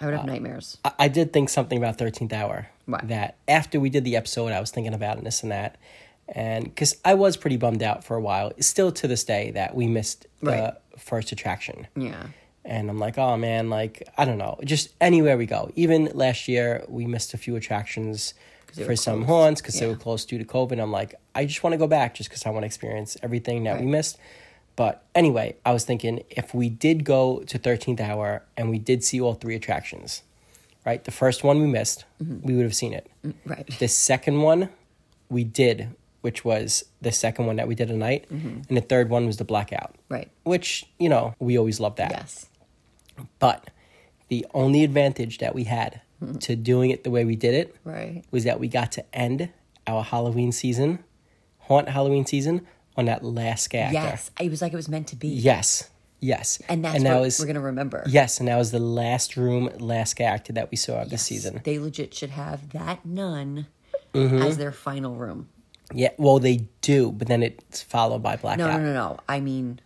I 0.00 0.06
would 0.06 0.14
have 0.14 0.24
uh, 0.24 0.26
nightmares. 0.26 0.78
I, 0.84 0.92
I 1.00 1.08
did 1.08 1.32
think 1.32 1.48
something 1.48 1.78
about 1.78 1.98
13th 1.98 2.32
Hour. 2.32 2.68
What? 2.86 3.06
That 3.06 3.36
after 3.46 3.78
we 3.78 3.88
did 3.90 4.02
the 4.04 4.16
episode, 4.16 4.50
I 4.50 4.58
was 4.58 4.70
thinking 4.72 4.94
about 4.94 5.18
it, 5.18 5.24
this 5.24 5.42
and 5.44 5.52
that. 5.52 5.76
And 6.28 6.64
because 6.64 6.96
I 7.04 7.14
was 7.14 7.36
pretty 7.36 7.56
bummed 7.58 7.82
out 7.82 8.02
for 8.02 8.16
a 8.16 8.20
while, 8.20 8.52
still 8.58 8.90
to 8.92 9.06
this 9.06 9.22
day, 9.22 9.50
that 9.52 9.74
we 9.76 9.86
missed 9.86 10.26
the 10.40 10.50
Right. 10.50 10.74
first 10.98 11.30
attraction. 11.30 11.86
Yeah, 11.94 12.26
And 12.64 12.88
I'm 12.88 12.98
like, 12.98 13.18
oh 13.18 13.36
man, 13.36 13.70
like, 13.70 14.02
I 14.16 14.24
don't 14.24 14.38
know. 14.38 14.58
Just 14.64 14.90
anywhere 15.00 15.36
we 15.36 15.46
go. 15.46 15.70
Even 15.74 16.10
last 16.14 16.46
year, 16.48 16.84
we 16.88 17.06
missed 17.06 17.34
a 17.34 17.38
few 17.38 17.56
attractions 17.56 18.34
for 18.86 18.96
some 18.96 19.24
haunts 19.24 19.60
because 19.60 19.78
they 19.78 19.86
were 19.86 19.96
closed 19.96 20.28
due 20.28 20.38
to 20.38 20.44
COVID. 20.44 20.80
I'm 20.80 20.92
like, 20.92 21.14
I 21.34 21.44
just 21.44 21.62
want 21.62 21.72
to 21.74 21.78
go 21.78 21.86
back 21.86 22.14
just 22.14 22.30
because 22.30 22.46
I 22.46 22.50
want 22.50 22.62
to 22.62 22.66
experience 22.66 23.16
everything 23.22 23.64
that 23.64 23.80
we 23.80 23.86
missed. 23.86 24.16
But 24.76 25.04
anyway, 25.14 25.56
I 25.66 25.72
was 25.72 25.84
thinking 25.84 26.22
if 26.30 26.54
we 26.54 26.68
did 26.70 27.04
go 27.04 27.40
to 27.40 27.58
13th 27.58 28.00
Hour 28.00 28.42
and 28.56 28.70
we 28.70 28.78
did 28.78 29.04
see 29.04 29.20
all 29.20 29.34
three 29.34 29.54
attractions, 29.54 30.22
right? 30.86 31.04
The 31.04 31.10
first 31.10 31.44
one 31.44 31.60
we 31.60 31.66
missed, 31.66 32.04
Mm-hmm. 32.22 32.46
we 32.46 32.54
would 32.54 32.64
have 32.64 32.74
seen 32.74 32.92
it. 32.94 33.10
right. 33.44 33.66
The 33.78 33.88
second 33.88 34.40
one 34.40 34.70
we 35.28 35.44
did, 35.44 35.88
which 36.22 36.44
was 36.44 36.84
the 37.02 37.12
second 37.12 37.46
one 37.46 37.56
that 37.56 37.66
we 37.68 37.74
did 37.74 37.90
at 37.90 37.96
night. 37.96 38.26
Mm-hmm. 38.32 38.60
And 38.68 38.76
the 38.76 38.80
third 38.82 39.10
one 39.10 39.26
was 39.26 39.36
the 39.36 39.44
blackout, 39.44 39.96
Right. 40.08 40.30
which, 40.44 40.86
you 40.98 41.08
know, 41.10 41.34
we 41.40 41.58
always 41.58 41.78
love 41.80 41.96
that. 41.96 42.10
Yes. 42.12 42.46
But 43.38 43.70
the 44.28 44.46
only 44.54 44.84
advantage 44.84 45.38
that 45.38 45.54
we 45.54 45.64
had 45.64 46.00
to 46.40 46.54
doing 46.56 46.90
it 46.90 47.02
the 47.04 47.10
way 47.10 47.24
we 47.24 47.34
did 47.36 47.52
it 47.54 47.74
Right. 47.84 48.22
was 48.30 48.44
that 48.44 48.60
we 48.60 48.68
got 48.68 48.92
to 48.92 49.04
end 49.14 49.48
our 49.86 50.02
Halloween 50.04 50.52
season, 50.52 51.00
haunt 51.58 51.88
Halloween 51.88 52.24
season, 52.26 52.66
on 52.96 53.06
that 53.06 53.24
last 53.24 53.74
actor. 53.74 53.92
Yes. 53.94 54.30
It 54.38 54.50
was 54.50 54.62
like 54.62 54.72
it 54.72 54.76
was 54.76 54.88
meant 54.88 55.08
to 55.08 55.16
be. 55.16 55.28
Yes. 55.28 55.90
Yes. 56.20 56.62
And 56.68 56.84
that's 56.84 57.02
that 57.02 57.14
what 57.14 57.22
was 57.22 57.40
we're 57.40 57.46
gonna 57.46 57.60
remember. 57.60 58.04
Yes, 58.06 58.38
and 58.38 58.46
that 58.48 58.56
was 58.56 58.70
the 58.70 58.78
last 58.78 59.36
room, 59.36 59.68
last 59.80 60.20
actor 60.20 60.52
that 60.52 60.70
we 60.70 60.76
saw 60.76 61.02
of 61.02 61.10
this 61.10 61.22
Yes. 61.22 61.26
season. 61.42 61.60
They 61.64 61.80
legit 61.80 62.14
should 62.14 62.30
have 62.30 62.70
that 62.70 63.04
nun 63.04 63.66
Mm-hmm. 64.14 64.42
as 64.42 64.58
their 64.58 64.72
final 64.72 65.14
room. 65.16 65.48
Yeah, 65.94 66.10
well 66.18 66.38
they 66.38 66.66
do, 66.82 67.10
but 67.10 67.26
then 67.28 67.42
it's 67.42 67.82
followed 67.82 68.22
by 68.22 68.36
blackout. 68.36 68.58
No, 68.70 68.78
no, 68.78 68.84
no, 68.84 68.92
no. 68.92 69.18
I 69.28 69.40
mean, 69.40 69.80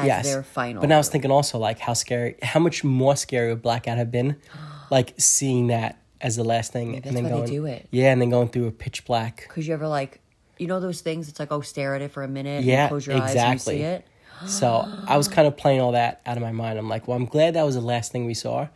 as 0.00 0.06
yes. 0.06 0.32
their 0.32 0.42
final. 0.42 0.80
But 0.80 0.88
now 0.88 0.96
I 0.96 0.98
was 0.98 1.08
thinking 1.08 1.30
also 1.30 1.58
like 1.58 1.78
how 1.78 1.92
scary, 1.92 2.36
how 2.42 2.60
much 2.60 2.84
more 2.84 3.16
scary 3.16 3.48
would 3.50 3.62
blackout 3.62 3.98
have 3.98 4.10
been, 4.10 4.36
like 4.90 5.14
seeing 5.18 5.68
that 5.68 6.00
as 6.20 6.36
the 6.36 6.44
last 6.44 6.72
thing, 6.72 6.96
and 6.96 7.16
then 7.16 7.28
going, 7.28 7.46
do 7.46 7.66
it. 7.66 7.86
yeah, 7.90 8.10
and 8.12 8.20
then 8.20 8.30
going 8.30 8.48
through 8.48 8.66
a 8.66 8.72
pitch 8.72 9.04
black. 9.04 9.44
Because 9.48 9.68
you 9.68 9.74
ever 9.74 9.86
like, 9.86 10.20
you 10.58 10.66
know, 10.66 10.80
those 10.80 11.00
things? 11.00 11.28
It's 11.28 11.38
like, 11.38 11.52
oh, 11.52 11.60
stare 11.60 11.94
at 11.94 12.02
it 12.02 12.10
for 12.10 12.22
a 12.22 12.28
minute. 12.28 12.58
and 12.58 12.64
Yeah, 12.64 12.88
close 12.88 13.06
your 13.06 13.16
eyes 13.16 13.30
exactly. 13.30 13.74
and 13.74 13.82
you 13.82 13.88
see 13.88 13.94
it. 13.94 14.06
So 14.48 14.88
I 15.06 15.16
was 15.16 15.26
kind 15.26 15.48
of 15.48 15.56
playing 15.56 15.80
all 15.80 15.92
that 15.92 16.20
out 16.24 16.36
of 16.36 16.42
my 16.42 16.52
mind. 16.52 16.78
I'm 16.78 16.88
like, 16.88 17.08
well, 17.08 17.16
I'm 17.16 17.26
glad 17.26 17.54
that 17.54 17.64
was 17.64 17.74
the 17.74 17.80
last 17.80 18.12
thing 18.12 18.24
we 18.24 18.34
saw, 18.34 18.68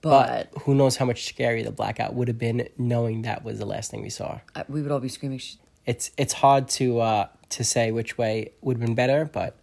But, 0.00 0.50
but 0.52 0.62
who 0.62 0.74
knows 0.74 0.96
how 0.96 1.04
much 1.04 1.26
scary 1.26 1.62
the 1.62 1.70
blackout 1.70 2.14
would 2.14 2.28
have 2.28 2.38
been 2.38 2.68
knowing 2.78 3.22
that 3.22 3.44
was 3.44 3.58
the 3.58 3.66
last 3.66 3.90
thing 3.90 4.02
we 4.02 4.08
saw. 4.10 4.40
uh, 4.54 4.64
we 4.68 4.80
would 4.80 4.90
all 4.90 5.00
be 5.00 5.08
screaming. 5.10 5.40
It's 5.86 6.10
it's 6.16 6.32
hard 6.34 6.68
to 6.70 7.00
uh, 7.00 7.28
to 7.50 7.64
say 7.64 7.90
which 7.92 8.16
way 8.16 8.52
would 8.62 8.78
have 8.78 8.86
been 8.86 8.94
better, 8.94 9.24
but 9.26 9.56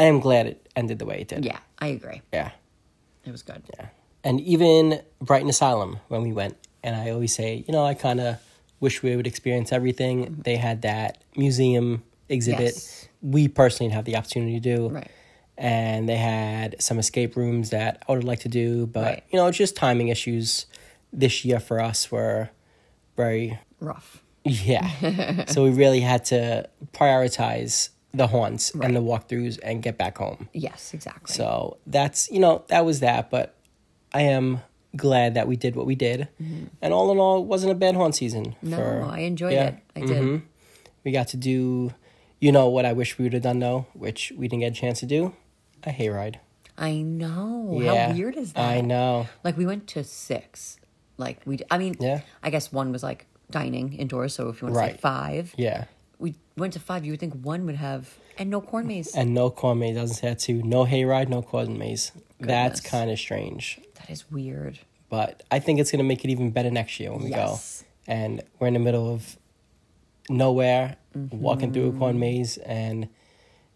I 0.00 0.04
am 0.04 0.18
glad 0.20 0.46
it 0.46 0.68
ended 0.74 0.98
the 0.98 1.04
way 1.06 1.20
it 1.20 1.28
did. 1.28 1.44
Yeah, 1.44 1.58
I 1.78 1.88
agree. 1.88 2.22
yeah, 2.32 2.50
It 3.26 3.30
was 3.32 3.42
good. 3.42 3.62
yeah. 3.78 3.86
and 4.24 4.40
even 4.40 5.00
Brighton 5.20 5.48
Asylum 5.50 5.98
when 6.08 6.22
we 6.22 6.32
went, 6.32 6.56
and 6.82 6.96
I 6.96 7.10
always 7.10 7.34
say, 7.34 7.64
you 7.66 7.72
know, 7.72 7.84
I 7.84 7.94
kind 7.94 8.18
of 8.20 8.36
wish 8.80 9.02
we 9.02 9.14
would 9.16 9.26
experience 9.26 9.72
everything. 9.72 10.16
Mm-hmm. 10.24 10.40
They 10.42 10.56
had 10.56 10.82
that 10.82 11.22
museum 11.36 12.02
exhibit. 12.28 12.60
Yes. 12.74 13.08
We 13.20 13.48
personally 13.48 13.88
didn't 13.88 13.96
have 13.96 14.04
the 14.06 14.16
opportunity 14.16 14.58
to 14.60 14.76
do, 14.76 14.88
Right. 14.88 15.10
And 15.58 16.08
they 16.08 16.16
had 16.16 16.80
some 16.80 16.98
escape 16.98 17.36
rooms 17.36 17.68
that 17.70 18.02
I 18.08 18.12
would 18.12 18.24
like 18.24 18.40
to 18.40 18.48
do, 18.48 18.86
but 18.86 19.04
Right. 19.04 19.22
you 19.30 19.38
know, 19.38 19.46
it's 19.48 19.58
just 19.58 19.76
timing 19.76 20.08
issues. 20.08 20.64
This 21.12 21.44
year 21.44 21.60
for 21.60 21.80
us 21.80 22.10
were 22.10 22.48
very 23.16 23.58
Rough. 23.80 24.22
yeah. 24.44 25.44
so 25.52 25.64
we 25.64 25.70
really 25.70 26.00
had 26.00 26.24
to 26.26 26.66
prioritize 26.94 27.90
the 28.12 28.26
haunts 28.26 28.72
Right. 28.74 28.86
and 28.86 28.96
the 28.96 29.00
walkthroughs 29.00 29.58
and 29.62 29.82
get 29.82 29.96
back 29.98 30.18
home. 30.18 30.48
Yes, 30.52 30.92
exactly. 30.94 31.34
So 31.34 31.78
that's 31.86 32.30
you 32.30 32.40
know 32.40 32.64
that 32.68 32.84
was 32.84 33.00
that, 33.00 33.30
but 33.30 33.54
I 34.12 34.22
am 34.22 34.60
glad 34.96 35.34
that 35.34 35.46
we 35.46 35.54
did 35.56 35.76
what 35.76 35.86
we 35.86 35.94
did, 35.94 36.28
and 36.82 36.92
all 36.92 37.12
in 37.12 37.18
all, 37.18 37.38
it 37.40 37.46
wasn't 37.46 37.70
a 37.70 37.76
bad 37.76 37.94
haunt 37.94 38.14
season. 38.16 38.46
Mm-hmm. 38.56 38.70
No, 38.70 38.76
for- 38.76 39.02
I 39.04 39.20
enjoyed 39.20 39.52
yeah, 39.52 39.66
it. 39.68 39.74
I 39.96 40.00
did. 40.00 40.22
mhm. 40.22 40.42
We 41.04 41.12
got 41.12 41.28
to 41.28 41.36
do, 41.36 41.94
you 42.40 42.52
know, 42.52 42.68
what 42.68 42.84
I 42.84 42.92
wish 42.92 43.16
we 43.18 43.22
would 43.24 43.32
have 43.32 43.42
done 43.42 43.58
though, 43.60 43.86
which 43.94 44.32
we 44.36 44.48
didn't 44.48 44.60
get 44.60 44.72
a 44.72 44.74
chance 44.74 45.00
to 45.00 45.06
do, 45.06 45.34
a 45.84 45.90
hayride. 45.90 46.36
I 46.76 47.02
know. 47.02 47.78
Yeah, 47.80 48.08
How 48.08 48.14
weird 48.14 48.36
is 48.36 48.52
that? 48.54 48.60
I 48.68 48.80
know. 48.80 49.28
Like 49.44 49.56
we 49.56 49.64
went 49.66 49.86
to 49.88 50.02
six. 50.04 50.78
Like 51.18 51.40
we, 51.46 51.58
I 51.70 51.78
mean, 51.78 51.94
Yeah. 52.00 52.22
I 52.42 52.50
guess 52.50 52.72
one 52.72 52.90
was 52.90 53.02
like 53.02 53.26
dining 53.50 53.92
indoors. 53.92 54.34
So 54.34 54.48
if 54.48 54.60
you 54.60 54.68
want 54.68 54.78
to 54.88 54.92
say 54.94 54.98
five, 54.98 55.54
Yeah, 55.56 55.84
we 56.20 56.34
went 56.56 56.74
to 56.74 56.78
five. 56.80 57.04
You 57.04 57.12
would 57.12 57.20
think 57.20 57.34
one 57.42 57.66
would 57.66 57.76
have, 57.76 58.14
and 58.38 58.50
no 58.50 58.60
corn 58.60 58.86
maze. 58.86 59.14
and 59.16 59.34
no 59.34 59.50
corn 59.50 59.78
maze. 59.80 59.96
Doesn't 59.96 60.16
say 60.16 60.28
that 60.28 60.38
too. 60.38 60.62
No 60.62 60.84
hayride, 60.84 61.28
no 61.28 61.42
corn 61.42 61.76
maze. 61.78 62.12
That's 62.38 62.80
kind 62.80 63.10
of 63.10 63.18
strange. 63.18 63.80
that 63.96 64.08
is 64.10 64.30
weird. 64.30 64.78
but 65.08 65.42
I 65.50 65.58
think 65.58 65.80
it's 65.80 65.90
going 65.90 65.98
to 65.98 66.04
make 66.04 66.24
it 66.24 66.30
even 66.30 66.50
better 66.52 66.70
next 66.70 67.00
year 67.00 67.10
when 67.12 67.24
we 67.24 67.30
Yes. 67.30 67.82
go. 68.06 68.12
And 68.12 68.42
we're 68.58 68.68
in 68.68 68.74
the 68.74 68.80
middle 68.80 69.12
of 69.12 69.36
nowhere, 70.28 70.96
Mm-hmm. 71.18 71.40
walking 71.40 71.72
through 71.72 71.88
a 71.88 71.92
corn 71.98 72.20
maze, 72.20 72.56
and 72.58 73.08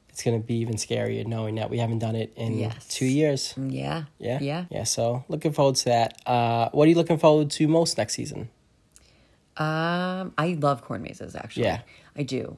it's 0.08 0.22
going 0.22 0.40
to 0.40 0.46
be 0.46 0.54
even 0.58 0.76
scarier 0.76 1.26
knowing 1.26 1.56
that 1.56 1.68
we 1.68 1.78
haven't 1.78 1.98
done 1.98 2.14
it 2.14 2.32
in 2.36 2.56
Yes. 2.58 2.86
two 2.86 3.06
years. 3.06 3.54
Yeah. 3.58 4.04
Yeah, 4.20 4.38
Yeah. 4.40 4.64
yeah. 4.70 4.84
So 4.84 5.24
looking 5.28 5.52
forward 5.52 5.74
to 5.76 5.84
that. 5.86 6.20
Uh, 6.26 6.68
what 6.70 6.84
are 6.86 6.88
you 6.90 6.94
looking 6.94 7.18
forward 7.18 7.50
to 7.50 7.66
most 7.66 7.98
next 7.98 8.14
season? 8.14 8.50
Um, 9.56 10.32
I 10.36 10.56
love 10.60 10.82
corn 10.82 11.02
mazes. 11.02 11.34
Actually, 11.36 11.64
Yeah. 11.64 11.80
I 12.16 12.22
do. 12.22 12.56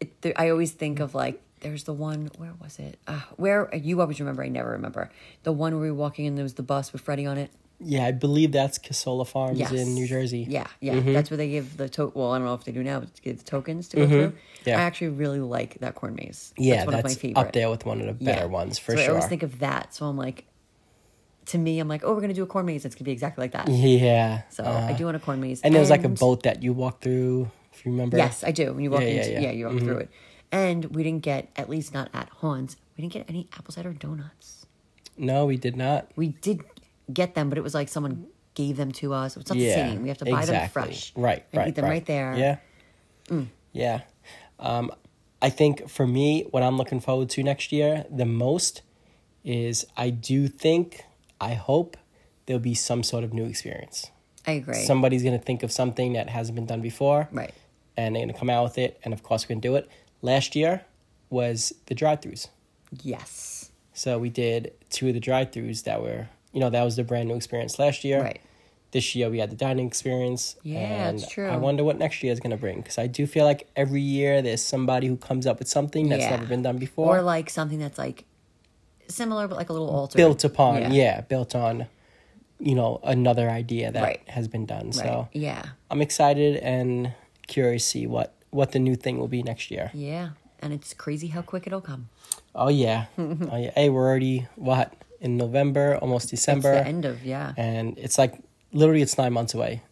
It, 0.00 0.20
there, 0.22 0.32
I 0.36 0.48
always 0.50 0.72
think 0.72 1.00
of 1.00 1.14
like 1.14 1.40
there's 1.60 1.84
the 1.84 1.92
one 1.92 2.30
where 2.38 2.54
was 2.60 2.78
it? 2.78 2.98
Uh, 3.06 3.20
where 3.36 3.68
you 3.74 4.00
always 4.00 4.18
remember? 4.20 4.42
I 4.42 4.48
never 4.48 4.70
remember 4.70 5.10
the 5.42 5.52
one 5.52 5.72
where 5.74 5.82
we 5.82 5.90
were 5.90 5.96
walking 5.96 6.26
and 6.26 6.36
there 6.38 6.42
was 6.42 6.54
the 6.54 6.62
bus 6.62 6.92
with 6.92 7.02
Freddie 7.02 7.26
on 7.26 7.36
it. 7.36 7.50
Yeah, 7.82 8.04
I 8.04 8.12
believe 8.12 8.52
that's 8.52 8.78
Casola 8.78 9.26
Farms 9.26 9.58
Yes. 9.58 9.72
in 9.72 9.94
New 9.94 10.06
Jersey. 10.06 10.44
Yeah, 10.48 10.66
yeah. 10.80 11.00
That's 11.00 11.30
where 11.30 11.38
they 11.38 11.48
give 11.48 11.78
the 11.78 11.88
to. 11.90 12.12
Well, 12.14 12.32
I 12.32 12.38
don't 12.38 12.46
know 12.46 12.52
if 12.54 12.64
they 12.64 12.72
do 12.72 12.82
now, 12.82 13.00
but 13.00 13.08
give 13.22 13.42
tokens 13.44 13.88
to 13.88 13.96
go 13.96 14.06
through. 14.06 14.26
Mm-hmm. 14.28 14.36
Yeah. 14.68 14.78
I 14.78 14.82
actually 14.82 15.08
really 15.08 15.40
like 15.40 15.78
that 15.80 15.94
corn 15.94 16.14
maze. 16.14 16.52
yeah, 16.58 16.76
that's 16.76 16.86
one 16.86 16.92
that's, 16.96 17.14
of 17.14 17.18
my 17.18 17.20
favorite. 17.22 17.40
up 17.40 17.52
there 17.54 17.70
with 17.70 17.86
one 17.86 18.00
of 18.00 18.06
the 18.06 18.12
better 18.24 18.40
Yeah. 18.40 18.44
ones 18.46 18.78
for 18.78 18.92
so 18.92 18.98
sure. 18.98 19.04
I 19.06 19.08
always 19.14 19.26
think 19.28 19.42
of 19.42 19.60
that. 19.60 19.94
So 19.94 20.04
I'm 20.06 20.18
like, 20.18 20.44
to 21.50 21.58
me, 21.58 21.78
I'm 21.80 21.88
like, 21.88 22.02
oh, 22.04 22.14
we're 22.14 22.20
gonna 22.20 22.34
do 22.34 22.42
a 22.42 22.46
corn 22.46 22.66
maze. 22.66 22.84
It's 22.84 22.94
gonna 22.94 23.04
be 23.04 23.12
exactly 23.12 23.42
like 23.42 23.52
that. 23.52 23.68
yeah. 23.68 24.42
So 24.50 24.64
I 24.64 24.92
uh, 24.92 24.96
do 24.96 25.04
want 25.04 25.16
a 25.16 25.20
corn 25.20 25.40
maze. 25.40 25.60
And 25.62 25.74
there 25.74 25.80
was 25.80 25.90
like 25.90 26.04
a 26.04 26.08
boat 26.08 26.42
that 26.44 26.62
you 26.62 26.72
walk 26.72 27.00
through, 27.00 27.50
if 27.72 27.84
you 27.84 27.92
remember. 27.92 28.16
Yes, 28.16 28.44
I 28.44 28.52
do. 28.52 28.72
When 28.72 28.84
you 28.84 28.90
walk 28.90 29.02
Yeah, 29.02 29.08
yeah, 29.08 29.14
into, 29.22 29.32
yeah. 29.32 29.40
yeah, 29.40 29.50
you 29.50 29.66
walk 29.66 29.78
through 29.78 29.98
it. 29.98 30.10
And 30.52 30.84
we 30.86 31.02
didn't 31.04 31.22
get, 31.22 31.48
at 31.56 31.68
least 31.68 31.94
not 31.94 32.08
at 32.12 32.28
Hans, 32.40 32.76
we 32.96 33.02
didn't 33.02 33.12
get 33.12 33.26
any 33.28 33.48
apple 33.56 33.72
cider 33.72 33.92
donuts. 33.92 34.66
No, 35.16 35.46
we 35.46 35.56
did 35.56 35.76
not. 35.76 36.10
We 36.16 36.28
did 36.28 36.62
get 37.12 37.34
them, 37.34 37.48
but 37.48 37.58
it 37.58 37.62
was 37.62 37.74
like 37.74 37.88
someone 37.88 38.26
gave 38.54 38.76
them 38.76 38.90
to 38.92 39.12
us. 39.14 39.36
It's 39.36 39.48
not 39.50 39.58
yeah, 39.58 39.66
the 39.68 39.74
same. 39.92 40.02
We 40.02 40.08
have 40.08 40.18
to 40.18 40.24
buy 40.24 40.44
them 40.44 40.68
fresh. 40.70 41.12
Right, 41.16 41.44
and 41.52 41.58
right, 41.58 41.68
eat 41.68 41.74
them 41.74 41.84
right, 41.84 42.04
there. 42.04 42.34
Yeah, 42.36 42.56
Mm. 43.28 43.46
yeah. 43.72 44.00
Um, 44.58 44.90
I 45.42 45.50
think 45.50 45.88
for 45.88 46.06
me, 46.06 46.46
what 46.50 46.62
I'm 46.62 46.76
looking 46.76 47.00
forward 47.00 47.28
to 47.30 47.42
next 47.42 47.70
year 47.72 48.04
the 48.10 48.26
most 48.26 48.82
is 49.44 49.86
I 49.96 50.10
do 50.10 50.48
think, 50.48 51.04
I 51.40 51.54
hope 51.54 51.96
there'll 52.46 52.60
be 52.60 52.74
some 52.74 53.02
sort 53.02 53.24
of 53.24 53.32
new 53.32 53.44
experience. 53.44 54.10
I 54.46 54.52
agree. 54.52 54.74
Somebody's 54.84 55.22
gonna 55.22 55.38
think 55.38 55.62
of 55.62 55.70
something 55.72 56.12
that 56.14 56.28
hasn't 56.28 56.54
been 56.56 56.66
done 56.66 56.80
before, 56.80 57.28
right. 57.32 57.52
and 57.96 58.14
they're 58.14 58.22
gonna 58.26 58.38
come 58.38 58.50
out 58.50 58.64
with 58.64 58.78
it, 58.78 58.98
and 59.04 59.12
of 59.14 59.22
course 59.22 59.44
we're 59.44 59.54
gonna 59.54 59.60
do 59.60 59.76
it. 59.76 59.88
Last 60.22 60.54
year 60.56 60.82
was 61.30 61.72
the 61.86 61.94
drive-throughs. 61.94 62.48
Yes. 63.02 63.70
So 63.92 64.18
we 64.18 64.30
did 64.30 64.72
two 64.90 65.08
of 65.08 65.14
the 65.14 65.20
drive-throughs 65.20 65.84
that 65.84 66.02
were, 66.02 66.28
you 66.52 66.60
know, 66.60 66.70
that 66.70 66.82
was 66.82 66.96
the 66.96 67.04
brand 67.04 67.28
new 67.28 67.36
experience 67.36 67.78
last 67.78 68.02
year. 68.04 68.22
Right. 68.22 68.40
This 68.92 69.14
year 69.14 69.30
we 69.30 69.38
had 69.38 69.50
the 69.50 69.56
dining 69.56 69.86
experience. 69.86 70.56
Yeah, 70.64 70.78
and 71.08 71.20
it's 71.20 71.30
true. 71.30 71.46
I 71.46 71.56
wonder 71.56 71.84
what 71.84 71.96
next 71.98 72.22
year 72.24 72.32
is 72.32 72.40
going 72.40 72.50
to 72.50 72.56
bring 72.56 72.78
because 72.80 72.98
I 72.98 73.06
do 73.06 73.24
feel 73.24 73.44
like 73.44 73.68
every 73.76 74.00
year 74.00 74.42
there's 74.42 74.62
somebody 74.62 75.06
who 75.06 75.16
comes 75.16 75.46
up 75.46 75.60
with 75.60 75.68
something 75.68 76.08
that's 76.08 76.22
Yeah. 76.22 76.30
never 76.30 76.46
been 76.46 76.62
done 76.62 76.78
before, 76.78 77.18
Or 77.18 77.22
like 77.22 77.50
something 77.50 77.78
that's 77.78 77.98
like 77.98 78.24
similar, 79.10 79.48
but 79.48 79.56
like 79.56 79.68
a 79.68 79.72
little 79.72 79.90
altered. 79.90 80.16
built 80.16 80.44
upon. 80.44 80.82
Yeah. 80.82 80.90
Yeah. 80.92 81.20
built 81.22 81.54
on, 81.54 81.86
you 82.58 82.74
know, 82.74 83.00
another 83.04 83.48
idea 83.50 83.90
that 83.92 84.02
Right. 84.02 84.20
has 84.28 84.48
been 84.48 84.66
done. 84.66 84.86
Right. 84.86 84.94
So 84.94 85.28
Yeah. 85.32 85.62
I'm 85.90 86.02
excited 86.02 86.56
and 86.56 87.12
curious 87.46 87.84
to 87.84 87.88
see 87.90 88.06
what 88.06 88.34
what 88.50 88.72
the 88.72 88.78
new 88.80 88.96
thing 88.96 89.18
will 89.18 89.28
be 89.28 89.42
next 89.44 89.70
year. 89.70 89.90
Yeah. 89.94 90.30
And 90.60 90.72
it's 90.72 90.92
crazy 90.92 91.28
how 91.28 91.40
quick 91.42 91.66
it'll 91.66 91.80
come. 91.80 92.08
Oh 92.54 92.68
yeah, 92.68 93.06
oh 93.16 93.56
yeah. 93.56 93.70
Hey, 93.76 93.88
we're 93.90 94.06
already 94.08 94.46
what 94.56 94.92
in 95.20 95.36
November, 95.36 95.96
almost 96.02 96.24
It's 96.32 96.42
December, 96.42 96.72
the 96.74 96.86
end 96.86 97.04
of, 97.04 97.24
yeah. 97.24 97.52
and 97.56 97.96
it's 97.98 98.18
like 98.18 98.34
literally 98.72 99.02
it's 99.02 99.16
nine 99.16 99.32
months 99.32 99.54
away 99.54 99.82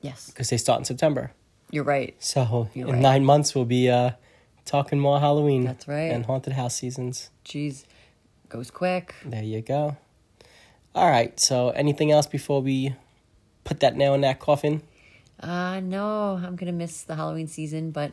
Yes. 0.00 0.26
because 0.30 0.50
they 0.50 0.56
start 0.56 0.80
in 0.80 0.84
September. 0.84 1.30
You're 1.70 1.84
right. 1.84 2.14
So 2.18 2.68
You're 2.74 2.88
in 2.88 2.94
right. 2.94 3.02
nine 3.02 3.24
months 3.24 3.54
we'll 3.54 3.66
be 3.66 3.88
uh, 3.88 4.12
talking 4.64 4.98
more 4.98 5.20
Halloween. 5.20 5.64
That's 5.64 5.86
right. 5.86 6.10
And 6.12 6.26
haunted 6.26 6.54
house 6.54 6.74
seasons. 6.74 7.30
Jeez. 7.44 7.84
Goes 8.48 8.70
quick. 8.70 9.14
There 9.24 9.42
you 9.42 9.60
go. 9.60 9.96
All 10.94 11.08
right. 11.08 11.38
So 11.38 11.70
anything 11.70 12.10
else 12.10 12.26
before 12.26 12.62
we 12.62 12.94
put 13.64 13.80
that 13.80 13.96
nail 13.96 14.14
in 14.14 14.22
that 14.22 14.38
coffin? 14.40 14.82
Uh 15.40 15.80
no, 15.80 16.40
I'm 16.42 16.56
gonna 16.56 16.72
miss 16.72 17.02
the 17.02 17.14
Halloween 17.14 17.46
season, 17.46 17.90
but 17.90 18.12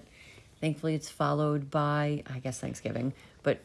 thankfully 0.62 0.94
it's 0.94 1.10
followed 1.10 1.72
by 1.72 2.24
I 2.30 2.40
guess 2.40 2.60
Thanksgiving. 2.60 3.14
But 3.44 3.60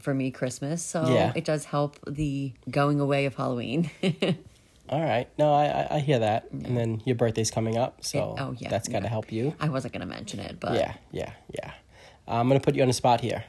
for 0.00 0.12
me, 0.12 0.30
Christmas. 0.30 0.82
So 0.82 1.08
Yeah. 1.08 1.32
it 1.36 1.44
does 1.44 1.66
help 1.66 1.98
the 2.06 2.52
going 2.68 3.00
away 3.00 3.26
of 3.26 3.36
Halloween. 3.36 3.90
All 4.88 5.00
right. 5.00 5.28
No, 5.38 5.54
I 5.54 5.86
I, 5.88 5.98
hear 6.00 6.18
that. 6.18 6.50
And 6.50 6.76
then 6.76 7.00
your 7.04 7.14
birthday's 7.14 7.52
coming 7.52 7.76
up, 7.76 8.04
so 8.04 8.34
oh, 8.36 8.54
yeah, 8.58 8.68
that's 8.68 8.88
got 8.88 8.98
to 9.00 9.04
yeah. 9.04 9.10
help 9.10 9.30
you. 9.30 9.54
I 9.60 9.68
wasn't 9.68 9.92
gonna 9.92 10.06
mention 10.06 10.40
it, 10.40 10.58
but 10.58 10.74
Yeah, 10.74 10.94
yeah, 11.12 11.32
yeah. 11.54 11.72
I'm 12.26 12.48
gonna 12.48 12.58
put 12.60 12.74
you 12.74 12.82
on 12.82 12.88
the 12.88 12.94
spot 12.94 13.20
here. 13.20 13.44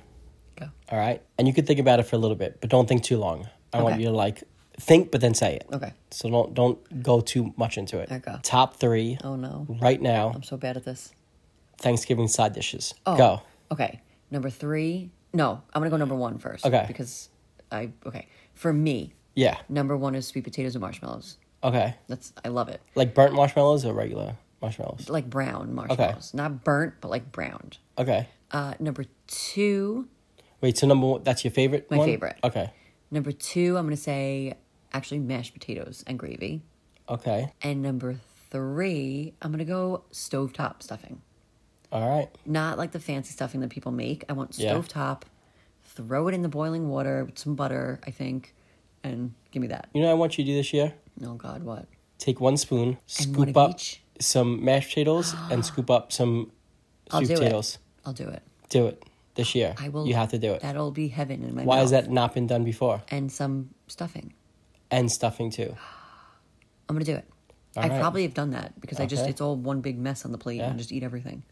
Go. 0.66 0.72
All 0.92 0.98
right, 1.00 1.22
and 1.38 1.48
you 1.48 1.54
can 1.54 1.66
think 1.66 1.80
about 1.80 2.00
it 2.00 2.04
for 2.04 2.16
a 2.16 2.20
little 2.20 2.36
bit, 2.38 2.60
but 2.62 2.70
don't 2.70 2.88
think 2.88 3.04
too 3.04 3.18
long. 3.18 3.48
I 3.74 3.82
want 3.82 4.00
you 4.00 4.08
to 4.08 4.12
like 4.12 4.44
think, 4.80 5.12
but 5.12 5.22
then 5.22 5.34
say 5.34 5.56
it. 5.56 5.66
Okay. 5.72 5.94
So 6.12 6.30
don't 6.30 6.54
don't 6.54 7.04
go 7.04 7.22
too 7.22 7.54
much 7.58 7.78
into 7.78 8.00
it. 8.00 8.12
Okay. 8.12 8.36
Top 8.44 8.76
three 8.78 9.18
Oh 9.24 9.36
no. 9.36 9.66
right 9.82 10.02
now. 10.02 10.32
I'm 10.34 10.44
so 10.44 10.58
bad 10.58 10.76
at 10.78 10.84
this. 10.86 11.12
Thanksgiving 11.78 12.28
side 12.28 12.54
dishes. 12.54 12.94
Oh. 13.06 13.18
Go. 13.18 13.42
Okay. 13.72 14.02
Number 14.30 14.50
three. 14.50 15.10
No, 15.34 15.62
I'm 15.74 15.82
gonna 15.82 15.90
go 15.90 15.98
number 15.98 16.16
one 16.16 16.38
first. 16.38 16.66
Okay. 16.66 16.84
Because 16.88 17.30
I 17.72 17.92
okay. 18.06 18.28
For 18.54 18.74
me, 18.74 19.14
Yeah. 19.36 19.58
number 19.70 19.96
one 19.96 20.16
is 20.16 20.28
sweet 20.28 20.44
potatoes 20.44 20.76
and 20.76 20.82
marshmallows. 20.82 21.38
Okay. 21.64 21.96
That's 22.08 22.34
I 22.44 22.50
love 22.50 22.68
it. 22.70 22.82
Like 22.96 23.14
burnt 23.14 23.34
marshmallows 23.34 23.86
or 23.86 23.94
regular 23.94 24.36
marshmallows. 24.62 25.10
Like 25.10 25.30
brown 25.30 25.74
marshmallows. 25.74 26.34
Not 26.34 26.64
burnt, 26.64 26.96
but 27.02 27.10
like 27.10 27.32
browned. 27.32 27.78
Okay. 27.98 28.28
Uh 28.52 28.74
number 28.80 29.06
two 29.28 30.08
Wait. 30.62 30.78
So 30.78 30.88
number 30.88 31.08
one, 31.08 31.24
that's 31.24 31.44
your 31.44 31.52
favorite. 31.52 31.90
My 31.92 31.98
one? 31.98 32.08
favorite. 32.08 32.38
Okay. 32.44 32.72
Number 33.10 33.32
two, 33.32 33.78
I'm 33.78 33.90
to 33.90 33.98
say 33.98 34.54
actually 34.94 35.20
mashed 35.20 35.54
potatoes 35.54 36.04
and 36.08 36.18
gravy. 36.18 36.62
Okay. 37.10 37.52
And 37.62 37.82
number 37.82 38.16
three, 38.52 39.34
I'm 39.42 39.58
to 39.58 39.66
go 39.66 40.04
stovetop 40.12 40.84
stuffing. 40.84 41.22
All 41.92 42.08
right. 42.18 42.30
Not 42.46 42.78
like 42.78 42.92
the 42.92 43.00
fancy 43.00 43.32
stuffing 43.34 43.60
that 43.62 43.70
people 43.70 43.92
make. 43.92 44.24
I 44.30 44.34
want 44.34 44.58
Yeah. 44.58 44.74
stovetop. 44.76 45.24
Throw 45.84 46.28
it 46.30 46.34
in 46.34 46.42
the 46.42 46.48
boiling 46.50 46.88
water 46.90 47.26
with 47.26 47.38
some 47.38 47.56
butter, 47.56 48.00
I 48.06 48.12
think, 48.12 48.54
and 49.04 49.34
give 49.52 49.62
me 49.62 49.68
that. 49.68 49.90
You 49.94 50.02
know 50.02 50.08
what 50.08 50.14
I 50.14 50.16
want 50.16 50.38
you 50.38 50.46
to 50.46 50.52
do 50.52 50.56
this 50.56 50.72
year? 50.72 50.94
Oh, 51.26 51.34
God, 51.34 51.64
what? 51.64 51.88
Take 52.18 52.40
one 52.40 52.56
spoon, 52.56 52.90
And 52.90 52.98
scoop 53.08 53.38
one 53.38 53.50
of 53.50 53.58
up 53.58 53.72
each? 53.72 54.02
some 54.20 54.64
mashed 54.64 54.90
potatoes, 54.90 55.36
and 55.50 55.66
scoop 55.72 55.90
up 55.90 56.14
some 56.14 56.52
I'll 57.10 57.20
sweet 57.20 57.28
do 57.30 57.42
potatoes. 57.42 57.76
it. 57.76 57.80
I'll 58.08 58.14
do 58.14 58.30
it. 58.30 58.42
Do 58.70 58.88
it 58.88 59.04
this 59.36 59.56
year. 59.56 59.76
I 59.80 59.90
will. 59.90 60.08
You 60.08 60.16
have 60.16 60.32
to 60.32 60.38
do 60.40 60.54
it. 60.54 60.62
That'll 60.62 60.92
be 60.92 61.08
heaven 61.08 61.44
in 61.44 61.56
my 61.56 61.64
Why 61.64 61.76
mouth. 61.76 61.84
has 61.84 61.92
that 61.92 62.10
not 62.12 62.34
been 62.34 62.48
done 62.48 62.64
before? 62.64 63.02
And 63.10 63.32
some 63.32 63.70
stuffing. 63.88 64.34
And 64.90 65.12
stuffing 65.12 65.50
too. 65.52 65.76
I'm 66.90 66.96
going 66.96 67.06
to 67.06 67.12
do 67.12 67.18
it. 67.18 67.26
All 67.78 67.84
I 67.84 67.88
right. 67.88 68.02
probably 68.02 68.24
have 68.24 68.34
done 68.34 68.52
that 68.52 68.80
because 68.82 69.00
I 69.00 69.06
just 69.06 69.26
it's 69.28 69.40
all 69.40 69.56
one 69.56 69.80
big 69.80 69.98
mess 69.98 70.26
on 70.26 70.32
the 70.34 70.38
plate 70.38 70.58
Yeah. 70.58 70.70
and 70.70 70.78
just 70.78 70.92
eat 70.92 71.04
everything. 71.04 71.44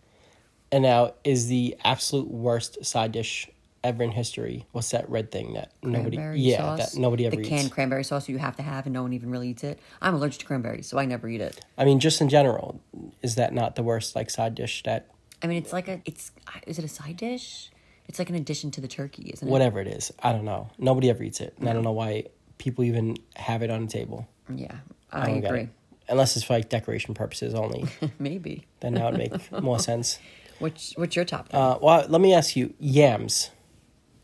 And 0.72 0.84
now, 0.84 1.14
is 1.24 1.48
the 1.48 1.78
absolute 1.84 2.30
worst 2.30 2.84
side 2.86 3.12
dish 3.14 3.50
ever 3.84 4.04
in 4.04 4.12
history. 4.12 4.66
What's 4.74 4.92
that 4.92 5.10
red 5.10 5.32
thing 5.32 5.54
that 5.54 5.72
nobody? 5.82 6.18
Cranberry 6.18 6.40
yeah, 6.42 6.58
sauce. 6.58 6.92
that 6.94 7.00
nobody 7.00 7.26
ever 7.26 7.38
the 7.38 7.42
eats. 7.42 7.50
canned 7.50 7.72
cranberry 7.72 8.04
sauce 8.04 8.28
you 8.28 8.38
have 8.38 8.58
to 8.58 8.64
have 8.64 8.86
and 8.86 8.94
no 8.94 9.02
one 9.02 9.14
even 9.14 9.32
really 9.32 9.50
eats 9.50 9.64
it. 9.64 9.80
I'm 10.02 10.14
allergic 10.14 10.42
to 10.42 10.46
cranberries, 10.46 10.88
so 10.88 11.00
I 11.00 11.06
never 11.06 11.30
eat 11.30 11.40
it. 11.42 11.64
I 11.78 11.86
mean, 11.86 12.00
just 12.02 12.20
in 12.20 12.28
general, 12.28 12.82
is 13.24 13.36
that 13.36 13.54
not 13.54 13.76
the 13.78 13.84
worst 13.84 14.16
like 14.16 14.30
side 14.30 14.54
dish 14.56 14.84
that 14.84 15.08
I 15.42 15.48
mean, 15.48 15.58
it's 15.58 15.74
like 15.74 15.88
a 15.88 16.02
it's 16.06 16.32
is 16.68 16.80
it 16.80 16.86
a 16.86 16.90
side 16.90 17.18
dish? 17.18 17.72
It's 18.08 18.18
like 18.20 18.30
an 18.30 18.36
addition 18.36 18.72
to 18.72 18.82
the 18.82 18.88
turkey, 18.88 19.30
isn't 19.34 19.48
it? 19.48 19.52
whatever 19.52 19.80
it 19.80 19.88
is? 19.88 20.12
I 20.24 20.32
don't 20.32 20.46
know. 20.46 20.70
Nobody 20.78 21.10
ever 21.10 21.22
eats 21.24 21.42
it, 21.42 21.54
and 21.60 21.70
I 21.70 21.74
don't 21.74 21.84
know 21.84 21.92
why 21.92 22.26
people 22.58 22.84
even 22.84 23.18
have 23.36 23.62
it 23.62 23.70
on 23.70 23.86
the 23.86 23.92
table. 23.92 24.28
Yeah, 24.54 24.72
I 25.12 25.28
don't 25.28 25.42
get 25.42 25.48
agree. 25.52 25.62
it. 25.62 25.70
Unless 26.10 26.36
it's 26.36 26.44
for 26.46 26.54
like 26.54 26.70
decoration 26.70 27.14
purposes 27.14 27.54
only, 27.54 27.86
Maybe. 28.20 28.66
then 28.80 28.96
that 28.96 29.12
would 29.12 29.18
make 29.20 29.62
more 29.62 29.78
sense. 29.80 30.18
Which 30.60 30.94
what's 30.96 31.16
your 31.16 31.24
top? 31.24 31.50
Uh, 31.54 31.78
well, 31.82 32.06
let 32.10 32.20
me 32.20 32.34
ask 32.34 32.56
you: 32.56 32.74
yams 32.80 33.52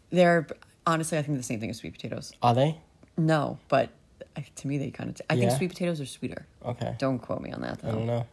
They're 0.10 0.48
honestly, 0.88 1.18
I 1.18 1.22
think 1.22 1.38
the 1.38 1.44
same 1.44 1.60
thing 1.60 1.70
as 1.70 1.78
sweet 1.78 1.94
potatoes. 1.94 2.34
are 2.42 2.54
they 2.56 2.80
No, 3.18 3.60
but 3.70 3.92
I- 4.36 4.46
to 4.56 4.68
me 4.68 4.78
they 4.80 4.90
kind 4.92 5.12
of. 5.12 5.22
I 5.30 5.36
think 5.38 5.52
sweet 5.52 5.70
potatoes 5.70 6.02
are 6.02 6.06
sweeter. 6.08 6.48
okay? 6.66 6.96
Don't 6.98 7.20
quote 7.20 7.42
me 7.42 7.52
on 7.52 7.62
that. 7.62 7.82
Though. 7.82 7.88
I 7.90 7.92
don't 7.92 8.06
know. 8.08 8.26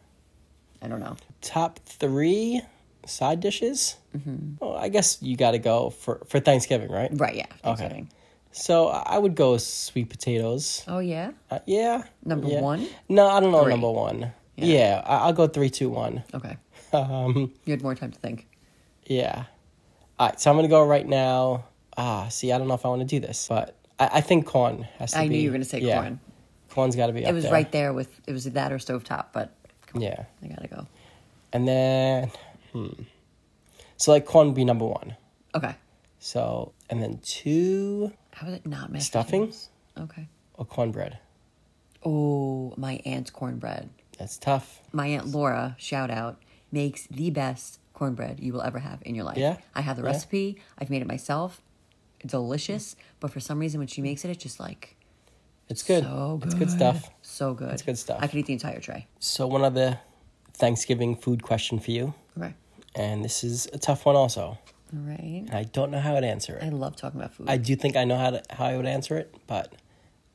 I 0.83 0.89
don't 0.89 1.01
know. 1.01 1.17
Top 1.41 1.79
three 1.87 2.61
side 3.07 3.41
dishes. 3.41 3.97
Mm-hmm. 4.17 4.55
Well, 4.61 4.77
I 4.77 4.89
guess 4.89 5.19
you 5.23 5.37
got 5.37 5.53
to 5.53 5.59
go 5.59 5.91
for 5.91 6.23
for 6.29 6.41
Thanksgiving, 6.41 6.91
right? 6.91 7.11
Right? 7.13 7.37
Yeah. 7.37 7.47
Okay. 7.65 8.07
So 8.51 8.89
I 8.89 9.17
would 9.17 9.35
go 9.35 9.57
sweet 9.57 10.11
potatoes. 10.11 10.85
Oh 10.87 10.99
yeah. 10.99 11.33
Uh, 11.51 11.61
yeah. 11.67 12.03
Number 12.25 12.49
yeah. 12.49 12.61
one? 12.61 12.87
No, 13.09 13.27
I 13.29 13.41
don't 13.41 13.53
know 13.53 13.63
Three. 13.63 13.73
number 13.73 13.91
one. 13.91 14.33
Yeah. 14.57 14.67
Yeah, 14.67 15.03
I- 15.07 15.19
I'll 15.27 15.33
go 15.33 15.47
three, 15.47 15.71
two, 15.71 15.89
one. 15.89 16.23
Okay. 16.35 16.57
Um, 16.93 17.51
You 17.65 17.71
had 17.71 17.81
more 17.81 17.95
time 17.95 18.13
to 18.13 18.19
think. 18.19 18.47
yeah. 19.07 19.45
All 20.19 20.29
right, 20.29 20.39
so 20.39 20.51
I'm 20.51 20.57
gonna 20.59 20.69
go 20.69 20.85
right 20.85 21.09
now. 21.09 21.65
Ah, 21.97 22.29
see, 22.29 22.53
I 22.53 22.59
don't 22.59 22.69
know 22.69 22.75
if 22.75 22.85
I 22.85 22.89
want 22.89 23.01
to 23.01 23.07
do 23.07 23.19
this, 23.19 23.47
but 23.49 23.75
I, 23.99 24.11
I 24.19 24.21
think 24.21 24.45
corn 24.45 24.87
has 24.99 25.13
to 25.13 25.21
I 25.21 25.23
be. 25.23 25.29
knew 25.31 25.39
you 25.39 25.49
were 25.49 25.53
going 25.55 25.63
to 25.63 25.69
say 25.69 25.81
yeah, 25.81 26.01
corn. 26.03 26.21
Corn's 26.69 26.95
got 26.95 27.07
to 27.07 27.15
be. 27.15 27.25
It 27.25 27.33
was 27.33 27.45
there. 27.45 27.53
right 27.53 27.73
there 27.73 27.95
with 27.95 28.11
it 28.27 28.33
was 28.33 28.45
that 28.45 28.73
or 28.73 28.77
stovetop, 28.77 29.27
but 29.33 29.55
Yeah, 29.95 30.25
I 30.43 30.47
gotta 30.49 30.69
go. 30.69 30.87
and 31.53 31.67
then, 31.69 32.31
hmm. 32.73 32.89
So 33.97 34.13
like 34.13 34.25
corn 34.27 34.47
would 34.49 34.57
be 34.57 34.65
number 34.65 34.85
one. 34.87 35.17
Okay. 35.55 35.75
So 36.19 36.73
and 36.91 37.03
then 37.03 37.19
two 37.23 38.13
How 38.33 38.47
is 38.49 38.55
it 38.55 38.67
not 38.67 38.91
mashed 38.93 39.07
Stuffing? 39.07 39.43
potatoes? 39.47 39.69
Okay. 39.99 40.27
or 40.55 40.65
cornbread. 40.65 41.19
Oh, 42.05 42.75
my 42.77 43.01
aunt's 43.05 43.31
cornbread. 43.31 43.91
That's 44.19 44.39
tough. 44.39 44.81
My 44.93 45.07
aunt 45.09 45.27
Laura, 45.29 45.77
shout 45.79 46.11
out, 46.11 46.39
makes 46.73 47.07
the 47.09 47.31
best 47.31 47.79
cornbread 47.93 48.41
you 48.41 48.53
will 48.53 48.63
ever 48.63 48.79
have 48.81 49.01
in 49.05 49.15
your 49.15 49.25
life. 49.25 49.37
Yeah? 49.39 49.59
I 49.75 49.83
have 49.83 49.97
the 49.97 50.03
Yeah. 50.03 50.09
recipe. 50.09 50.57
I've 50.79 50.91
made 50.91 51.03
it 51.03 51.09
myself. 51.09 51.61
Delicious, 52.25 52.97
but 53.21 53.31
for 53.33 53.41
some 53.41 53.59
reason 53.59 53.79
when 53.79 53.89
she 53.89 54.01
makes 54.01 54.25
it, 54.25 54.31
it's 54.31 54.43
just 54.43 54.59
like 54.61 54.97
It's 55.73 55.83
good. 55.83 56.05
so 56.05 56.37
good. 56.41 56.47
It's 56.47 56.55
good 56.55 56.71
stuff. 56.71 57.11
So 57.23 57.55
good. 57.55 57.73
It's 57.73 57.83
good 57.83 57.99
stuff. 57.99 58.19
I 58.23 58.27
could 58.29 58.39
eat 58.39 58.47
the 58.47 58.53
entire 58.55 58.79
tray. 58.81 59.07
So 59.19 59.47
one 59.47 59.63
other 59.65 59.99
Thanksgiving 60.55 61.17
food 61.17 61.43
question 61.43 61.79
for 61.81 61.91
you, 61.91 62.15
Okay. 62.39 62.55
and 62.95 63.25
this 63.25 63.43
is 63.45 63.69
a 63.73 63.79
tough 63.79 64.05
one 64.07 64.17
also. 64.17 64.59
Right. 64.93 65.47
I 65.53 65.65
don't 65.65 65.91
know 65.91 66.01
how 66.01 66.21
to 66.21 66.27
answer 66.27 66.57
it. 66.57 66.63
I 66.63 66.69
love 66.69 66.97
talking 66.97 67.19
about 67.21 67.33
food. 67.35 67.49
I 67.49 67.57
do 67.57 67.75
think 67.77 67.97
I 67.97 68.05
know 68.05 68.17
how 68.19 68.31
to 68.31 68.43
how 68.51 68.67
I 68.67 68.77
would 68.77 68.87
answer 68.87 69.17
it, 69.17 69.35
but 69.47 69.73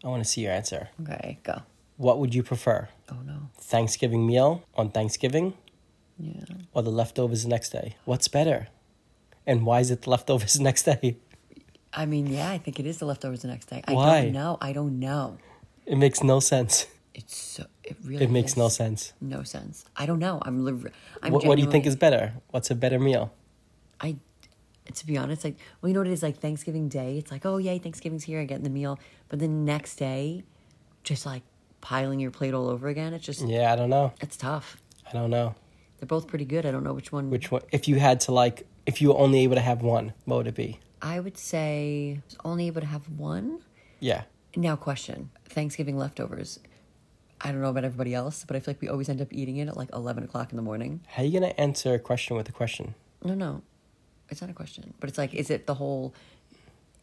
I 0.04 0.08
want 0.08 0.24
to 0.24 0.30
see 0.30 0.42
your 0.42 0.52
answer. 0.52 0.90
okay, 1.04 1.38
go. 1.44 1.62
What 1.98 2.20
would 2.20 2.34
you 2.36 2.44
prefer? 2.44 2.90
Oh 3.12 3.18
no. 3.26 3.50
Thanksgiving 3.60 4.26
meal 4.26 4.64
on 4.76 4.90
Thanksgiving 4.92 5.54
Yeah. 6.18 6.46
or 6.74 6.82
the 6.84 6.90
leftovers 6.92 7.44
the 7.44 7.50
next 7.50 7.70
day? 7.70 7.96
What's 8.06 8.28
better? 8.28 8.68
And 9.46 9.66
why 9.66 9.80
is 9.80 9.92
it 9.92 10.02
the 10.02 10.10
leftovers 10.10 10.54
the 10.54 10.64
next 10.70 10.84
day? 10.84 11.18
I 11.98 12.06
mean, 12.06 12.28
yeah, 12.28 12.50
I 12.52 12.60
think 12.60 12.80
it 12.80 12.86
is 12.86 13.00
the 13.00 13.06
leftovers 13.06 13.42
the 13.42 13.48
next 13.48 13.66
day. 13.66 13.84
I 13.88 13.94
Why? 13.94 14.22
don't 14.22 14.34
know. 14.34 14.58
I 14.62 14.72
don't 14.72 15.00
know. 15.00 15.38
It 15.88 15.98
makes 15.98 16.22
no 16.24 16.40
sense. 16.40 16.86
It's 17.16 17.36
so. 17.36 17.66
It 17.84 17.98
really. 18.06 18.24
It 18.26 18.30
makes 18.30 18.56
no 18.56 18.70
sense. 18.70 19.14
No 19.20 19.42
sense. 19.42 19.84
I 19.96 20.06
don't 20.06 20.20
know. 20.20 20.40
I'm. 20.44 20.64
li- 20.64 20.92
I'm 21.24 21.34
What, 21.34 21.46
what 21.46 21.56
do 21.58 21.64
you 21.64 21.72
think 21.72 21.88
is 21.88 21.96
better? 21.96 22.34
What's 22.52 22.70
a 22.70 22.76
better 22.76 23.00
meal? 23.00 23.34
I, 24.00 24.18
to 24.94 25.08
be 25.08 25.18
honest, 25.18 25.44
like, 25.44 25.58
well, 25.82 25.88
you 25.90 25.96
know 25.96 26.02
what 26.02 26.08
it 26.08 26.14
is? 26.14 26.22
Like 26.22 26.38
Thanksgiving 26.38 26.88
Day, 26.88 27.18
it's 27.18 27.32
like, 27.32 27.48
oh, 27.48 27.58
yay, 27.58 27.80
Thanksgiving's 27.80 28.26
here, 28.26 28.40
I 28.40 28.46
get 28.46 28.64
the 28.64 28.70
meal. 28.70 29.00
But 29.30 29.40
the 29.40 29.48
next 29.48 29.96
day, 29.96 30.44
just 31.04 31.26
like 31.26 31.42
piling 31.82 32.20
your 32.20 32.30
plate 32.30 32.54
all 32.54 32.70
over 32.70 32.88
again, 32.88 33.14
it's 33.14 33.26
just, 33.26 33.42
Yeah, 33.48 33.74
I 33.74 33.76
don't 33.76 33.90
know. 33.90 34.14
it's 34.22 34.38
tough. 34.38 34.78
I 35.10 35.14
don't 35.14 35.32
know. 35.32 35.56
They're 35.98 36.06
both 36.06 36.28
pretty 36.28 36.46
good. 36.46 36.64
I 36.68 36.70
don't 36.70 36.84
know 36.84 36.94
which 36.94 37.12
one. 37.12 37.32
Which 37.32 37.50
one? 37.50 37.64
If 37.72 37.88
you 37.88 37.96
had 37.96 38.20
to 38.22 38.32
like, 38.32 38.68
if 38.86 39.02
you 39.02 39.08
were 39.08 39.18
only 39.18 39.40
able 39.40 39.56
to 39.56 39.62
have 39.62 39.82
one, 39.82 40.14
what 40.26 40.38
would 40.38 40.48
it 40.48 40.54
be? 40.56 40.80
I 41.02 41.20
would 41.20 41.38
say 41.38 42.20
I 42.20 42.22
was 42.26 42.38
only 42.44 42.68
able 42.68 42.82
to 42.82 42.88
have 42.88 43.08
one. 43.10 43.60
Yeah. 44.00 44.24
Now, 44.56 44.76
question 44.76 45.30
Thanksgiving 45.46 45.98
leftovers. 45.98 46.60
I 47.40 47.52
don't 47.52 47.62
know 47.62 47.70
about 47.70 47.86
everybody 47.86 48.16
else, 48.16 48.44
but 48.48 48.56
I 48.56 48.60
feel 48.60 48.74
like 48.74 48.82
we 48.82 48.88
always 48.88 49.10
end 49.10 49.22
up 49.22 49.28
eating 49.32 49.58
it 49.58 49.68
at 49.68 49.78
like 49.78 49.90
11 49.94 50.24
o'clock 50.24 50.52
in 50.52 50.56
the 50.56 50.64
morning. 50.64 51.02
How 51.08 51.22
are 51.22 51.26
you 51.26 51.40
gonna 51.40 51.54
answer 51.58 51.94
a 51.94 52.00
question 52.00 52.36
with 52.36 52.50
a 52.50 52.52
question? 52.52 52.96
No, 53.24 53.36
no. 53.36 53.62
It's 54.30 54.42
not 54.42 54.50
a 54.50 54.54
question. 54.54 54.94
But 55.00 55.10
it's 55.10 55.18
like, 55.18 55.34
is 55.34 55.50
it 55.52 55.68
the 55.68 55.76
whole 55.76 56.14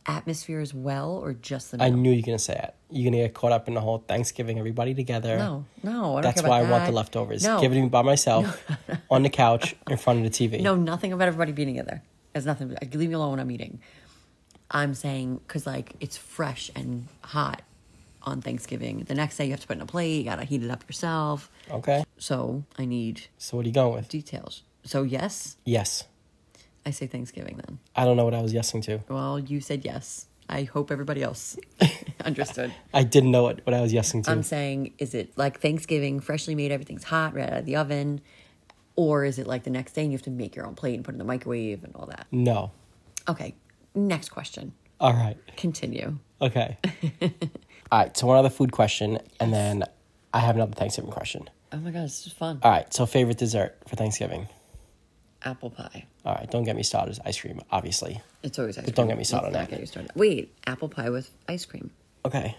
atmosphere 0.06 0.60
as 0.60 0.74
well 0.74 1.12
or 1.12 1.32
just 1.32 1.70
the 1.70 1.78
meal? 1.78 1.86
I 1.86 1.90
knew 1.90 2.10
you 2.10 2.20
were 2.20 2.26
gonna 2.26 2.38
say 2.38 2.54
it. 2.54 2.74
You're 2.90 3.10
gonna 3.10 3.22
get 3.22 3.34
caught 3.34 3.52
up 3.52 3.68
in 3.68 3.74
the 3.74 3.80
whole 3.80 3.98
Thanksgiving, 3.98 4.58
everybody 4.58 4.92
together. 4.92 5.38
No, 5.38 5.64
no. 5.84 6.16
I 6.16 6.20
don't 6.20 6.22
That's 6.22 6.42
why 6.42 6.60
I 6.60 6.70
want 6.70 6.86
the 6.86 6.92
leftovers. 6.92 7.44
No. 7.44 7.60
Give 7.60 7.70
it 7.70 7.76
to 7.76 7.82
me 7.82 7.88
by 7.88 8.02
myself 8.02 8.62
on 9.10 9.22
the 9.22 9.30
couch 9.30 9.76
in 9.88 9.96
front 9.96 10.24
of 10.26 10.32
the 10.32 10.48
TV. 10.48 10.60
No, 10.60 10.74
nothing 10.74 11.12
about 11.12 11.28
everybody 11.28 11.52
being 11.52 11.68
together. 11.68 12.02
It's 12.34 12.46
nothing. 12.46 12.76
Leave 12.92 13.08
me 13.08 13.14
alone 13.14 13.32
when 13.32 13.40
I'm 13.40 13.50
eating. 13.50 13.80
I'm 14.70 14.94
saying 14.94 15.40
because 15.46 15.66
like 15.66 15.94
it's 16.00 16.16
fresh 16.16 16.70
and 16.74 17.06
hot 17.22 17.62
on 18.22 18.40
Thanksgiving. 18.40 19.04
The 19.04 19.14
next 19.14 19.36
day 19.36 19.44
you 19.44 19.50
have 19.52 19.60
to 19.60 19.66
put 19.66 19.74
it 19.76 19.80
in 19.80 19.82
a 19.82 19.86
plate. 19.86 20.18
You 20.18 20.24
gotta 20.24 20.44
heat 20.44 20.62
it 20.62 20.70
up 20.70 20.84
yourself. 20.88 21.50
Okay. 21.70 22.04
So 22.18 22.64
I 22.78 22.84
need 22.86 23.22
So 23.38 23.56
what 23.56 23.64
are 23.66 23.68
you 23.68 23.74
going 23.74 23.94
with? 23.94 24.08
details. 24.08 24.62
So 24.84 25.02
yes, 25.02 25.56
Yes. 25.64 26.04
I 26.86 26.90
say 26.90 27.06
Thanksgiving 27.06 27.60
then. 27.66 27.78
I 27.96 28.04
don't 28.04 28.16
know 28.18 28.24
what 28.24 28.34
I 28.34 28.42
was 28.42 28.52
yesing 28.52 28.82
to. 28.84 29.00
Well, 29.08 29.38
you 29.38 29.60
said 29.62 29.84
yes. 29.86 30.26
I 30.50 30.64
hope 30.64 30.90
everybody 30.90 31.22
else 31.22 31.56
understood. 32.24 32.74
I 32.92 33.02
didn't 33.04 33.30
know 33.30 33.42
what, 33.42 33.64
what 33.64 33.72
I 33.72 33.80
was 33.80 33.94
yesing 33.94 34.22
to. 34.24 34.30
I'm 34.30 34.42
saying, 34.42 34.92
is 34.98 35.14
it 35.14 35.32
like 35.38 35.60
Thanksgiving, 35.60 36.20
freshly 36.20 36.54
made, 36.54 36.70
everything's 36.72 37.04
hot, 37.04 37.32
right 37.34 37.48
out 37.48 37.60
of 37.60 37.64
the 37.64 37.76
oven? 37.76 38.20
Or 38.96 39.24
is 39.24 39.38
it 39.38 39.46
like 39.46 39.64
the 39.64 39.70
next 39.70 39.92
day 39.92 40.02
and 40.02 40.12
you 40.12 40.16
have 40.18 40.24
to 40.24 40.30
make 40.30 40.54
your 40.54 40.66
own 40.66 40.74
plate 40.74 40.94
and 40.94 41.04
put 41.04 41.12
it 41.12 41.16
in 41.16 41.18
the 41.18 41.24
microwave 41.24 41.82
and 41.84 41.94
all 41.96 42.06
that? 42.06 42.26
no. 42.30 42.70
Okay, 43.26 43.54
next 43.94 44.28
question. 44.28 44.72
All 45.00 45.12
right. 45.14 45.36
Continue. 45.56 46.18
Okay. 46.42 46.76
All 47.90 47.98
right. 48.00 48.14
So 48.16 48.26
one 48.26 48.36
other 48.36 48.50
food 48.50 48.70
question, 48.70 49.18
and 49.40 49.52
then 49.52 49.84
I 50.34 50.40
have 50.40 50.56
another 50.56 50.74
Thanksgiving 50.74 51.10
question. 51.10 51.48
Oh 51.72 51.78
my 51.78 51.90
god, 51.90 52.04
this 52.04 52.26
is 52.26 52.32
fun. 52.34 52.60
All 52.62 52.70
right. 52.70 52.92
So 52.92 53.06
favorite 53.06 53.38
dessert 53.38 53.76
for 53.88 53.96
Thanksgiving. 53.96 54.46
Apple 55.42 55.70
pie. 55.70 56.04
All 56.24 56.34
right. 56.34 56.50
Don't 56.50 56.64
get 56.64 56.76
me 56.76 56.82
started. 56.82 57.18
Ice 57.24 57.40
cream, 57.40 57.60
obviously. 57.70 58.20
It's 58.42 58.58
always 58.58 58.76
ice 58.78 58.84
cream. 58.84 58.94
don't 58.94 59.08
get 59.08 59.16
me 59.18 59.24
started 59.24 59.48
on 59.48 59.52
Let's 59.54 59.66
that. 59.66 59.70
get 59.70 59.80
you 59.80 59.86
started. 59.86 60.10
Wait, 60.14 60.54
apple 60.66 60.88
pie 60.88 61.10
with 61.10 61.30
ice 61.48 61.64
cream. 61.64 61.90
Okay. 62.24 62.56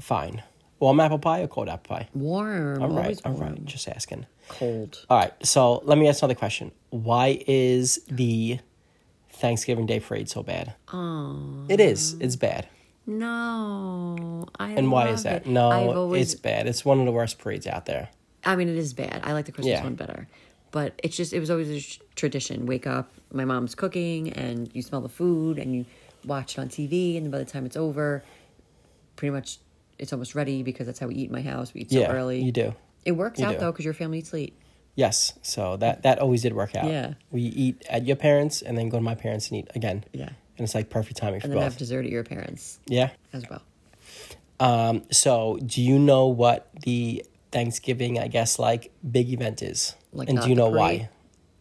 Fine. 0.00 0.42
Warm 0.82 0.98
apple 0.98 1.20
pie 1.20 1.42
or 1.42 1.46
cold 1.46 1.68
apple 1.68 1.94
pie? 1.96 2.08
Warm. 2.12 2.82
All 2.82 2.88
right. 2.88 3.16
All 3.24 3.34
warm. 3.34 3.50
right. 3.52 3.64
Just 3.64 3.86
asking. 3.86 4.26
Cold. 4.48 5.06
All 5.08 5.16
right. 5.16 5.32
So 5.46 5.80
let 5.84 5.96
me 5.96 6.08
ask 6.08 6.20
another 6.22 6.34
question. 6.34 6.72
Why 6.90 7.40
is 7.46 8.00
the 8.08 8.58
Thanksgiving 9.30 9.86
Day 9.86 10.00
parade 10.00 10.28
so 10.28 10.42
bad? 10.42 10.74
Oh. 10.92 11.66
It 11.68 11.78
is. 11.78 12.14
It's 12.18 12.34
bad. 12.34 12.66
No. 13.06 14.48
I 14.58 14.72
And 14.72 14.90
why 14.90 15.06
is 15.10 15.22
that? 15.22 15.42
it. 15.42 15.46
No, 15.46 15.70
always, 15.92 16.32
it's 16.32 16.40
bad. 16.40 16.66
It's 16.66 16.84
one 16.84 16.98
of 16.98 17.06
the 17.06 17.12
worst 17.12 17.38
parades 17.38 17.68
out 17.68 17.86
there. 17.86 18.08
I 18.44 18.56
mean, 18.56 18.68
it 18.68 18.76
is 18.76 18.92
bad. 18.92 19.20
I 19.22 19.34
like 19.34 19.44
the 19.44 19.52
Christmas 19.52 19.70
Yeah. 19.78 19.84
one 19.84 19.94
better. 19.94 20.26
But 20.72 20.94
it's 21.04 21.16
just, 21.16 21.32
it 21.32 21.38
was 21.38 21.48
always 21.48 21.70
a 21.70 22.00
tradition. 22.16 22.66
Wake 22.66 22.88
up, 22.88 23.12
my 23.32 23.44
mom's 23.44 23.76
cooking, 23.76 24.32
and 24.32 24.68
you 24.74 24.82
smell 24.82 25.00
the 25.00 25.08
food, 25.08 25.60
and 25.60 25.76
you 25.76 25.84
watch 26.24 26.58
it 26.58 26.60
on 26.60 26.68
TV, 26.68 27.16
and 27.16 27.30
by 27.30 27.38
the 27.38 27.44
time 27.44 27.66
it's 27.66 27.76
over, 27.76 28.24
pretty 29.14 29.30
much 29.30 29.58
it's 29.98 30.12
almost 30.12 30.34
ready 30.34 30.62
because 30.62 30.86
that's 30.86 30.98
how 30.98 31.06
we 31.06 31.14
eat 31.14 31.26
in 31.26 31.32
my 31.32 31.42
house. 31.42 31.72
We 31.74 31.82
eat 31.82 31.90
so 31.90 32.00
yeah, 32.00 32.12
early. 32.12 32.42
you 32.42 32.52
do. 32.52 32.74
It 33.04 33.12
works 33.12 33.40
You 33.40 33.46
out 33.46 33.52
do. 33.54 33.58
though 33.58 33.72
because 33.72 33.84
your 33.84 33.94
family 33.94 34.18
eats 34.18 34.32
late. 34.32 34.56
Yes. 34.94 35.32
So 35.42 35.76
that 35.78 36.02
that 36.02 36.18
always 36.18 36.42
did 36.42 36.52
work 36.52 36.74
out. 36.76 36.86
Yeah. 36.86 37.14
We 37.30 37.42
eat 37.42 37.82
at 37.88 38.06
your 38.06 38.16
parents 38.16 38.62
and 38.62 38.76
then 38.76 38.88
go 38.88 38.98
to 38.98 39.02
my 39.02 39.14
parents 39.14 39.48
and 39.48 39.58
eat 39.58 39.68
again. 39.74 40.04
Yeah. 40.12 40.28
And 40.58 40.64
it's 40.64 40.74
like 40.74 40.90
perfect 40.90 41.16
timing 41.16 41.40
for 41.40 41.46
And 41.46 41.52
then 41.52 41.58
both. 41.58 41.64
have 41.72 41.76
dessert 41.78 42.04
at 42.04 42.10
your 42.10 42.24
parents 42.24 42.78
yeah. 42.86 43.10
as 43.32 43.44
well. 43.48 43.62
Um, 44.60 45.02
so 45.10 45.58
do 45.64 45.82
you 45.82 45.98
know 45.98 46.26
what 46.26 46.68
the 46.82 47.24
Thanksgiving, 47.50 48.18
I 48.18 48.28
guess, 48.28 48.58
like 48.58 48.92
big 49.08 49.30
event 49.32 49.62
is? 49.62 49.96
Like 50.12 50.28
and 50.28 50.40
do 50.40 50.48
you 50.48 50.54
know 50.54 50.70
parade? 50.70 51.00
why? 51.00 51.08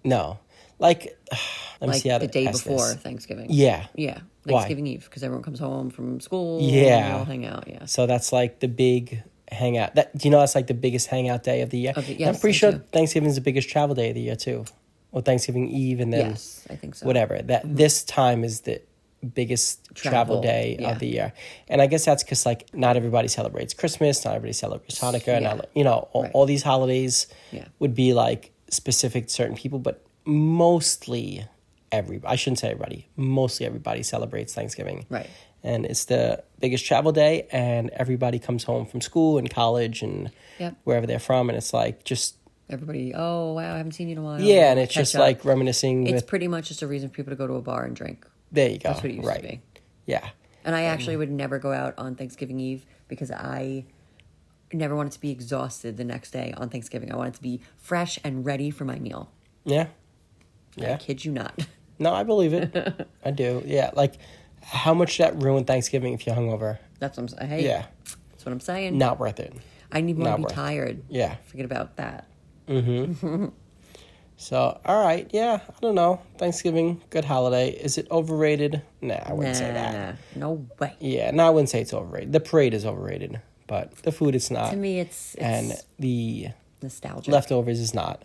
No. 0.04 0.40
Like 0.82 1.18
let 1.32 1.82
me 1.82 1.88
like 1.94 2.02
see 2.02 2.10
how 2.10 2.18
the 2.18 2.28
day 2.28 2.48
before 2.52 2.78
this. 2.80 2.96
Thanksgiving. 2.96 3.48
Yeah. 3.50 3.88
Yeah. 3.96 4.20
Why? 4.44 4.62
Thanksgiving 4.62 4.88
Eve 4.88 5.04
because 5.06 5.24
everyone 5.24 5.44
comes 5.44 5.60
home 5.60 5.90
from 5.90 6.20
school. 6.20 6.60
Yeah. 6.62 7.08
we 7.14 7.20
all 7.20 7.26
hang 7.26 7.46
out. 7.46 7.68
Yeah. 7.68 7.86
So 7.86 8.06
that's 8.08 8.34
like 8.34 8.60
the 8.60 8.68
big 8.68 9.22
hangout. 9.52 9.96
That 9.96 10.18
do 10.18 10.28
you 10.28 10.32
know 10.32 10.40
that's 10.40 10.56
like 10.56 10.68
the 10.68 10.74
biggest 10.74 11.08
hangout 11.08 11.44
day 11.44 11.62
of 11.62 11.70
the 11.70 11.78
year? 11.78 11.94
Of 11.96 12.08
the- 12.08 12.16
And 12.24 12.36
I'm 12.36 12.42
pretty 12.42 12.58
sure. 12.58 12.72
Thanksgiving 12.92 13.30
is 13.30 13.36
the 13.36 13.42
biggest 13.42 13.70
travel 13.70 13.96
day 13.96 14.10
of 14.10 14.16
the 14.16 14.22
year 14.22 14.36
too, 14.36 14.66
or 15.12 15.22
Thanksgiving 15.22 15.70
Eve, 15.70 16.00
and 16.00 16.12
then 16.12 16.32
Yes, 16.32 16.66
I 16.70 16.76
think 16.76 16.96
so. 16.96 17.06
whatever. 17.06 17.40
That 17.42 17.64
mm-hmm. 17.66 17.76
this 17.76 18.04
time 18.04 18.44
is 18.44 18.62
the 18.62 18.82
biggest 19.36 19.86
travel, 19.94 20.38
Travel, 20.38 20.42
day 20.42 20.78
yeah. 20.80 20.92
of 20.92 20.98
the 21.00 21.08
year. 21.08 21.34
And 21.68 21.80
I 21.80 21.86
guess 21.86 22.06
that's 22.06 22.24
because 22.24 22.44
like 22.46 22.74
not 22.74 22.96
everybody 22.98 23.28
celebrates 23.28 23.74
Christmas, 23.76 24.26
not 24.26 24.34
everybody 24.36 24.54
celebrates 24.54 25.00
Hanukkah, 25.00 25.28
Yeah. 25.28 25.40
not 25.40 25.70
you 25.76 25.84
know 25.84 26.08
all, 26.14 26.24
Right. 26.24 26.32
all 26.34 26.46
these 26.48 26.64
holidays 26.64 27.28
Yeah. 27.52 27.66
would 27.78 27.94
be 27.94 28.14
like 28.14 28.52
specific 28.72 29.28
to 29.28 29.34
certain 29.34 29.56
people, 29.56 29.78
but 29.78 30.02
mostly 30.26 31.46
every 31.92 32.22
I 32.26 32.36
shouldn't 32.36 32.60
say 32.60 32.70
everybody, 32.70 33.08
mostly 33.16 33.66
everybody 33.66 34.04
celebrates 34.04 34.54
Thanksgiving. 34.54 35.06
Right. 35.10 35.30
And 35.64 35.86
it's 35.86 36.06
the 36.06 36.44
biggest 36.60 36.86
travel 36.86 37.12
day, 37.12 37.48
and 37.52 37.92
everybody 37.92 38.40
comes 38.40 38.64
home 38.64 38.86
from 38.88 39.00
school 39.00 39.38
and 39.38 39.48
college 39.50 40.02
and 40.02 40.32
Yep. 40.60 40.76
wherever 40.86 41.06
they're 41.06 41.20
from, 41.20 41.50
and 41.50 41.58
it's 41.58 41.74
like 41.74 42.04
just 42.04 42.36
Everybody, 42.70 43.14
oh 43.14 43.52
wow, 43.54 43.74
I 43.74 43.78
haven't 43.78 43.92
seen 43.92 44.08
you 44.08 44.14
in 44.14 44.18
a 44.20 44.22
while. 44.24 44.40
yeah, 44.42 44.72
and 44.72 44.80
it's 44.80 44.94
Catch 44.94 45.02
just 45.02 45.16
up. 45.16 45.22
like 45.22 45.44
reminiscing 45.44 46.08
it's 46.08 46.14
with. 46.22 46.28
pretty 46.28 46.48
much 46.48 46.70
just 46.70 46.82
a 46.82 46.88
reason 46.88 47.10
for 47.10 47.16
people 47.16 47.32
to 47.32 47.36
go 47.36 47.46
to 47.46 47.56
a 47.56 47.62
bar 47.62 47.84
and 47.84 47.96
drink. 47.96 48.26
there 48.52 48.70
you 48.70 48.78
go. 48.80 48.90
That's 48.90 49.04
what 49.04 49.12
it 49.12 49.16
used 49.16 49.28
right. 49.28 49.42
to 49.42 49.48
be. 49.50 49.62
Yeah. 50.06 50.30
And 50.64 50.74
I 50.76 50.84
actually 50.84 51.18
would 51.18 51.30
never 51.32 51.60
go 51.60 51.74
out 51.74 51.94
on 51.98 52.16
Thanksgiving 52.16 52.60
Eve 52.60 52.86
because 53.08 53.30
I 53.32 53.86
never 54.72 54.96
wanted 54.96 55.12
to 55.14 55.20
be 55.20 55.32
exhausted 55.32 55.98
the 55.98 56.04
next 56.06 56.32
day 56.32 56.54
on 56.56 56.70
Thanksgiving. 56.70 57.12
I 57.12 57.18
wanted 57.18 57.34
to 57.34 57.42
be 57.42 57.62
fresh 57.78 58.18
and 58.24 58.46
ready 58.46 58.70
for 58.72 58.86
my 58.86 59.00
meal. 59.00 59.32
Yeah. 59.66 59.88
I 60.80 60.96
kid 60.98 61.24
you 61.26 61.32
not. 61.32 61.60
No, 62.00 62.12
I 62.12 62.24
believe 62.24 62.52
it. 62.54 63.08
I 63.24 63.30
do. 63.30 63.62
Yeah. 63.64 63.92
Like, 63.94 64.16
how 64.64 64.92
much 64.96 65.20
that 65.20 65.40
ruined 65.40 65.68
Thanksgiving 65.68 66.14
if 66.14 66.26
you're 66.26 66.36
hungover? 66.36 66.80
That's 66.98 67.16
what 67.16 67.24
I'm 67.24 67.28
saying. 67.38 67.50
Hey, 67.52 67.64
Yeah. 67.66 67.86
that's 68.32 68.44
what 68.44 68.52
I'm 68.54 68.60
saying. 68.60 68.98
Not 68.98 69.20
worth 69.20 69.40
it. 69.40 69.54
I 69.92 70.02
need 70.02 70.18
more 70.18 70.26
not 70.30 70.32
to 70.32 70.38
be 70.38 70.44
worth 70.46 70.52
it. 70.52 70.56
tired. 70.56 71.04
Yeah. 71.10 71.36
Forget 71.46 71.66
about 71.66 71.98
that. 71.98 72.28
Mm-hmm. 72.68 73.50
So, 74.38 74.80
all 74.84 75.04
right. 75.06 75.30
Yeah. 75.32 75.60
I 75.70 75.74
don't 75.82 75.94
know. 75.94 76.20
Thanksgiving, 76.40 77.00
good 77.12 77.26
holiday. 77.26 77.70
Is 77.70 78.00
it 78.00 78.08
overrated? 78.10 78.82
Nah, 79.00 79.20
I 79.24 79.34
wouldn't 79.34 79.56
say 79.56 79.72
that. 79.72 80.18
Nah, 80.36 80.40
no 80.40 80.68
way. 80.80 80.96
Yeah. 81.00 81.30
No, 81.30 81.46
I 81.46 81.52
wouldn't 81.52 81.70
say 81.70 81.82
it's 81.82 81.94
overrated. 81.94 82.34
The 82.34 82.40
parade 82.40 82.74
is 82.74 82.84
overrated, 82.84 83.40
but 83.68 83.96
the 83.98 84.12
food 84.12 84.34
is 84.34 84.50
not. 84.50 84.72
To 84.72 84.76
me, 84.78 85.00
it's, 85.00 85.36
it's 85.36 85.44
and 85.44 85.74
the 86.00 86.48
nostalgia. 86.82 87.30
leftovers 87.30 87.80
is 87.80 87.94
not. 87.94 88.24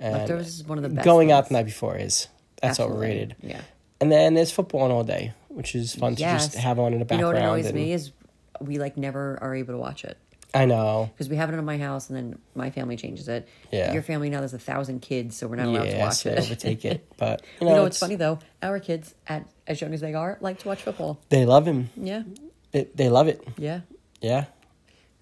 And 0.00 0.14
Leftovers 0.14 0.48
is 0.48 0.64
one 0.64 0.78
of 0.78 0.82
the 0.82 0.88
best. 0.88 1.04
going 1.04 1.30
out 1.30 1.48
the 1.48 1.54
night 1.54 1.66
before 1.66 1.96
is. 1.96 2.26
That's 2.62 2.80
Absolutely. 2.80 2.96
overrated. 2.96 3.36
Yeah. 3.42 3.60
And 4.00 4.10
then 4.10 4.34
there's 4.34 4.50
football 4.50 4.80
on 4.82 4.90
all 4.90 5.04
day, 5.04 5.32
which 5.48 5.74
is 5.74 5.94
fun 5.94 6.16
to 6.16 6.22
just 6.22 6.54
have 6.54 6.78
on 6.78 6.92
in 6.94 6.98
the 7.00 7.04
background. 7.04 7.36
You 7.36 7.40
know 7.42 7.48
what 7.50 7.54
annoys 7.58 7.66
and- 7.66 7.74
me 7.74 7.92
is 7.92 8.12
we 8.60 8.78
like 8.78 8.96
never 8.96 9.38
are 9.42 9.54
able 9.54 9.74
to 9.74 9.78
watch 9.78 10.04
it 10.04 10.16
I 10.54 10.64
know. 10.66 11.10
because 11.14 11.28
we 11.28 11.36
have 11.36 11.50
it 11.50 11.54
in 11.56 11.64
my 11.64 11.78
house 11.78 12.08
and 12.08 12.16
then 12.16 12.38
my 12.54 12.70
family 12.70 12.96
changes 12.96 13.28
it. 13.28 13.46
Yeah. 13.70 13.92
Your 13.92 14.02
family 14.02 14.28
now 14.30 14.38
there's 14.40 14.52
a 14.54 14.58
thousand 14.58 15.00
kids, 15.00 15.36
so 15.36 15.46
we're 15.46 15.56
not 15.56 15.66
allowed 15.66 15.84
to 15.84 15.98
watch 15.98 16.14
so 16.14 16.30
it. 16.30 16.38
overtake 16.40 16.84
it. 16.84 17.06
But 17.18 17.42
you 17.60 17.66
You 17.66 17.70
know, 17.70 17.76
know, 17.76 17.82
what's 17.84 17.96
it's- 17.96 18.00
funny 18.00 18.16
though? 18.16 18.38
Our 18.62 18.80
kids, 18.80 19.14
at 19.26 19.46
as 19.66 19.80
young 19.80 19.92
as 19.94 20.00
they 20.00 20.14
are, 20.14 20.38
like 20.40 20.58
to 20.60 20.68
watch 20.68 20.82
football. 20.82 21.20
They 21.28 21.44
love 21.46 21.66
him. 21.66 21.90
Yeah, 21.96 22.22
It, 22.72 22.96
they 22.96 23.08
love 23.10 23.28
it. 23.28 23.46
yeah. 23.58 23.80
Yeah. 24.20 24.46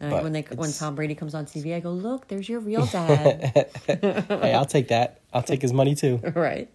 But 0.01 0.23
when 0.23 0.33
they 0.33 0.43
when 0.55 0.73
Tom 0.73 0.95
Brady 0.95 1.15
comes 1.17 1.35
on 1.35 1.47
TV, 1.47 1.75
I 1.75 1.81
go, 1.81 1.91
"Look, 1.91 2.29
there's 2.29 2.49
your 2.49 2.61
real 2.61 2.87
dad." 2.93 3.69
hey, 3.87 4.55
I'll 4.55 4.65
take 4.65 4.89
that. 4.89 5.21
I'll 5.33 5.43
take 5.43 5.61
his 5.63 5.73
money 5.73 5.95
too. 5.95 6.19
right? 6.35 6.69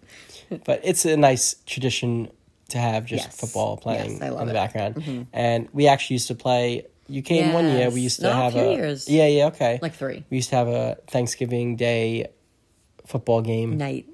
But 0.64 0.80
it's 0.84 1.04
a 1.06 1.16
nice 1.16 1.56
tradition 1.66 2.28
to 2.68 2.78
have 2.78 3.06
just 3.06 3.24
Yes. 3.26 3.36
football 3.40 3.76
playing 3.78 4.12
Yes, 4.20 4.22
in 4.22 4.46
the 4.46 4.50
it. 4.50 4.52
background. 4.52 4.94
Mm-hmm. 4.96 5.22
And 5.32 5.68
we 5.72 5.86
actually 5.88 6.14
used 6.14 6.28
to 6.28 6.34
play. 6.34 6.86
You 7.08 7.22
came 7.22 7.52
one 7.52 7.66
year. 7.70 7.90
We 7.90 8.00
used 8.02 8.20
to 8.20 8.32
have 8.32 8.54
a 8.56 8.74
years. 8.74 9.08
yeah, 9.08 9.26
yeah, 9.26 9.46
okay. 9.46 9.78
Like 9.82 9.94
three. 9.94 10.24
we 10.30 10.36
used 10.38 10.50
to 10.50 10.56
have 10.56 10.68
a 10.68 10.96
Thanksgiving 11.06 11.76
Day 11.76 12.28
football 13.06 13.40
game. 13.42 13.76
Night. 13.78 14.06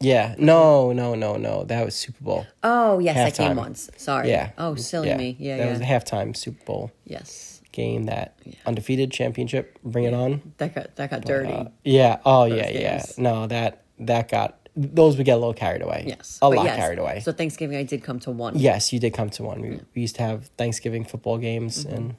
Yeah, 0.00 0.34
no, 0.36 0.92
no, 0.92 1.14
no, 1.14 1.36
no. 1.36 1.62
That 1.64 1.84
was 1.84 1.94
Super 1.94 2.22
Bowl. 2.24 2.46
Oh 2.64 2.98
yes, 2.98 3.16
I 3.18 3.30
came 3.30 3.56
once. 3.56 3.88
Sorry. 3.96 4.28
Yeah. 4.30 4.50
Oh, 4.58 4.74
silly 4.74 5.08
yeah. 5.08 5.16
me. 5.16 5.36
Yeah, 5.38 5.48
yeah. 5.50 5.56
That 5.58 5.64
yeah. 5.66 5.70
was 5.70 5.80
a 5.80 5.84
halftime 5.84 6.36
Super 6.36 6.64
Bowl 6.64 6.90
yes. 7.04 7.61
Game. 7.72 8.04
That 8.04 8.38
undefeated 8.66 9.10
championship. 9.10 9.78
Bring 9.84 10.04
it 10.04 10.14
on. 10.14 10.54
That 10.58 10.74
got 10.74 10.96
that 10.96 11.10
got 11.10 11.24
dirty. 11.24 11.52
Uh, 11.52 11.64
yeah. 11.84 12.18
Oh, 12.24 12.44
yeah, 12.44 12.68
yeah. 12.70 13.04
No, 13.18 13.46
that 13.46 13.82
that 13.98 14.28
got 14.28 14.58
those 14.74 15.16
would 15.18 15.26
get 15.26 15.32
a 15.34 15.36
little 15.36 15.52
carried 15.52 15.82
away. 15.82 16.04
yes. 16.06 16.38
a 16.40 16.48
But 16.48 16.56
lot 16.56 16.64
yes, 16.64 16.76
carried 16.76 16.98
away. 16.98 17.20
So 17.20 17.30
Thanksgiving, 17.32 17.76
I 17.76 17.82
did 17.82 18.02
come 18.02 18.18
to 18.20 18.30
one. 18.30 18.58
yes, 18.58 18.90
you 18.92 18.98
did 18.98 19.12
come 19.12 19.28
to 19.30 19.42
one. 19.42 19.60
We, 19.60 19.80
we 19.94 20.00
used 20.02 20.16
to 20.16 20.22
have 20.22 20.46
Thanksgiving 20.56 21.04
football 21.04 21.36
games, 21.38 21.84
Mm-hmm. 21.84 21.94
and 21.94 22.14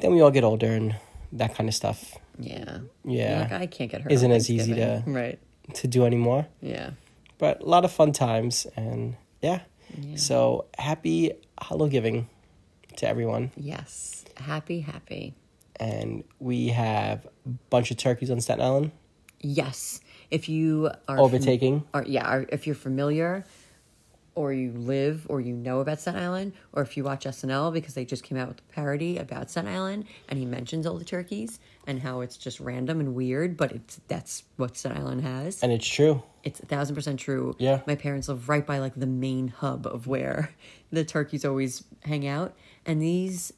then 0.00 0.12
we 0.14 0.20
all 0.20 0.30
get 0.30 0.44
older 0.44 0.66
and 0.72 0.94
that 1.32 1.54
kind 1.54 1.68
of 1.70 1.74
stuff 1.74 2.16
Yeah. 2.38 2.78
Yeah. 3.04 3.40
Like, 3.50 3.52
I 3.52 3.66
can't 3.66 3.90
get 3.90 4.02
hurt. 4.02 4.12
Isn't 4.12 4.30
as 4.32 4.50
easy 4.50 4.74
to- 4.74 5.02
Right. 5.06 5.38
to 5.74 5.86
do 5.88 6.04
anymore. 6.04 6.46
Yeah. 6.60 6.90
But 7.38 7.62
a 7.62 7.64
lot 7.64 7.84
of 7.86 7.92
fun 7.92 8.12
times, 8.12 8.66
and 8.76 9.16
yeah. 9.40 9.60
So 10.16 10.66
happy 10.78 11.32
Halloween 11.60 12.28
to 12.96 13.08
everyone, 13.08 13.50
Yes. 13.56 14.24
Happy, 14.36 14.80
happy. 14.80 15.34
and 15.78 16.24
we 16.38 16.68
have 16.68 17.26
a 17.46 17.48
bunch 17.70 17.90
of 17.90 17.96
turkeys 17.96 18.30
on 18.30 18.40
Staten 18.40 18.62
Island. 18.64 18.90
Yes. 19.40 20.00
If 20.30 20.48
you 20.48 20.90
are 21.08 21.18
Overtaking. 21.18 21.84
or 21.94 22.04
yeah, 22.06 22.26
are, 22.26 22.46
if 22.50 22.66
you're 22.66 22.76
familiar, 22.76 23.44
or 24.36 24.52
you 24.52 24.70
live, 24.72 25.26
or 25.28 25.40
you 25.40 25.52
know 25.54 25.80
about 25.80 26.00
Staten 26.00 26.22
Island, 26.22 26.52
or 26.72 26.82
if 26.82 26.96
you 26.96 27.02
watch 27.04 27.24
SNL 27.24 27.72
because 27.72 27.94
they 27.94 28.04
just 28.04 28.22
came 28.22 28.38
out 28.38 28.48
with 28.48 28.58
a 28.60 28.72
parody 28.72 29.18
about 29.18 29.50
Staten 29.50 29.68
Island, 29.74 30.04
and 30.28 30.38
he 30.38 30.44
mentions 30.46 30.86
all 30.86 30.96
the 30.98 31.04
turkeys 31.04 31.58
and 31.86 32.00
how 32.00 32.20
it's 32.20 32.36
just 32.36 32.60
random 32.60 33.00
and 33.00 33.14
weird, 33.14 33.56
but 33.56 33.72
it's 33.72 34.00
that's 34.08 34.44
what 34.56 34.76
Staten 34.76 34.98
Island 34.98 35.22
has. 35.22 35.62
And 35.62 35.72
it's 35.72 35.86
true. 35.88 36.22
It's 36.44 36.60
a 36.60 36.66
thousand 36.66 36.94
percent 36.94 37.18
true. 37.18 37.56
Yeah. 37.58 37.80
My 37.86 37.96
parents 37.96 38.28
live 38.28 38.48
right 38.48 38.64
by 38.64 38.78
like 38.78 38.94
the 38.94 39.06
main 39.06 39.48
hub 39.48 39.86
of 39.86 40.06
where 40.06 40.50
the 40.92 41.04
turkeys 41.04 41.44
always 41.44 41.82
hang 42.04 42.26
out. 42.26 42.54
And 42.86 43.00
these 43.00 43.52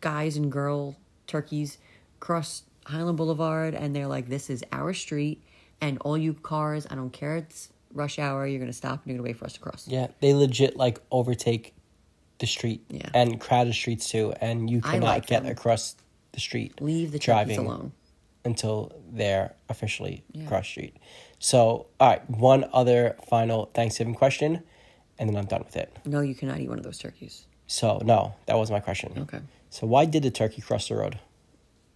guys 0.00 0.36
and 0.36 0.50
girl 0.50 0.96
turkeys 1.26 1.78
cross 2.20 2.62
Hylan 2.86 3.16
Boulevard 3.16 3.74
and 3.74 3.94
they're 3.94 4.06
like, 4.06 4.28
This 4.28 4.50
is 4.50 4.64
our 4.72 4.92
street 4.92 5.42
and 5.80 5.98
all 6.02 6.16
you 6.18 6.34
cars, 6.34 6.86
I 6.90 6.94
don't 6.94 7.10
care 7.12 7.36
it's 7.36 7.70
rush 7.94 8.18
hour, 8.18 8.46
you're 8.46 8.60
gonna 8.60 8.72
stop 8.72 9.00
and 9.02 9.06
you're 9.06 9.16
gonna 9.18 9.28
wait 9.28 9.36
for 9.36 9.46
us 9.46 9.54
to 9.54 9.60
cross. 9.60 9.86
Yeah, 9.88 10.08
they 10.20 10.34
legit 10.34 10.76
like 10.76 11.00
overtake 11.10 11.74
the 12.38 12.46
street 12.46 12.84
Yeah. 12.88 13.08
and 13.14 13.40
crowded 13.40 13.74
streets 13.74 14.08
too, 14.10 14.32
and 14.40 14.68
you 14.70 14.80
cannot 14.80 15.02
like 15.02 15.26
get 15.26 15.42
them. 15.42 15.52
across 15.52 15.96
the 16.32 16.40
street. 16.40 16.80
Leave 16.80 17.12
the 17.12 17.18
driving 17.18 17.56
turkeys 17.56 17.66
alone. 17.68 17.92
until 18.44 18.92
they're 19.12 19.54
officially 19.68 20.22
Yeah. 20.32 20.44
across 20.44 20.66
street. 20.66 20.96
So, 21.38 21.86
all 21.98 22.08
right, 22.08 22.30
one 22.30 22.64
other 22.72 23.16
final 23.28 23.66
Thanksgiving 23.74 24.14
question, 24.14 24.62
and 25.18 25.28
then 25.28 25.36
I'm 25.36 25.46
done 25.46 25.62
with 25.64 25.76
it. 25.76 25.94
No, 26.06 26.20
you 26.20 26.34
cannot 26.34 26.60
eat 26.60 26.68
one 26.68 26.78
of 26.78 26.84
those 26.84 26.98
turkeys. 26.98 27.46
So, 27.70 28.02
no, 28.04 28.34
that 28.46 28.58
was 28.58 28.68
my 28.68 28.80
question. 28.80 29.12
Okay. 29.16 29.38
So, 29.70 29.86
why 29.86 30.04
did 30.04 30.24
the 30.24 30.30
turkey 30.32 30.60
cross 30.60 30.88
the 30.88 30.96
road? 30.96 31.20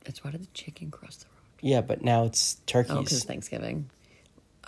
It's 0.07 0.23
why 0.23 0.31
did 0.31 0.45
the 0.45 0.49
chicken 0.55 0.89
cross 0.89 1.17
the 1.17 1.27
road? 1.27 1.51
Yeah, 1.61 1.81
but 1.81 2.01
now 2.01 2.27
it's 2.27 2.59
turkeys. 2.67 2.93
Oh, 2.93 3.03
because 3.03 3.25
Thanksgiving. 3.25 3.91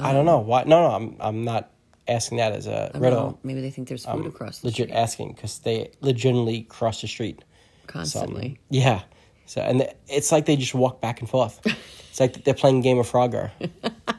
I 0.00 0.12
don't 0.12 0.26
know 0.26 0.38
why. 0.38 0.64
No, 0.64 0.82
no, 0.82 0.94
I'm 0.96 1.16
I'm 1.20 1.44
not 1.44 1.70
asking 2.08 2.38
that 2.38 2.52
as 2.52 2.66
a 2.66 2.90
riddle. 2.96 3.20
know. 3.20 3.38
Maybe 3.44 3.60
they 3.60 3.70
think 3.70 3.86
there's 3.86 4.04
food 4.04 4.10
I'm 4.10 4.26
across 4.26 4.58
the 4.58 4.66
legit 4.66 4.88
street 4.88 4.98
asking 4.98 5.32
because 5.34 5.60
they 5.60 5.92
legitimately 6.00 6.62
cross 6.62 7.00
the 7.02 7.06
street. 7.06 7.38
So, 7.38 7.92
constantly. 7.92 8.58
yeah. 8.68 9.02
So 9.46 9.60
and 9.60 9.88
it's 10.08 10.32
like 10.32 10.46
they 10.46 10.56
just 10.56 10.74
walk 10.74 11.00
back 11.00 11.20
and 11.20 11.30
forth. 11.30 11.60
it's 12.10 12.18
like 12.18 12.42
they're 12.42 12.52
playing 12.52 12.80
Game 12.80 12.98
of 12.98 13.08
Frogger. 13.08 13.52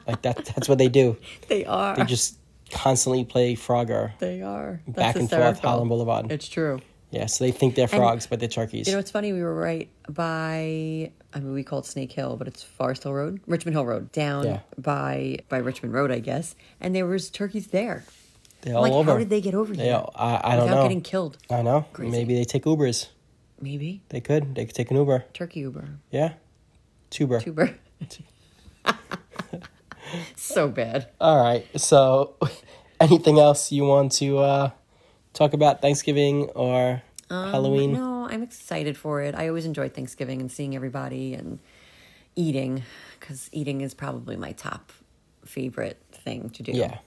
like 0.08 0.22
that. 0.22 0.46
That's 0.46 0.70
what 0.70 0.78
they 0.78 0.88
do. 0.88 1.18
They 1.50 1.66
are. 1.66 1.98
They 1.98 2.06
just 2.06 2.38
constantly 2.72 3.24
play 3.26 3.56
Frogger. 3.56 4.12
They 4.20 4.42
are. 4.42 4.82
That's 4.88 4.96
Back 4.98 5.16
and 5.18 5.30
forth. 5.30 5.62
Hylan 5.62 5.88
Boulevard. 5.90 6.32
It's 6.32 6.48
true. 6.48 6.80
Yeah. 7.12 7.26
So 7.28 7.44
they 7.46 7.52
think 7.52 7.76
they're 7.76 7.88
frogs, 7.88 8.28
but 8.28 8.40
they're 8.40 8.50
turkeys. 8.50 8.88
You 8.88 8.94
know, 8.94 9.00
it's 9.00 9.12
funny. 9.12 9.34
We 9.34 9.42
were 9.42 9.56
right 9.56 9.90
by. 10.10 11.12
I 11.34 11.40
mean, 11.40 11.54
we 11.54 11.64
call 11.64 11.80
it 11.80 11.86
Snake 11.86 12.12
Hill, 12.12 12.36
but 12.38 12.48
it's 12.48 12.64
Forest 12.64 13.04
Hill 13.04 13.14
Road, 13.14 13.42
Richmond 13.48 13.76
Hill 13.76 13.86
Road, 13.86 14.12
down 14.12 14.46
Yeah. 14.46 14.60
by 14.78 15.40
by 15.50 15.58
Richmond 15.58 15.94
Road, 15.94 16.12
I 16.12 16.20
guess. 16.20 16.56
And 16.82 16.96
there 16.96 17.06
was 17.06 17.30
turkeys 17.30 17.68
there. 17.68 18.04
they're 18.62 18.76
all 18.76 18.82
like, 18.82 18.92
over. 18.92 19.12
how 19.12 19.18
did 19.18 19.30
they 19.30 19.40
get 19.42 19.54
over 19.54 19.74
They 19.76 19.86
here 19.86 19.96
all- 19.96 20.12
I, 20.16 20.42
I 20.44 20.56
don't 20.56 20.66
without 20.66 20.76
know. 20.78 20.84
getting 20.84 21.02
killed? 21.02 21.38
I 21.50 21.62
know. 21.62 21.86
Crazy. 21.94 22.12
Maybe 22.12 22.34
they 22.36 22.44
take 22.44 22.64
Ubers. 22.64 23.08
Maybe 23.62 24.02
They 24.10 24.20
could. 24.22 24.56
They 24.56 24.66
could 24.66 24.76
take 24.76 24.90
an 24.92 24.98
Uber. 24.98 25.26
turkey 25.34 25.62
Uber, 25.62 25.88
Yeah. 26.12 26.34
Tuber. 27.10 27.40
tuber. 27.40 27.76
so 30.36 30.68
bad. 30.68 31.08
All 31.20 31.42
right. 31.42 31.66
So, 31.80 32.36
anything 33.00 33.40
else 33.40 33.72
you 33.72 33.84
want 33.86 34.12
to 34.14 34.40
uh, 34.40 34.70
talk 35.34 35.54
about 35.54 35.82
Thanksgiving 35.82 36.50
or 36.56 37.02
Halloween? 37.30 37.96
Um, 37.96 38.02
No, 38.02 38.28
I'm 38.30 38.44
excited 38.44 38.98
for 38.98 39.22
it. 39.22 39.36
I 39.36 39.48
always 39.48 39.66
enjoy 39.66 39.90
Thanksgiving 39.90 40.42
and 40.42 40.52
seeing 40.52 40.76
everybody 40.76 41.34
and 41.34 41.60
eating 42.36 42.84
because 43.20 43.50
eating 43.52 43.82
is 43.82 43.94
probably 43.94 44.36
my 44.38 44.52
top 44.52 44.92
favorite 45.46 46.02
thing 46.12 46.50
to 46.52 46.64
do. 46.64 46.72
Yeah. 46.72 47.00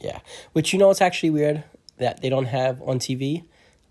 Yeah. 0.00 0.20
Which 0.52 0.72
you 0.72 0.78
know 0.78 0.90
it's 0.90 1.00
actually 1.00 1.30
weird 1.30 1.64
that 1.96 2.22
they 2.22 2.28
don't 2.28 2.44
have 2.46 2.80
on 2.82 2.98
TV 2.98 3.44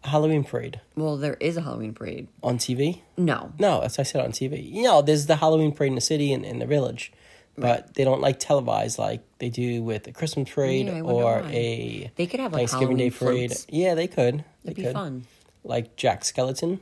a 0.03 0.09
Halloween 0.09 0.43
parade 0.43 0.79
Well, 0.95 1.17
there 1.17 1.33
is 1.39 1.57
a 1.57 1.61
Halloween 1.61 1.93
parade. 1.93 2.27
on 2.43 2.57
TV. 2.57 3.01
No. 3.17 3.51
No, 3.59 3.81
as 3.81 3.97
I 3.99 4.03
said 4.03 4.23
on 4.23 4.31
TV. 4.31 4.71
You 4.71 4.83
know, 4.83 5.01
there's 5.01 5.25
the 5.25 5.37
Halloween 5.37 5.71
parade 5.73 5.89
in 5.91 5.95
the 5.95 6.01
city 6.01 6.31
and 6.31 6.45
in 6.45 6.59
the 6.59 6.65
village, 6.67 7.11
but 7.57 7.93
they 7.95 8.03
don't 8.03 8.21
like 8.21 8.39
televised 8.39 8.99
like 8.99 9.21
they 9.39 9.49
do 9.49 9.81
with 9.83 10.07
a 10.07 10.11
Christmas 10.11 10.49
parade 10.49 10.85
Yeah, 10.87 11.01
or 11.01 11.41
why. 11.41 11.49
a 11.51 12.11
They 12.15 12.27
could 12.27 12.39
have, 12.39 12.53
like, 12.53 12.69
Thanksgiving 12.69 12.97
Day 12.97 13.09
Halloween 13.09 13.37
parade. 13.37 13.49
floats. 13.51 13.67
Yeah, 13.69 13.95
they 13.95 14.07
could. 14.07 14.35
They 14.63 14.71
It'd 14.71 14.75
be 14.75 14.83
could. 14.83 14.93
fun. 14.93 15.25
Like 15.63 15.95
Jack 15.95 16.23
Skeleton. 16.23 16.79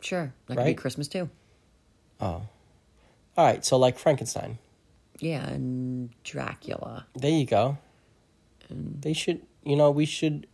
Sure. 0.00 0.32
That 0.46 0.54
could 0.56 0.62
be 0.64 0.70
Right? 0.70 0.76
Christmas 0.76 1.08
too. 1.08 1.30
Oh, 2.20 2.42
all 3.36 3.46
right, 3.46 3.64
so 3.64 3.76
like 3.78 3.98
Frankenstein. 3.98 4.58
Yeah, 5.18 5.46
and 5.48 6.10
Dracula. 6.24 7.06
There 7.14 7.30
you 7.30 7.46
go. 7.46 7.78
They 8.70 9.12
should, 9.12 9.42
you 9.64 9.76
know, 9.76 9.90
we 9.90 10.04
should 10.06 10.46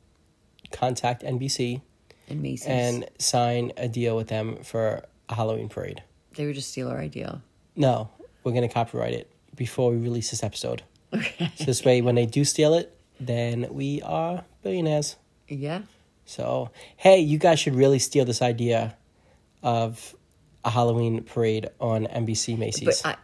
contact 0.72 1.22
NBC 1.22 1.80
And 2.28 2.42
Macy's. 2.42 2.66
and 2.66 3.08
sign 3.18 3.72
a 3.76 3.88
deal 3.88 4.14
with 4.16 4.28
them 4.28 4.62
for 4.62 5.04
a 5.28 5.34
Halloween 5.34 5.68
parade. 5.68 6.02
they 6.36 6.46
would 6.46 6.54
just 6.54 6.70
steal 6.70 6.88
our 6.88 6.98
idea. 7.00 7.42
No, 7.76 8.10
we're 8.44 8.52
going 8.52 8.66
to 8.68 8.72
copyright 8.72 9.14
it 9.14 9.30
before 9.58 9.90
we 9.90 9.98
release 9.98 10.30
this 10.30 10.42
episode. 10.42 10.82
Okay. 11.12 11.50
So 11.56 11.64
this 11.64 11.84
way, 11.84 12.00
when 12.00 12.14
they 12.14 12.24
do 12.26 12.44
steal 12.44 12.72
it, 12.74 12.96
then 13.20 13.66
we 13.70 14.00
are 14.02 14.44
billionaires. 14.62 15.16
Yeah. 15.48 15.82
So, 16.24 16.70
hey, 16.96 17.18
you 17.20 17.38
guys 17.38 17.58
should 17.58 17.74
really 17.74 17.98
steal 17.98 18.24
this 18.24 18.40
idea 18.42 18.96
of 19.62 20.14
a 20.64 20.70
Halloween 20.70 21.22
parade 21.24 21.68
on 21.80 22.06
NBC 22.06 22.56
Macy's. 22.58 23.02
But 23.02 23.02
I, 23.04 23.16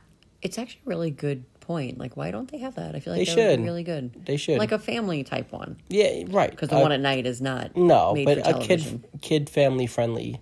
it's 0.42 0.58
actually 0.58 0.80
a 0.86 0.88
really 0.88 1.10
good 1.10 1.44
point. 1.60 1.98
Like, 1.98 2.16
why 2.16 2.30
don't 2.30 2.50
they 2.50 2.58
have 2.58 2.74
that? 2.76 2.94
I 2.94 3.00
feel 3.00 3.12
like 3.14 3.26
They 3.26 3.34
that 3.34 3.36
would 3.36 3.50
should. 3.52 3.58
be 3.60 3.64
really 3.64 3.82
good. 3.84 4.24
They 4.26 4.36
should. 4.36 4.58
Like 4.58 4.72
a 4.72 4.78
family 4.78 5.22
type 5.24 5.52
one. 5.52 5.76
yeah, 5.88 6.24
right. 6.28 6.50
Because 6.50 6.70
the 6.70 6.76
Uh, 6.78 6.82
one 6.82 6.92
at 6.92 7.00
night 7.00 7.26
is 7.26 7.40
not. 7.40 7.76
no, 7.76 8.16
but 8.24 8.38
a 8.46 8.58
kid 8.58 9.04
kid 9.20 9.48
family 9.50 9.86
friendly 9.86 10.40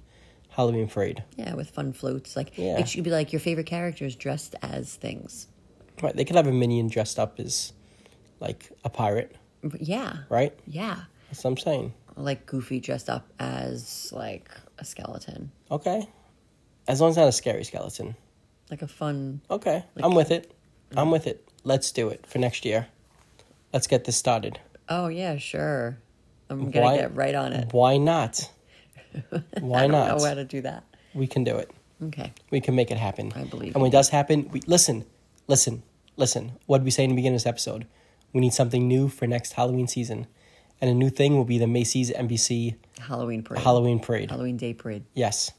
Halloween 0.50 0.86
parade. 0.88 1.24
Yeah, 1.36 1.54
with 1.54 1.70
fun 1.70 1.92
floats. 1.92 2.36
Like, 2.36 2.56
Yeah. 2.56 2.78
it 2.78 2.88
should 2.88 3.04
be 3.04 3.10
like 3.10 3.32
your 3.32 3.40
favorite 3.40 3.66
characters 3.66 4.14
dressed 4.16 4.54
as 4.62 4.94
things. 4.94 5.48
Right, 6.02 6.14
they 6.16 6.24
could 6.24 6.36
have 6.36 6.46
a 6.46 6.52
minion 6.52 6.88
dressed 6.88 7.18
up 7.18 7.38
as 7.40 7.72
like 8.40 8.70
a 8.84 8.90
pirate, 8.90 9.36
Yeah. 9.78 10.18
right? 10.28 10.52
Yeah. 10.66 11.02
That's 11.30 11.44
what 11.44 11.50
I'm 11.52 11.56
saying. 11.58 11.94
Like 12.16 12.44
Goofy 12.44 12.80
dressed 12.80 13.08
up 13.08 13.28
as 13.38 14.10
like 14.12 14.50
a 14.78 14.84
skeleton. 14.84 15.50
Okay, 15.70 16.06
as 16.88 17.00
long 17.00 17.10
as 17.10 17.16
it's 17.16 17.20
not 17.22 17.28
a 17.28 17.32
scary 17.32 17.64
skeleton. 17.64 18.16
Like 18.70 18.82
a 18.82 18.88
fun. 18.88 19.40
Okay, 19.50 19.84
I'm 20.02 20.14
with 20.14 20.30
it. 20.30 20.52
I'm 20.96 21.10
with 21.10 21.26
it. 21.26 21.48
Let's 21.64 21.92
do 21.92 22.08
it 22.08 22.26
for 22.26 22.38
next 22.38 22.64
year. 22.64 22.88
Let's 23.72 23.86
get 23.86 24.04
this 24.04 24.16
started. 24.16 24.58
Oh, 24.88 25.06
yeah, 25.08 25.36
sure. 25.38 25.96
I'm 26.50 26.70
going 26.70 26.84
Why- 26.84 26.96
get 26.98 27.14
right 27.14 27.34
on 27.34 27.52
it. 27.54 27.72
Why 27.72 27.96
not? 27.96 28.50
Why 29.60 29.78
I 29.78 29.82
don't 29.82 29.92
not? 29.92 30.18
know 30.18 30.24
how 30.26 30.34
to 30.34 30.44
do 30.44 30.60
that. 30.62 30.84
We 31.14 31.26
can 31.26 31.44
do 31.44 31.56
it. 31.56 31.70
Okay. 32.02 32.32
We 32.50 32.60
can 32.60 32.74
make 32.74 32.90
it 32.90 32.98
happen. 32.98 33.32
I 33.36 33.44
believe 33.44 33.74
And 33.74 33.82
when 33.82 33.90
it 33.90 33.92
does 33.92 34.08
happen, 34.10 34.48
we 34.50 34.60
listen, 34.66 35.04
listen, 35.46 35.82
listen. 36.16 36.52
What 36.66 36.78
did 36.78 36.84
we 36.84 36.90
say 36.90 37.04
in 37.04 37.10
the 37.10 37.16
beginning 37.16 37.36
of 37.36 37.42
this 37.42 37.46
episode? 37.46 37.86
We 38.32 38.40
need 38.40 38.52
something 38.54 38.86
new 38.88 39.08
for 39.08 39.26
next 39.26 39.52
Halloween 39.52 39.86
season, 39.86 40.26
and 40.80 40.90
a 40.90 40.94
new 40.94 41.10
thing 41.10 41.36
will 41.36 41.44
be 41.44 41.58
the 41.58 41.66
Macy's 41.66 42.10
NBC 42.10 42.76
Halloween 43.00 43.42
parade. 43.42 43.62
Halloween 43.62 44.00
parade. 44.00 44.30
Halloween 44.30 44.56
day 44.56 44.72
parade. 44.74 45.04
Yes, 45.14 45.52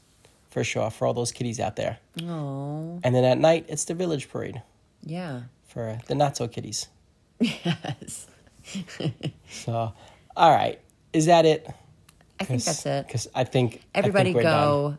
for 0.50 0.64
sure. 0.64 0.90
For 0.90 1.06
all 1.06 1.14
those 1.14 1.32
kiddies 1.32 1.60
out 1.60 1.76
there. 1.76 1.98
Oh, 2.22 3.00
And 3.04 3.14
then 3.14 3.24
at 3.24 3.38
night, 3.38 3.66
it's 3.68 3.84
the 3.84 3.94
village 3.94 4.28
parade 4.28 4.62
yeah. 5.02 5.42
for 5.66 5.98
the 6.06 6.14
not 6.14 6.36
so 6.36 6.48
kiddies. 6.48 6.88
Yes. 7.40 8.26
So, 9.50 9.92
all 10.36 10.50
right, 10.50 10.80
is 11.12 11.26
that 11.26 11.44
it? 11.44 11.68
I 12.40 12.44
think 12.44 12.64
that's 12.64 12.86
it. 12.86 13.06
Because 13.06 13.28
I 13.34 13.44
think 13.44 13.82
Everybody 13.94 14.30
I 14.30 14.32
think 14.32 14.36
we're 14.36 14.42
done. 14.42 14.68
go. 14.68 14.98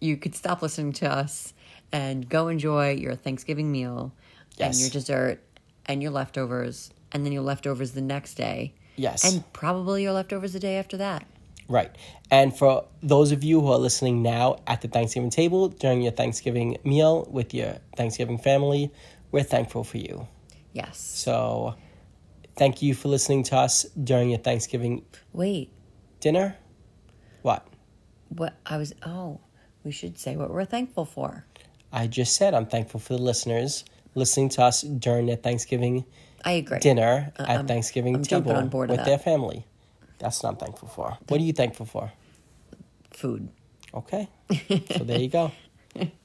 You 0.00 0.16
could 0.16 0.34
stop 0.34 0.62
listening 0.62 0.92
to 0.94 1.10
us 1.12 1.52
and 1.92 2.28
go 2.28 2.48
enjoy 2.48 2.92
your 2.92 3.14
Thanksgiving 3.14 3.70
meal 3.70 4.12
and 4.58 4.74
your 4.74 4.90
dessert 4.90 5.42
and 5.86 6.02
your 6.02 6.12
leftovers 6.12 6.90
and 7.12 7.24
then 7.24 7.32
your 7.32 7.42
leftovers 7.42 7.92
the 7.92 8.00
next 8.00 8.34
day. 8.34 8.74
Yes. 8.96 9.24
And 9.24 9.50
probably 9.52 10.02
your 10.02 10.12
leftovers 10.12 10.52
the 10.52 10.60
day 10.60 10.76
after 10.76 10.96
that. 10.98 11.26
Right. 11.68 11.94
And 12.30 12.56
for 12.56 12.86
those 13.02 13.32
of 13.32 13.42
you 13.42 13.60
who 13.60 13.72
are 13.72 13.78
listening 13.78 14.22
now 14.22 14.58
at 14.66 14.82
the 14.82 14.88
Thanksgiving 14.88 15.30
table 15.30 15.68
during 15.68 16.02
your 16.02 16.12
Thanksgiving 16.12 16.78
meal 16.84 17.26
with 17.30 17.54
your 17.54 17.78
Thanksgiving 17.96 18.38
family, 18.38 18.90
we're 19.30 19.42
thankful 19.42 19.84
for 19.84 19.98
you. 19.98 20.28
Yes. 20.72 20.98
So, 20.98 21.74
thank 22.56 22.82
you 22.82 22.94
for 22.94 23.08
listening 23.08 23.42
to 23.44 23.56
us 23.56 23.84
during 24.02 24.30
your 24.30 24.38
Thanksgiving 24.38 25.04
Wait, 25.32 25.72
dinner. 26.20 26.56
What? 27.42 27.66
what 28.36 28.54
I 28.66 28.76
was 28.76 28.94
oh, 29.04 29.40
we 29.84 29.92
should 29.92 30.18
say 30.18 30.36
what 30.36 30.50
we're 30.50 30.64
thankful 30.64 31.04
for. 31.04 31.44
I 31.92 32.06
just 32.06 32.36
said 32.36 32.54
I'm 32.54 32.66
thankful 32.66 33.00
for 33.00 33.14
the 33.14 33.22
listeners 33.22 33.84
listening 34.14 34.48
to 34.50 34.62
us 34.62 34.82
during 34.82 35.26
their 35.26 35.36
Thanksgiving 35.36 36.04
I 36.44 36.52
agree. 36.52 36.78
dinner 36.80 37.32
Uh, 37.38 37.42
at 37.42 37.48
I'm- 37.50 37.66
Thanksgiving 37.66 38.16
I'm 38.16 38.22
table 38.24 38.52
on 38.52 38.68
board 38.68 38.90
with 38.90 39.04
their 39.04 39.18
family. 39.18 39.64
That's 40.18 40.42
what 40.42 40.50
I'm 40.50 40.56
thankful 40.56 40.88
for. 40.88 41.18
What 41.28 41.40
are 41.40 41.44
you 41.44 41.52
thankful 41.52 41.86
for? 41.86 42.12
Food. 43.10 43.48
Okay. 43.94 44.28
so 44.96 45.04
there 45.04 45.18
you 45.18 45.28
go. 45.28 45.52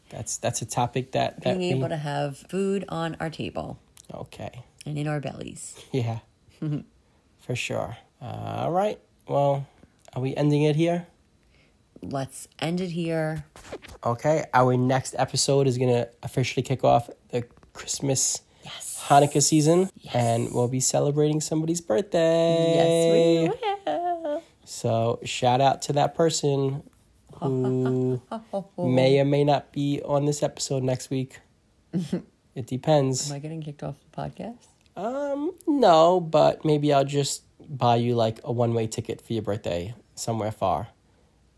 That's 0.10 0.38
that's 0.38 0.62
a 0.62 0.66
topic 0.66 1.12
that, 1.12 1.42
that 1.44 1.58
Being 1.58 1.74
we, 1.74 1.80
able 1.80 1.90
to 1.90 1.98
have 1.98 2.38
food 2.38 2.86
on 2.88 3.18
our 3.20 3.30
table 3.30 3.78
Okay. 4.14 4.64
and 4.86 4.98
in 4.98 5.06
our 5.08 5.20
bellies. 5.20 5.76
Yeah. 5.92 6.20
For 7.42 7.56
sure. 7.56 7.98
Uh, 8.22 8.26
all 8.66 8.72
right. 8.72 9.00
Well, 9.28 9.68
are 10.14 10.22
we 10.22 10.34
ending 10.36 10.64
it 10.64 10.76
here? 10.78 11.08
Let's 12.02 12.48
end 12.60 12.80
it 12.80 12.92
here. 12.92 13.44
Okay. 14.06 14.46
Our 14.54 14.78
next 14.78 15.14
episode 15.18 15.68
is 15.68 15.78
going 15.78 15.92
to 15.92 16.08
officially 16.24 16.64
kick 16.64 16.84
off 16.86 17.10
Christmas 17.78 18.42
Yes. 18.66 19.06
Hanukkah 19.08 19.42
season 19.42 19.90
and 20.14 20.52
we'll 20.52 20.68
be 20.68 20.80
celebrating 20.82 21.40
somebody's 21.40 21.80
birthday. 21.80 22.74
Yes, 22.76 22.90
we 23.14 23.94
will. 23.94 24.44
So, 24.66 25.20
shout 25.24 25.62
out 25.62 25.82
to 25.84 25.94
that 25.94 26.16
person 26.16 26.84
who 27.40 28.20
may 28.78 29.20
or 29.22 29.26
may 29.26 29.44
not 29.46 29.72
be 29.72 30.02
on 30.04 30.26
this 30.26 30.42
episode 30.44 30.84
next 30.84 31.10
week. 31.10 31.40
it 32.56 32.66
depends. 32.68 33.30
Am 33.30 33.38
I 33.38 33.40
getting 33.40 33.62
kicked 33.62 33.84
off 33.84 33.96
the 34.02 34.22
podcast? 34.22 34.66
Um, 34.98 35.54
no, 35.68 36.20
but 36.20 36.66
maybe 36.66 36.92
I'll 36.92 37.06
just 37.06 37.44
buy 37.70 37.96
you 37.98 38.16
like 38.16 38.40
a 38.44 38.52
one 38.52 38.74
way 38.74 38.88
ticket 38.88 39.22
for 39.22 39.32
your 39.34 39.44
birthday 39.44 39.94
somewhere 40.16 40.52
far. 40.52 40.90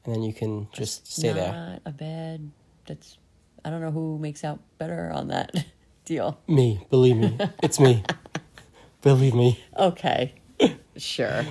And 0.05 0.13
then 0.13 0.21
you 0.21 0.34
can 0.34 0.67
just 0.73 1.08
stay 1.12 1.29
Not 1.29 1.36
there. 1.36 1.79
a 1.86 1.91
bad. 1.91 2.51
That's. 2.86 3.17
I 3.65 3.69
don't 3.71 3.82
know 3.82 3.91
who 3.91 4.19
makes 4.19 4.43
out 4.43 4.60
better 4.77 5.12
on 5.12 5.29
that 5.29 5.51
deal. 6.10 6.39
Me, 6.48 6.86
believe 6.89 7.15
me. 7.15 7.38
It's 7.63 7.80
me. 7.80 8.04
believe 9.02 9.36
me. 9.36 9.63
Okay. 9.78 10.34
sure. 10.98 11.45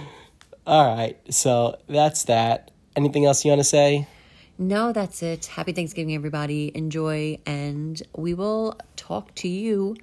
All 0.66 0.94
right. 0.94 1.16
So 1.32 1.78
that's 1.88 2.24
that. 2.24 2.72
Anything 2.96 3.24
else 3.24 3.44
you 3.44 3.50
want 3.50 3.60
to 3.60 3.64
say? 3.64 4.06
No, 4.58 4.92
that's 4.92 5.22
it. 5.22 5.46
Happy 5.46 5.72
Thanksgiving, 5.72 6.16
everybody. 6.16 6.72
Enjoy, 6.74 7.38
and 7.46 8.02
we 8.16 8.34
will 8.34 8.76
talk 8.96 9.32
to 9.36 9.48
you 9.48 9.96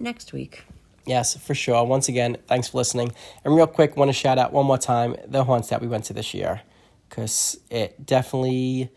next 0.00 0.32
week. 0.32 0.64
Yes, 1.06 1.36
for 1.36 1.54
sure. 1.54 1.84
Once 1.84 2.08
again, 2.08 2.36
thanks 2.48 2.66
for 2.66 2.78
listening. 2.78 3.12
And 3.44 3.54
real 3.54 3.68
quick, 3.68 3.96
want 3.96 4.08
to 4.08 4.12
shout 4.12 4.38
out 4.38 4.52
one 4.52 4.66
more 4.66 4.78
time 4.78 5.14
the 5.24 5.44
haunts 5.44 5.68
that 5.68 5.80
we 5.80 5.86
went 5.86 6.04
to 6.06 6.12
this 6.12 6.34
year 6.34 6.62
because 7.08 7.60
it 7.70 8.04
definitely 8.04 8.90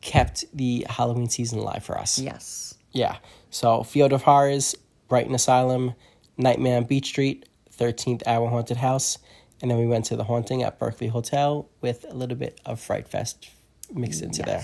kept 0.00 0.44
the 0.54 0.86
Halloween 0.88 1.28
season 1.28 1.58
alive 1.58 1.82
for 1.82 1.98
us. 1.98 2.20
Yes. 2.20 2.69
Yeah. 2.92 3.16
So 3.50 3.82
Field 3.82 4.12
of 4.12 4.22
Horrors, 4.22 4.74
Brighton 5.08 5.34
Asylum, 5.34 5.94
Nightmare 6.36 6.76
on 6.76 6.84
Beach 6.84 7.06
Street, 7.06 7.48
13th 7.76 8.22
Hour 8.26 8.48
Haunted 8.48 8.76
House, 8.78 9.18
and 9.62 9.70
then 9.70 9.78
we 9.78 9.86
went 9.86 10.04
to 10.06 10.16
the 10.16 10.24
Haunting 10.24 10.62
at 10.62 10.78
Berkeley 10.78 11.08
Hotel 11.08 11.68
with 11.80 12.04
a 12.08 12.14
little 12.14 12.36
bit 12.36 12.60
of 12.64 12.80
Fright 12.80 13.08
Fest 13.08 13.48
mixed 13.92 14.22
into 14.22 14.42
there. 14.42 14.62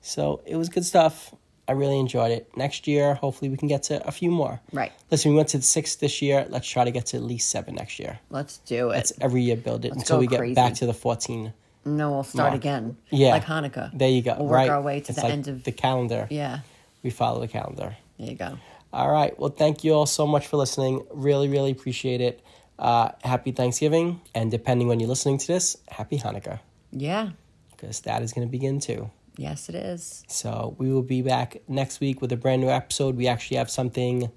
So 0.00 0.40
it 0.46 0.56
was 0.56 0.68
good 0.68 0.84
stuff. 0.84 1.34
I 1.68 1.72
really 1.72 1.98
enjoyed 1.98 2.30
it. 2.30 2.56
Next 2.56 2.86
year, 2.86 3.14
hopefully, 3.14 3.48
we 3.50 3.56
can 3.56 3.66
get 3.66 3.82
to 3.84 4.06
a 4.06 4.12
few 4.12 4.30
more. 4.30 4.60
Right. 4.72 4.92
Listen, 5.10 5.32
we 5.32 5.36
went 5.36 5.48
to 5.48 5.56
the 5.56 5.64
six 5.64 5.96
this 5.96 6.22
year. 6.22 6.46
Let's 6.48 6.68
try 6.68 6.84
to 6.84 6.92
get 6.92 7.06
to 7.06 7.16
at 7.16 7.24
least 7.24 7.50
seven 7.50 7.74
next 7.74 7.98
year. 7.98 8.20
Let's 8.30 8.58
do 8.58 8.90
it. 8.90 8.94
Let's 8.96 9.12
every 9.20 9.42
year 9.42 9.56
build 9.56 9.84
it 9.84 9.88
Let's 9.90 10.02
until 10.02 10.20
we 10.20 10.28
get 10.28 10.38
crazy. 10.38 10.54
back 10.54 10.74
to 10.74 10.86
the 10.86 10.94
14. 10.94 11.52
no, 11.84 12.12
we'll 12.12 12.22
start 12.22 12.50
Mark. 12.52 12.60
again. 12.60 12.96
Yeah. 13.10 13.30
Like 13.32 13.44
Hanukkah. 13.44 13.90
There 13.98 14.08
you 14.08 14.22
go. 14.22 14.36
We'll 14.38 14.46
work 14.46 14.52
right. 14.54 14.70
our 14.70 14.80
way 14.80 15.00
to 15.00 15.08
It's 15.10 15.16
the 15.16 15.22
like 15.24 15.32
end 15.32 15.48
of. 15.48 15.64
the 15.64 15.72
calendar. 15.72 16.28
yeah. 16.30 16.60
We 17.06 17.10
follow 17.10 17.38
the 17.40 17.46
calendar. 17.46 17.96
There 18.18 18.28
you 18.30 18.34
go. 18.34 18.58
All 18.92 19.08
right. 19.08 19.38
Well, 19.38 19.50
thank 19.50 19.84
you 19.84 19.92
all 19.94 20.06
so 20.06 20.26
much 20.26 20.48
for 20.48 20.56
listening. 20.56 21.06
Really, 21.12 21.48
really 21.48 21.70
appreciate 21.70 22.20
it. 22.20 22.42
Uh, 22.80 23.10
happy 23.22 23.52
Thanksgiving. 23.52 24.20
And 24.34 24.50
depending 24.50 24.88
when 24.88 24.98
you're 24.98 25.08
listening 25.08 25.38
to 25.38 25.46
this, 25.46 25.76
happy 25.88 26.18
Hanukkah, 26.18 26.58
Yeah. 26.90 27.30
because 27.70 28.00
that 28.00 28.22
is 28.22 28.32
going 28.32 28.44
to 28.48 28.50
begin 28.50 28.80
too. 28.80 29.08
Yes, 29.36 29.68
it 29.68 29.76
is. 29.76 30.24
So 30.26 30.74
we 30.78 30.92
will 30.92 31.02
be 31.04 31.22
back 31.22 31.58
next 31.68 32.00
week 32.00 32.20
with 32.20 32.32
a 32.32 32.36
brand 32.36 32.60
new 32.60 32.70
episode. 32.70 33.14
We 33.16 33.28
actually 33.28 33.58
have 33.58 33.70
something 33.70 34.28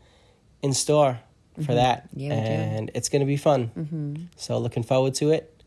in 0.61 0.73
store 0.73 1.19
for 1.65 1.73
that. 1.73 2.07
Mm-hmm. 2.09 2.19
Yeah, 2.19 2.29
we 2.29 2.35
do. 2.35 2.51
and 2.77 2.91
it's 2.93 3.09
going 3.09 3.21
to 3.21 3.25
be 3.25 3.37
fun. 3.37 3.71
Mm-hmm. 3.75 4.23
So 4.35 4.59
looking 4.59 4.83
forward 4.83 5.15
to 5.15 5.31
it. 5.31 5.63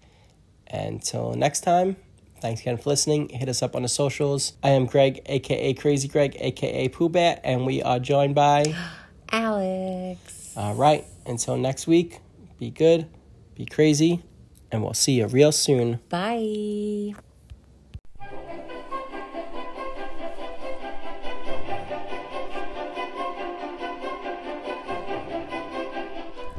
Until 0.70 1.34
next 1.34 1.62
time, 1.62 1.96
thanks 2.42 2.60
again 2.60 2.76
for 2.76 2.90
listening. 2.90 3.28
Hit 3.28 3.48
us 3.48 3.62
up 3.62 3.76
on 3.76 3.82
the 3.82 3.88
socials. 3.88 4.54
I 4.62 4.70
am 4.70 4.86
Greg, 4.86 5.22
aka 5.26 5.72
Crazy 5.74 6.08
Greg, 6.08 6.36
aka 6.40 6.88
Pooh 6.88 7.08
Bear, 7.08 7.40
and 7.44 7.64
we 7.64 7.82
are 7.82 8.00
joined 8.00 8.34
by. 8.34 8.74
Alex. 9.30 10.52
All 10.56 10.74
right. 10.74 11.04
Until 11.24 11.56
next 11.56 11.86
week, 11.86 12.18
be 12.58 12.68
good, 12.68 13.06
be 13.54 13.64
crazy, 13.64 14.24
and 14.72 14.82
we'll 14.82 14.92
see 14.92 15.12
you 15.12 15.26
real 15.28 15.52
soon. 15.52 16.00
Bye. 16.08 17.14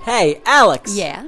Hey, 0.06 0.42
Alex. 0.46 0.96
Yeah. 0.96 1.28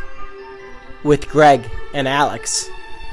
with 1.03 1.27
Greg 1.27 1.69
and 1.93 2.07
Alex. 2.07 2.69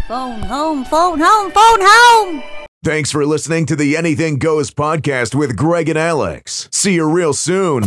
Phone 0.06 0.42
home, 0.42 0.84
phone 0.84 1.20
home, 1.20 1.50
phone 1.50 1.80
home! 1.80 2.42
Thanks 2.84 3.10
for 3.10 3.26
listening 3.26 3.66
to 3.66 3.76
the 3.76 3.96
Anything 3.96 4.38
Goes 4.38 4.70
podcast 4.70 5.34
with 5.34 5.56
Greg 5.56 5.88
and 5.88 5.98
Alex. 5.98 6.68
See 6.72 6.94
you 6.94 7.08
real 7.08 7.34
soon. 7.34 7.84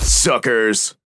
Suckers. 0.00 0.94